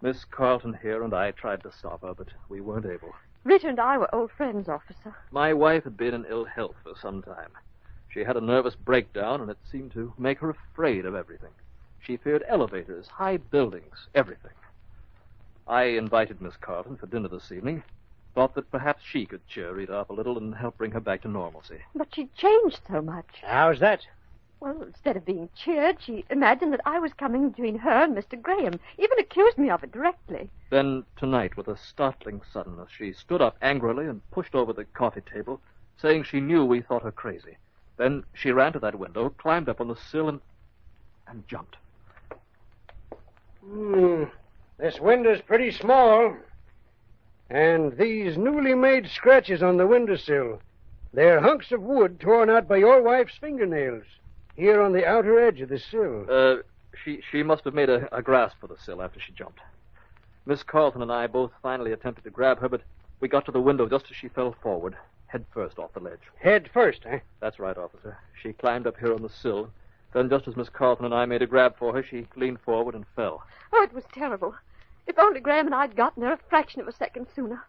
Miss 0.00 0.24
Carlton 0.24 0.78
here 0.80 1.02
and 1.02 1.12
I 1.12 1.32
tried 1.32 1.62
to 1.64 1.72
stop 1.72 2.02
her, 2.02 2.14
but 2.14 2.28
we 2.48 2.60
weren't 2.60 2.86
able. 2.86 3.14
Rita 3.44 3.68
and 3.68 3.80
I 3.80 3.98
were 3.98 4.14
old 4.14 4.30
friends, 4.30 4.68
officer. 4.68 5.16
My 5.30 5.52
wife 5.52 5.84
had 5.84 5.96
been 5.96 6.14
in 6.14 6.24
ill 6.28 6.44
health 6.44 6.76
for 6.84 6.94
some 6.96 7.22
time. 7.22 7.50
She 8.08 8.20
had 8.20 8.36
a 8.36 8.40
nervous 8.40 8.74
breakdown, 8.76 9.40
and 9.40 9.50
it 9.50 9.58
seemed 9.70 9.92
to 9.92 10.12
make 10.16 10.38
her 10.38 10.50
afraid 10.50 11.04
of 11.04 11.14
everything. 11.14 11.50
She 12.00 12.16
feared 12.16 12.44
elevators, 12.48 13.08
high 13.08 13.38
buildings, 13.38 14.08
everything. 14.14 14.52
I 15.66 15.84
invited 15.84 16.40
Miss 16.40 16.56
Carlton 16.56 16.96
for 16.96 17.06
dinner 17.06 17.28
this 17.28 17.50
evening. 17.52 17.82
Thought 18.34 18.54
that 18.54 18.70
perhaps 18.70 19.02
she 19.04 19.26
could 19.26 19.46
cheer 19.48 19.74
Rita 19.74 19.94
up 19.96 20.10
a 20.10 20.14
little 20.14 20.38
and 20.38 20.54
help 20.54 20.78
bring 20.78 20.92
her 20.92 21.00
back 21.00 21.22
to 21.22 21.28
normalcy. 21.28 21.80
But 21.94 22.14
she 22.14 22.28
changed 22.36 22.80
so 22.88 23.02
much. 23.02 23.26
How's 23.42 23.80
that? 23.80 24.06
Well, 24.60 24.82
instead 24.82 25.16
of 25.16 25.24
being 25.24 25.48
cheered, 25.54 25.98
she 26.00 26.24
imagined 26.30 26.72
that 26.72 26.80
I 26.84 26.98
was 26.98 27.12
coming 27.12 27.50
between 27.50 27.78
her 27.78 28.04
and 28.04 28.16
Mr. 28.16 28.40
Graham. 28.40 28.80
Even 28.98 29.18
accused 29.18 29.56
me 29.56 29.70
of 29.70 29.84
it 29.84 29.92
directly. 29.92 30.50
Then, 30.70 31.04
tonight, 31.16 31.56
with 31.56 31.68
a 31.68 31.76
startling 31.76 32.40
suddenness, 32.52 32.90
she 32.90 33.12
stood 33.12 33.40
up 33.40 33.56
angrily 33.62 34.06
and 34.06 34.20
pushed 34.32 34.54
over 34.54 34.72
the 34.72 34.84
coffee 34.84 35.20
table, 35.20 35.60
saying 35.96 36.24
she 36.24 36.40
knew 36.40 36.64
we 36.64 36.80
thought 36.80 37.02
her 37.02 37.12
crazy. 37.12 37.56
Then 37.96 38.24
she 38.32 38.50
ran 38.50 38.72
to 38.72 38.78
that 38.80 38.98
window, 38.98 39.30
climbed 39.30 39.68
up 39.68 39.80
on 39.80 39.88
the 39.88 39.96
sill, 39.96 40.28
and. 40.28 40.40
and 41.28 41.46
jumped. 41.46 41.76
Hmm. 43.64 44.24
This 44.78 45.00
window's 45.00 45.42
pretty 45.42 45.70
small. 45.70 46.36
And 47.50 47.96
these 47.96 48.36
newly 48.36 48.74
made 48.74 49.08
scratches 49.08 49.62
on 49.62 49.76
the 49.76 49.86
windowsill, 49.86 50.60
they're 51.12 51.40
hunks 51.40 51.72
of 51.72 51.82
wood 51.82 52.20
torn 52.20 52.50
out 52.50 52.68
by 52.68 52.76
your 52.76 53.02
wife's 53.02 53.36
fingernails, 53.38 54.04
here 54.58 54.82
on 54.82 54.92
the 54.92 55.06
outer 55.06 55.38
edge 55.38 55.60
of 55.60 55.68
the 55.68 55.78
sill. 55.78 56.26
Uh, 56.28 56.56
she, 57.04 57.20
she 57.30 57.42
must 57.42 57.64
have 57.64 57.74
made 57.74 57.88
a, 57.88 58.14
a 58.14 58.20
grasp 58.20 58.56
for 58.60 58.66
the 58.66 58.76
sill 58.84 59.00
after 59.00 59.20
she 59.20 59.32
jumped. 59.32 59.60
Miss 60.46 60.64
Carlton 60.64 61.00
and 61.00 61.12
I 61.12 61.28
both 61.28 61.52
finally 61.62 61.92
attempted 61.92 62.24
to 62.24 62.30
grab 62.30 62.58
her, 62.58 62.68
but 62.68 62.82
we 63.20 63.28
got 63.28 63.44
to 63.46 63.52
the 63.52 63.60
window 63.60 63.88
just 63.88 64.06
as 64.10 64.16
she 64.16 64.28
fell 64.28 64.56
forward, 64.60 64.96
head 65.28 65.44
first 65.54 65.78
off 65.78 65.92
the 65.94 66.00
ledge. 66.00 66.18
Head 66.40 66.68
first, 66.72 67.02
eh? 67.06 67.20
That's 67.40 67.60
right, 67.60 67.78
officer. 67.78 68.18
She 68.42 68.52
climbed 68.52 68.86
up 68.86 68.98
here 68.98 69.14
on 69.14 69.22
the 69.22 69.28
sill. 69.28 69.70
Then, 70.12 70.28
just 70.28 70.48
as 70.48 70.56
Miss 70.56 70.70
Carlton 70.70 71.04
and 71.04 71.14
I 71.14 71.26
made 71.26 71.42
a 71.42 71.46
grab 71.46 71.78
for 71.78 71.94
her, 71.94 72.02
she 72.02 72.26
leaned 72.34 72.60
forward 72.60 72.94
and 72.94 73.04
fell. 73.14 73.44
Oh, 73.72 73.82
it 73.82 73.92
was 73.92 74.04
terrible. 74.12 74.54
If 75.06 75.18
only 75.18 75.40
Graham 75.40 75.66
and 75.66 75.74
I'd 75.74 75.94
gotten 75.94 76.22
there 76.22 76.32
a 76.32 76.38
fraction 76.48 76.80
of 76.80 76.88
a 76.88 76.92
second 76.92 77.28
sooner. 77.34 77.62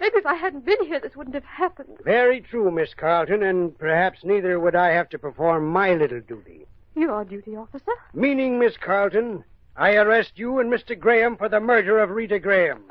Maybe 0.00 0.16
if 0.16 0.26
I 0.26 0.34
hadn't 0.34 0.64
been 0.64 0.84
here, 0.84 1.00
this 1.00 1.14
wouldn't 1.14 1.34
have 1.34 1.44
happened. 1.44 1.98
Very 2.04 2.40
true, 2.40 2.70
Miss 2.70 2.92
Carlton, 2.94 3.42
and 3.42 3.78
perhaps 3.78 4.24
neither 4.24 4.58
would 4.58 4.74
I 4.74 4.90
have 4.90 5.08
to 5.10 5.18
perform 5.18 5.68
my 5.68 5.94
little 5.94 6.20
duty. 6.20 6.66
Your 6.94 7.24
duty, 7.24 7.56
officer? 7.56 7.92
Meaning, 8.12 8.58
Miss 8.58 8.76
Carlton, 8.76 9.44
I 9.76 9.94
arrest 9.94 10.32
you 10.34 10.58
and 10.58 10.70
Mr. 10.72 10.98
Graham 10.98 11.36
for 11.36 11.48
the 11.48 11.60
murder 11.60 11.98
of 11.98 12.10
Rita 12.10 12.38
Graham. 12.38 12.84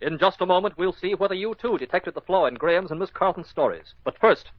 In 0.00 0.18
just 0.18 0.40
a 0.40 0.46
moment, 0.46 0.78
we'll 0.78 0.92
see 0.92 1.14
whether 1.14 1.34
you 1.34 1.54
too 1.54 1.78
detected 1.78 2.14
the 2.14 2.20
flaw 2.20 2.46
in 2.46 2.54
Graham's 2.54 2.90
and 2.90 3.00
Miss 3.00 3.10
Carlton's 3.10 3.48
stories. 3.48 3.94
But 4.04 4.18
first. 4.18 4.50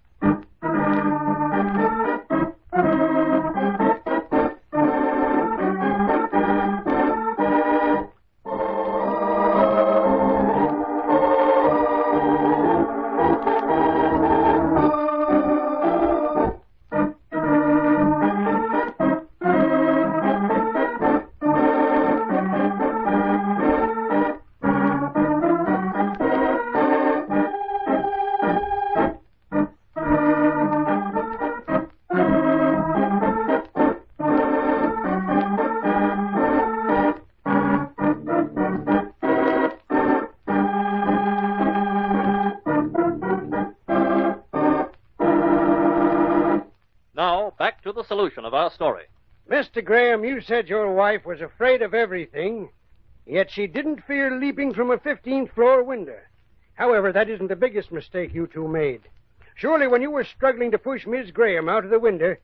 Story. 48.78 49.06
Mr. 49.50 49.84
Graham, 49.84 50.24
you 50.24 50.40
said 50.40 50.70
your 50.70 50.94
wife 50.94 51.26
was 51.26 51.42
afraid 51.42 51.82
of 51.82 51.96
everything, 51.96 52.70
yet 53.26 53.50
she 53.50 53.66
didn't 53.66 54.04
fear 54.06 54.30
leaping 54.30 54.72
from 54.72 54.92
a 54.92 55.00
15th 55.00 55.52
floor 55.54 55.82
window. 55.82 56.20
However, 56.76 57.12
that 57.12 57.28
isn't 57.28 57.48
the 57.48 57.56
biggest 57.56 57.92
mistake 57.92 58.36
you 58.36 58.46
two 58.46 58.68
made. 58.68 59.02
Surely, 59.56 59.88
when 59.88 60.04
you 60.04 60.12
were 60.12 60.24
struggling 60.24 60.70
to 60.70 60.78
push 60.78 61.08
Miss 61.08 61.32
Graham 61.32 61.68
out 61.68 61.86
of 61.86 61.90
the 61.90 61.98
window, 61.98 62.36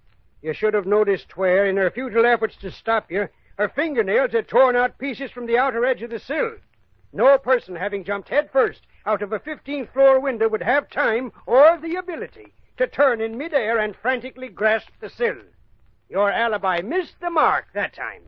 you 0.41 0.55
should 0.55 0.73
have 0.73 0.88
noticed 0.88 1.38
where, 1.38 1.67
in 1.67 1.77
her 1.77 1.91
futile 1.91 2.25
efforts 2.25 2.55
to 2.61 2.71
stop 2.71 3.11
you, 3.11 3.29
her 3.59 3.69
fingernails 3.69 4.31
had 4.31 4.47
torn 4.47 4.75
out 4.75 4.97
pieces 4.97 5.29
from 5.29 5.45
the 5.45 5.59
outer 5.59 5.86
edge 5.86 6.01
of 6.01 6.09
the 6.09 6.17
sill. 6.17 6.53
No 7.13 7.38
person 7.38 7.75
having 7.75 8.03
jumped 8.03 8.29
head 8.29 8.49
first 8.51 8.81
out 9.05 9.21
of 9.21 9.34
a 9.34 9.39
15th 9.39 9.93
floor 9.93 10.19
window 10.19 10.49
would 10.49 10.63
have 10.63 10.89
time 10.89 11.31
or 11.45 11.77
the 11.77 11.97
ability 11.97 12.53
to 12.77 12.88
turn 12.88 13.21
in 13.21 13.38
midair 13.38 13.77
and 13.77 13.95
frantically 13.95 14.49
grasp 14.49 14.89
the 14.99 15.11
sill. 15.11 15.38
Your 16.14 16.32
alibi 16.32 16.80
missed 16.82 17.20
the 17.22 17.32
mark 17.32 17.66
that 17.74 17.95
time. 17.95 18.22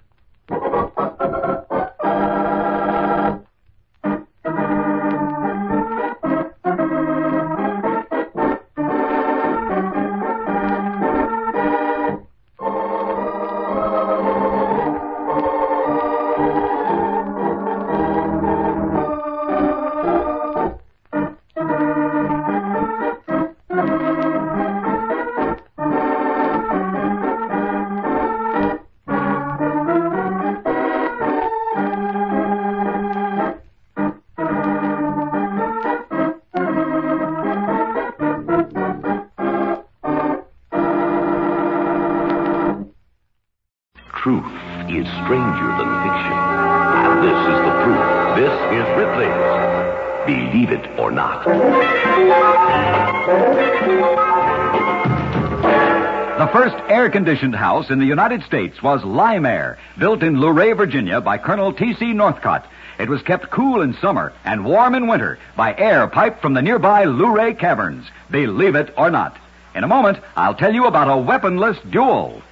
First 57.26 57.30
air 57.30 57.38
conditioned 57.38 57.56
house 57.56 57.90
in 57.90 57.98
the 57.98 58.06
United 58.06 58.44
States 58.44 58.84
was 58.84 59.02
Limair, 59.02 59.78
built 59.98 60.22
in 60.22 60.40
Luray, 60.40 60.74
Virginia 60.74 61.20
by 61.22 61.40
Colonel 61.40 61.74
T.C. 61.74 62.14
Northcott. 62.14 62.68
It 63.00 63.10
was 63.10 63.24
kept 63.24 63.50
cool 63.50 63.82
in 63.82 63.96
summer 63.96 64.32
and 64.44 64.64
warm 64.64 64.94
in 64.94 65.08
winter 65.08 65.40
by 65.58 65.76
air 65.76 66.08
piped 66.08 66.40
from 66.40 66.54
the 66.54 66.62
nearby 66.62 67.06
Luray 67.06 67.56
caverns. 67.56 68.06
Believe 68.30 68.76
it 68.76 68.94
or 68.96 69.10
not. 69.10 69.36
In 69.74 69.84
a 69.84 69.88
moment, 69.88 70.20
I'll 70.36 70.54
tell 70.54 70.72
you 70.72 70.86
about 70.86 71.10
a 71.10 71.20
weaponless 71.20 71.80
duel. 71.90 72.44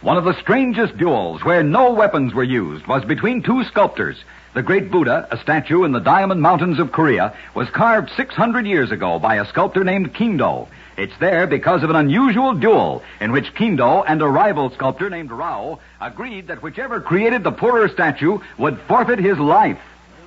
One 0.00 0.16
of 0.16 0.22
the 0.22 0.40
strangest 0.40 0.96
duels 0.96 1.42
where 1.44 1.64
no 1.64 1.92
weapons 1.92 2.34
were 2.34 2.44
used 2.44 2.86
was 2.86 3.04
between 3.04 3.42
two 3.42 3.64
sculptors. 3.64 4.22
The 4.54 4.62
great 4.62 4.88
Buddha, 4.88 5.26
a 5.32 5.36
statue 5.38 5.82
in 5.82 5.90
the 5.90 5.98
Diamond 5.98 6.40
Mountains 6.40 6.78
of 6.78 6.92
Korea, 6.92 7.34
was 7.56 7.68
carved 7.70 8.10
600 8.16 8.64
years 8.64 8.92
ago 8.92 9.18
by 9.18 9.34
a 9.34 9.46
sculptor 9.46 9.82
named 9.82 10.14
Kindo. 10.14 10.68
It's 10.96 11.18
there 11.18 11.48
because 11.48 11.82
of 11.82 11.90
an 11.90 11.96
unusual 11.96 12.54
duel 12.54 13.02
in 13.20 13.32
which 13.32 13.52
Kindo 13.54 14.04
and 14.06 14.22
a 14.22 14.28
rival 14.28 14.70
sculptor 14.70 15.10
named 15.10 15.32
Rao 15.32 15.80
agreed 16.00 16.46
that 16.46 16.62
whichever 16.62 17.00
created 17.00 17.42
the 17.42 17.50
poorer 17.50 17.88
statue 17.88 18.38
would 18.56 18.78
forfeit 18.82 19.18
his 19.18 19.38
life. 19.38 19.80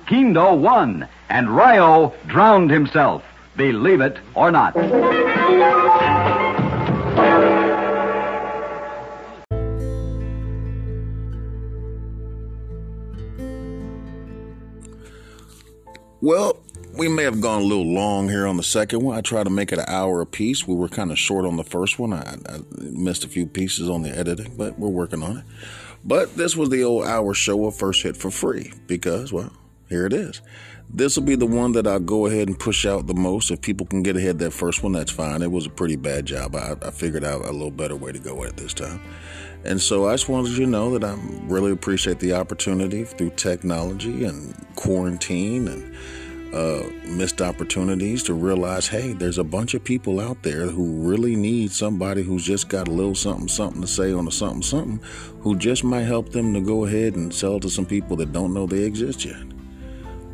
Kindo 0.06 0.52
won, 0.60 1.08
and 1.30 1.48
Rao 1.48 2.12
drowned 2.26 2.70
himself. 2.70 3.24
Believe 3.56 4.02
it 4.02 4.18
or 4.34 4.50
not. 4.52 4.76
Well, 16.20 16.58
we 16.96 17.08
may 17.08 17.22
have 17.22 17.40
gone 17.40 17.62
a 17.62 17.64
little 17.64 17.86
long 17.86 18.28
here 18.28 18.46
on 18.46 18.56
the 18.56 18.62
second 18.64 19.02
one. 19.02 19.16
I 19.16 19.20
tried 19.20 19.44
to 19.44 19.50
make 19.50 19.72
it 19.72 19.78
an 19.78 19.84
hour 19.86 20.20
a 20.20 20.26
piece. 20.26 20.66
We 20.66 20.74
were 20.74 20.88
kind 20.88 21.12
of 21.12 21.18
short 21.18 21.44
on 21.44 21.56
the 21.56 21.64
first 21.64 21.98
one. 21.98 22.12
I, 22.12 22.36
I 22.48 22.58
missed 22.80 23.24
a 23.24 23.28
few 23.28 23.46
pieces 23.46 23.88
on 23.88 24.02
the 24.02 24.10
editing, 24.10 24.56
but 24.56 24.78
we're 24.78 24.88
working 24.88 25.22
on 25.22 25.38
it. 25.38 25.44
But 26.04 26.36
this 26.36 26.56
was 26.56 26.70
the 26.70 26.82
old 26.82 27.04
hour 27.04 27.34
show 27.34 27.66
of 27.66 27.76
First 27.76 28.02
Hit 28.02 28.16
for 28.16 28.30
free 28.30 28.72
because, 28.88 29.32
well, 29.32 29.52
here 29.88 30.06
it 30.06 30.12
is. 30.12 30.40
This 30.90 31.16
will 31.16 31.24
be 31.24 31.36
the 31.36 31.46
one 31.46 31.72
that 31.72 31.86
I'll 31.86 32.00
go 32.00 32.26
ahead 32.26 32.48
and 32.48 32.58
push 32.58 32.86
out 32.86 33.06
the 33.06 33.14
most. 33.14 33.50
If 33.50 33.60
people 33.60 33.86
can 33.86 34.02
get 34.02 34.16
ahead 34.16 34.38
that 34.38 34.52
first 34.52 34.82
one, 34.82 34.92
that's 34.92 35.10
fine. 35.10 35.42
It 35.42 35.52
was 35.52 35.66
a 35.66 35.70
pretty 35.70 35.96
bad 35.96 36.26
job. 36.26 36.56
I, 36.56 36.74
I 36.82 36.90
figured 36.90 37.24
out 37.24 37.44
a 37.44 37.52
little 37.52 37.70
better 37.70 37.94
way 37.94 38.10
to 38.10 38.18
go 38.18 38.42
at 38.42 38.50
it 38.50 38.56
this 38.56 38.74
time. 38.74 39.00
And 39.68 39.78
so 39.78 40.08
I 40.08 40.14
just 40.14 40.30
wanted 40.30 40.52
you 40.52 40.64
to 40.64 40.70
know 40.70 40.96
that 40.96 41.04
I 41.04 41.14
really 41.42 41.72
appreciate 41.72 42.20
the 42.20 42.32
opportunity 42.32 43.04
through 43.04 43.32
technology 43.36 44.24
and 44.24 44.54
quarantine 44.76 45.68
and 45.68 46.54
uh, 46.54 46.88
missed 47.04 47.42
opportunities 47.42 48.22
to 48.22 48.32
realize 48.32 48.88
hey, 48.88 49.12
there's 49.12 49.36
a 49.36 49.44
bunch 49.44 49.74
of 49.74 49.84
people 49.84 50.20
out 50.20 50.42
there 50.42 50.68
who 50.68 51.06
really 51.06 51.36
need 51.36 51.70
somebody 51.70 52.22
who's 52.22 52.46
just 52.46 52.70
got 52.70 52.88
a 52.88 52.90
little 52.90 53.14
something, 53.14 53.46
something 53.46 53.82
to 53.82 53.86
say 53.86 54.10
on 54.10 54.26
a 54.26 54.32
something, 54.32 54.62
something, 54.62 55.00
who 55.40 55.54
just 55.54 55.84
might 55.84 56.04
help 56.04 56.30
them 56.30 56.54
to 56.54 56.62
go 56.62 56.86
ahead 56.86 57.16
and 57.16 57.34
sell 57.34 57.60
to 57.60 57.68
some 57.68 57.84
people 57.84 58.16
that 58.16 58.32
don't 58.32 58.54
know 58.54 58.66
they 58.66 58.84
exist 58.84 59.22
yet. 59.26 59.42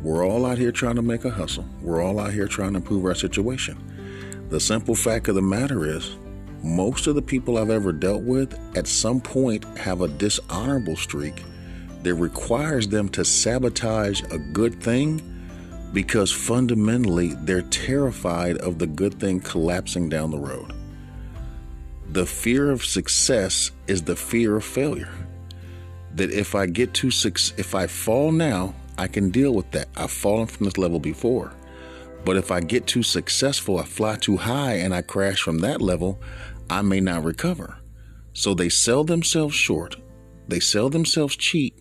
We're 0.01 0.25
all 0.25 0.45
out 0.45 0.57
here 0.57 0.71
trying 0.71 0.95
to 0.95 1.01
make 1.01 1.25
a 1.25 1.29
hustle. 1.29 1.65
We're 1.81 2.01
all 2.01 2.21
out 2.21 2.31
here 2.31 2.47
trying 2.47 2.71
to 2.71 2.77
improve 2.77 3.03
our 3.03 3.15
situation. 3.15 3.77
The 4.47 4.61
simple 4.61 4.95
fact 4.95 5.27
of 5.27 5.35
the 5.35 5.41
matter 5.41 5.85
is, 5.85 6.15
most 6.63 7.07
of 7.07 7.15
the 7.15 7.21
people 7.21 7.57
I've 7.57 7.69
ever 7.69 7.91
dealt 7.91 8.23
with 8.23 8.59
at 8.75 8.87
some 8.87 9.21
point 9.21 9.63
have 9.77 10.01
a 10.01 10.07
dishonorable 10.07 10.95
streak 10.95 11.43
that 12.03 12.15
requires 12.15 12.87
them 12.87 13.09
to 13.09 13.25
sabotage 13.25 14.21
a 14.31 14.37
good 14.37 14.81
thing 14.81 15.21
because 15.93 16.31
fundamentally 16.31 17.33
they're 17.41 17.61
terrified 17.63 18.57
of 18.57 18.79
the 18.79 18.87
good 18.87 19.19
thing 19.19 19.39
collapsing 19.39 20.09
down 20.09 20.29
the 20.29 20.37
road. 20.37 20.73
The 22.09 22.25
fear 22.25 22.69
of 22.69 22.85
success 22.85 23.71
is 23.87 24.03
the 24.03 24.15
fear 24.15 24.55
of 24.55 24.63
failure. 24.63 25.13
That 26.15 26.31
if 26.31 26.53
I 26.53 26.65
get 26.65 26.93
too 26.93 27.07
if 27.07 27.75
I 27.75 27.87
fall 27.87 28.31
now, 28.31 28.75
I 28.97 29.07
can 29.07 29.31
deal 29.31 29.53
with 29.53 29.71
that. 29.71 29.89
I've 29.97 30.11
fallen 30.11 30.47
from 30.47 30.65
this 30.65 30.77
level 30.77 30.99
before. 30.99 31.53
But 32.25 32.37
if 32.37 32.51
I 32.51 32.59
get 32.59 32.87
too 32.87 33.03
successful, 33.03 33.79
I 33.79 33.83
fly 33.83 34.15
too 34.15 34.37
high 34.37 34.73
and 34.73 34.93
I 34.93 35.03
crash 35.03 35.41
from 35.41 35.59
that 35.59 35.81
level, 35.81 36.19
I 36.69 36.81
may 36.81 36.99
not 36.99 37.23
recover. 37.23 37.77
So 38.33 38.53
they 38.53 38.69
sell 38.69 39.03
themselves 39.03 39.55
short, 39.55 39.95
they 40.47 40.59
sell 40.59 40.89
themselves 40.89 41.35
cheap, 41.35 41.79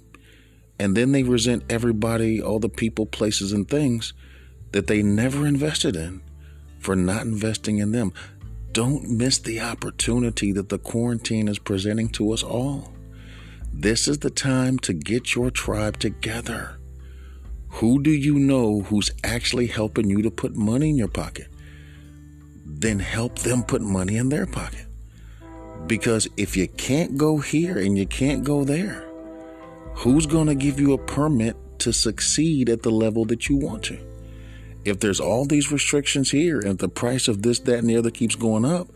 and 0.78 0.96
then 0.96 1.12
they 1.12 1.22
resent 1.22 1.64
everybody, 1.70 2.42
all 2.42 2.58
the 2.58 2.68
people, 2.68 3.06
places, 3.06 3.52
and 3.52 3.68
things 3.68 4.12
that 4.72 4.86
they 4.86 5.02
never 5.02 5.46
invested 5.46 5.96
in 5.96 6.20
for 6.78 6.94
not 6.94 7.22
investing 7.22 7.78
in 7.78 7.92
them. 7.92 8.12
Don't 8.72 9.08
miss 9.08 9.38
the 9.38 9.60
opportunity 9.60 10.52
that 10.52 10.68
the 10.68 10.78
quarantine 10.78 11.48
is 11.48 11.58
presenting 11.58 12.08
to 12.10 12.32
us 12.32 12.42
all. 12.42 12.92
This 13.72 14.06
is 14.06 14.18
the 14.18 14.30
time 14.30 14.78
to 14.80 14.92
get 14.92 15.34
your 15.34 15.50
tribe 15.50 15.98
together. 15.98 16.73
Who 17.78 18.00
do 18.00 18.12
you 18.12 18.38
know 18.38 18.82
who's 18.82 19.10
actually 19.24 19.66
helping 19.66 20.08
you 20.08 20.22
to 20.22 20.30
put 20.30 20.54
money 20.54 20.90
in 20.90 20.96
your 20.96 21.08
pocket? 21.08 21.48
Then 22.64 23.00
help 23.00 23.40
them 23.40 23.64
put 23.64 23.82
money 23.82 24.16
in 24.16 24.28
their 24.28 24.46
pocket. 24.46 24.86
Because 25.88 26.28
if 26.36 26.56
you 26.56 26.68
can't 26.68 27.18
go 27.18 27.38
here 27.38 27.76
and 27.76 27.98
you 27.98 28.06
can't 28.06 28.44
go 28.44 28.62
there, 28.62 29.04
who's 29.94 30.24
going 30.24 30.46
to 30.46 30.54
give 30.54 30.78
you 30.78 30.92
a 30.92 30.98
permit 30.98 31.56
to 31.80 31.92
succeed 31.92 32.68
at 32.68 32.84
the 32.84 32.92
level 32.92 33.24
that 33.24 33.48
you 33.48 33.56
want 33.56 33.82
to? 33.86 33.98
If 34.84 35.00
there's 35.00 35.18
all 35.18 35.44
these 35.44 35.72
restrictions 35.72 36.30
here 36.30 36.60
and 36.60 36.78
the 36.78 36.88
price 36.88 37.26
of 37.26 37.42
this, 37.42 37.58
that, 37.60 37.78
and 37.78 37.90
the 37.90 37.96
other 37.96 38.12
keeps 38.12 38.36
going 38.36 38.64
up, 38.64 38.86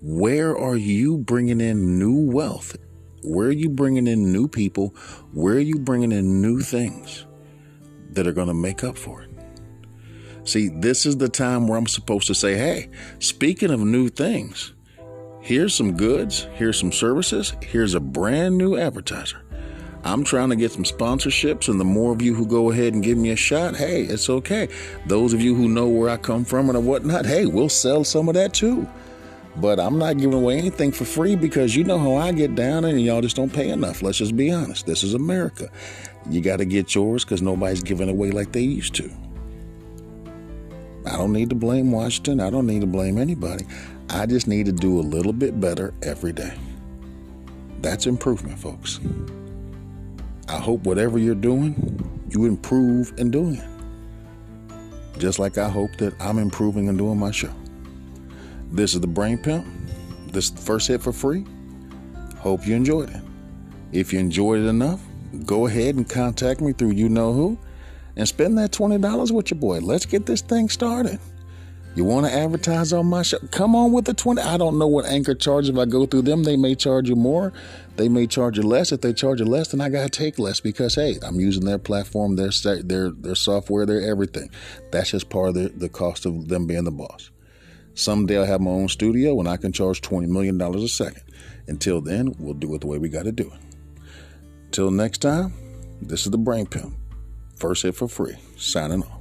where 0.00 0.56
are 0.56 0.76
you 0.76 1.18
bringing 1.18 1.60
in 1.60 1.98
new 1.98 2.30
wealth? 2.30 2.76
Where 3.24 3.48
are 3.48 3.52
you 3.52 3.70
bringing 3.70 4.06
in 4.06 4.32
new 4.32 4.46
people? 4.46 4.94
Where 5.32 5.54
are 5.54 5.58
you 5.58 5.80
bringing 5.80 6.12
in 6.12 6.40
new 6.40 6.60
things 6.60 7.26
that 8.14 8.26
are 8.26 8.32
going 8.32 8.48
to 8.48 8.54
make 8.54 8.84
up 8.84 8.96
for 8.96 9.22
it? 9.22 9.30
See, 10.44 10.68
this 10.68 11.06
is 11.06 11.18
the 11.18 11.28
time 11.28 11.68
where 11.68 11.78
I'm 11.78 11.86
supposed 11.86 12.26
to 12.28 12.34
say, 12.34 12.56
hey, 12.56 12.90
speaking 13.18 13.70
of 13.70 13.80
new 13.80 14.08
things, 14.08 14.72
here's 15.40 15.74
some 15.74 15.96
goods, 15.96 16.48
here's 16.54 16.78
some 16.78 16.92
services, 16.92 17.54
here's 17.62 17.94
a 17.94 18.00
brand 18.00 18.56
new 18.56 18.76
advertiser. 18.76 19.42
I'm 20.02 20.24
trying 20.24 20.48
to 20.48 20.56
get 20.56 20.72
some 20.72 20.84
sponsorships, 20.84 21.68
and 21.68 21.78
the 21.78 21.84
more 21.84 22.12
of 22.12 22.22
you 22.22 22.34
who 22.34 22.46
go 22.46 22.70
ahead 22.70 22.94
and 22.94 23.02
give 23.02 23.18
me 23.18 23.30
a 23.30 23.36
shot, 23.36 23.76
hey, 23.76 24.02
it's 24.02 24.30
okay. 24.30 24.68
Those 25.06 25.34
of 25.34 25.42
you 25.42 25.54
who 25.54 25.68
know 25.68 25.88
where 25.88 26.08
I 26.08 26.16
come 26.16 26.44
from 26.44 26.70
and 26.70 26.86
whatnot, 26.86 27.26
hey, 27.26 27.44
we'll 27.44 27.68
sell 27.68 28.02
some 28.02 28.28
of 28.28 28.34
that 28.34 28.54
too. 28.54 28.88
But 29.56 29.78
I'm 29.78 29.98
not 29.98 30.16
giving 30.16 30.34
away 30.34 30.56
anything 30.56 30.90
for 30.90 31.04
free 31.04 31.36
because 31.36 31.76
you 31.76 31.84
know 31.84 31.98
how 31.98 32.14
I 32.14 32.32
get 32.32 32.54
down 32.54 32.84
and 32.84 33.00
y'all 33.00 33.20
just 33.20 33.36
don't 33.36 33.52
pay 33.52 33.68
enough. 33.68 34.00
Let's 34.00 34.18
just 34.18 34.36
be 34.36 34.50
honest. 34.50 34.86
This 34.86 35.02
is 35.02 35.12
America. 35.12 35.68
You 36.28 36.40
got 36.40 36.58
to 36.58 36.64
get 36.64 36.94
yours 36.94 37.24
because 37.24 37.42
nobody's 37.42 37.82
giving 37.82 38.08
away 38.08 38.30
like 38.30 38.52
they 38.52 38.60
used 38.60 38.94
to. 38.96 39.10
I 41.06 41.16
don't 41.16 41.32
need 41.32 41.48
to 41.48 41.54
blame 41.54 41.92
Washington. 41.92 42.40
I 42.40 42.50
don't 42.50 42.66
need 42.66 42.82
to 42.82 42.86
blame 42.86 43.18
anybody. 43.18 43.64
I 44.10 44.26
just 44.26 44.46
need 44.46 44.66
to 44.66 44.72
do 44.72 44.98
a 44.98 45.02
little 45.02 45.32
bit 45.32 45.60
better 45.60 45.94
every 46.02 46.32
day. 46.32 46.52
That's 47.80 48.06
improvement, 48.06 48.58
folks. 48.58 49.00
I 50.48 50.58
hope 50.58 50.82
whatever 50.82 51.18
you're 51.18 51.34
doing, 51.34 51.74
you 52.28 52.44
improve 52.44 53.14
in 53.16 53.30
doing 53.30 53.54
it. 53.56 55.18
Just 55.18 55.38
like 55.38 55.58
I 55.58 55.68
hope 55.68 55.96
that 55.96 56.14
I'm 56.20 56.38
improving 56.38 56.88
and 56.88 56.98
doing 56.98 57.18
my 57.18 57.30
show. 57.30 57.52
This 58.72 58.94
is 58.94 59.00
the 59.00 59.06
Brain 59.06 59.38
Pimp. 59.38 59.66
This 60.28 60.50
first 60.50 60.88
hit 60.88 61.02
for 61.02 61.12
free. 61.12 61.44
Hope 62.38 62.66
you 62.66 62.74
enjoyed 62.74 63.10
it. 63.10 63.22
If 63.92 64.12
you 64.12 64.18
enjoyed 64.18 64.60
it 64.60 64.66
enough, 64.66 65.00
go 65.44 65.66
ahead 65.66 65.96
and 65.96 66.08
contact 66.08 66.60
me 66.60 66.72
through 66.72 66.92
you 66.92 67.08
know 67.08 67.32
who 67.32 67.58
and 68.16 68.26
spend 68.26 68.58
that 68.58 68.72
$20 68.72 69.30
with 69.32 69.50
your 69.50 69.60
boy. 69.60 69.78
Let's 69.78 70.06
get 70.06 70.26
this 70.26 70.40
thing 70.42 70.68
started. 70.68 71.18
You 71.96 72.04
want 72.04 72.26
to 72.26 72.32
advertise 72.32 72.92
on 72.92 73.06
my 73.06 73.22
show? 73.22 73.38
Come 73.50 73.74
on 73.74 73.90
with 73.90 74.04
the 74.04 74.14
20. 74.14 74.40
I 74.40 74.56
don't 74.56 74.78
know 74.78 74.86
what 74.86 75.06
Anchor 75.06 75.34
charges. 75.34 75.70
If 75.70 75.76
I 75.76 75.86
go 75.86 76.06
through 76.06 76.22
them, 76.22 76.44
they 76.44 76.56
may 76.56 76.76
charge 76.76 77.08
you 77.08 77.16
more. 77.16 77.52
They 77.96 78.08
may 78.08 78.28
charge 78.28 78.56
you 78.58 78.62
less. 78.62 78.92
If 78.92 79.00
they 79.00 79.12
charge 79.12 79.40
you 79.40 79.46
less, 79.46 79.68
then 79.68 79.80
I 79.80 79.88
got 79.88 80.04
to 80.04 80.08
take 80.08 80.38
less 80.38 80.60
because, 80.60 80.94
hey, 80.94 81.16
I'm 81.22 81.40
using 81.40 81.64
their 81.64 81.78
platform, 81.78 82.36
their, 82.36 82.50
their, 82.82 83.10
their 83.10 83.34
software, 83.34 83.86
their 83.86 84.08
everything. 84.08 84.50
That's 84.92 85.10
just 85.10 85.30
part 85.30 85.48
of 85.48 85.54
the, 85.54 85.68
the 85.70 85.88
cost 85.88 86.26
of 86.26 86.46
them 86.46 86.68
being 86.68 86.84
the 86.84 86.92
boss. 86.92 87.30
Someday 87.94 88.38
I'll 88.38 88.46
have 88.46 88.60
my 88.60 88.70
own 88.70 88.88
studio 88.88 89.38
and 89.40 89.48
I 89.48 89.56
can 89.56 89.72
charge 89.72 90.00
$20 90.00 90.28
million 90.28 90.60
a 90.60 90.88
second. 90.88 91.22
Until 91.66 92.00
then, 92.00 92.34
we'll 92.38 92.54
do 92.54 92.72
it 92.76 92.82
the 92.82 92.86
way 92.86 92.98
we 92.98 93.08
got 93.08 93.24
to 93.24 93.32
do 93.32 93.50
it. 93.52 93.69
Till 94.70 94.90
next 94.92 95.18
time, 95.18 95.52
this 96.00 96.24
is 96.26 96.30
the 96.30 96.38
Brain 96.38 96.66
Pimp. 96.66 96.94
First 97.56 97.82
hit 97.82 97.96
for 97.96 98.08
free. 98.08 98.36
Signing 98.56 99.02
off. 99.02 99.19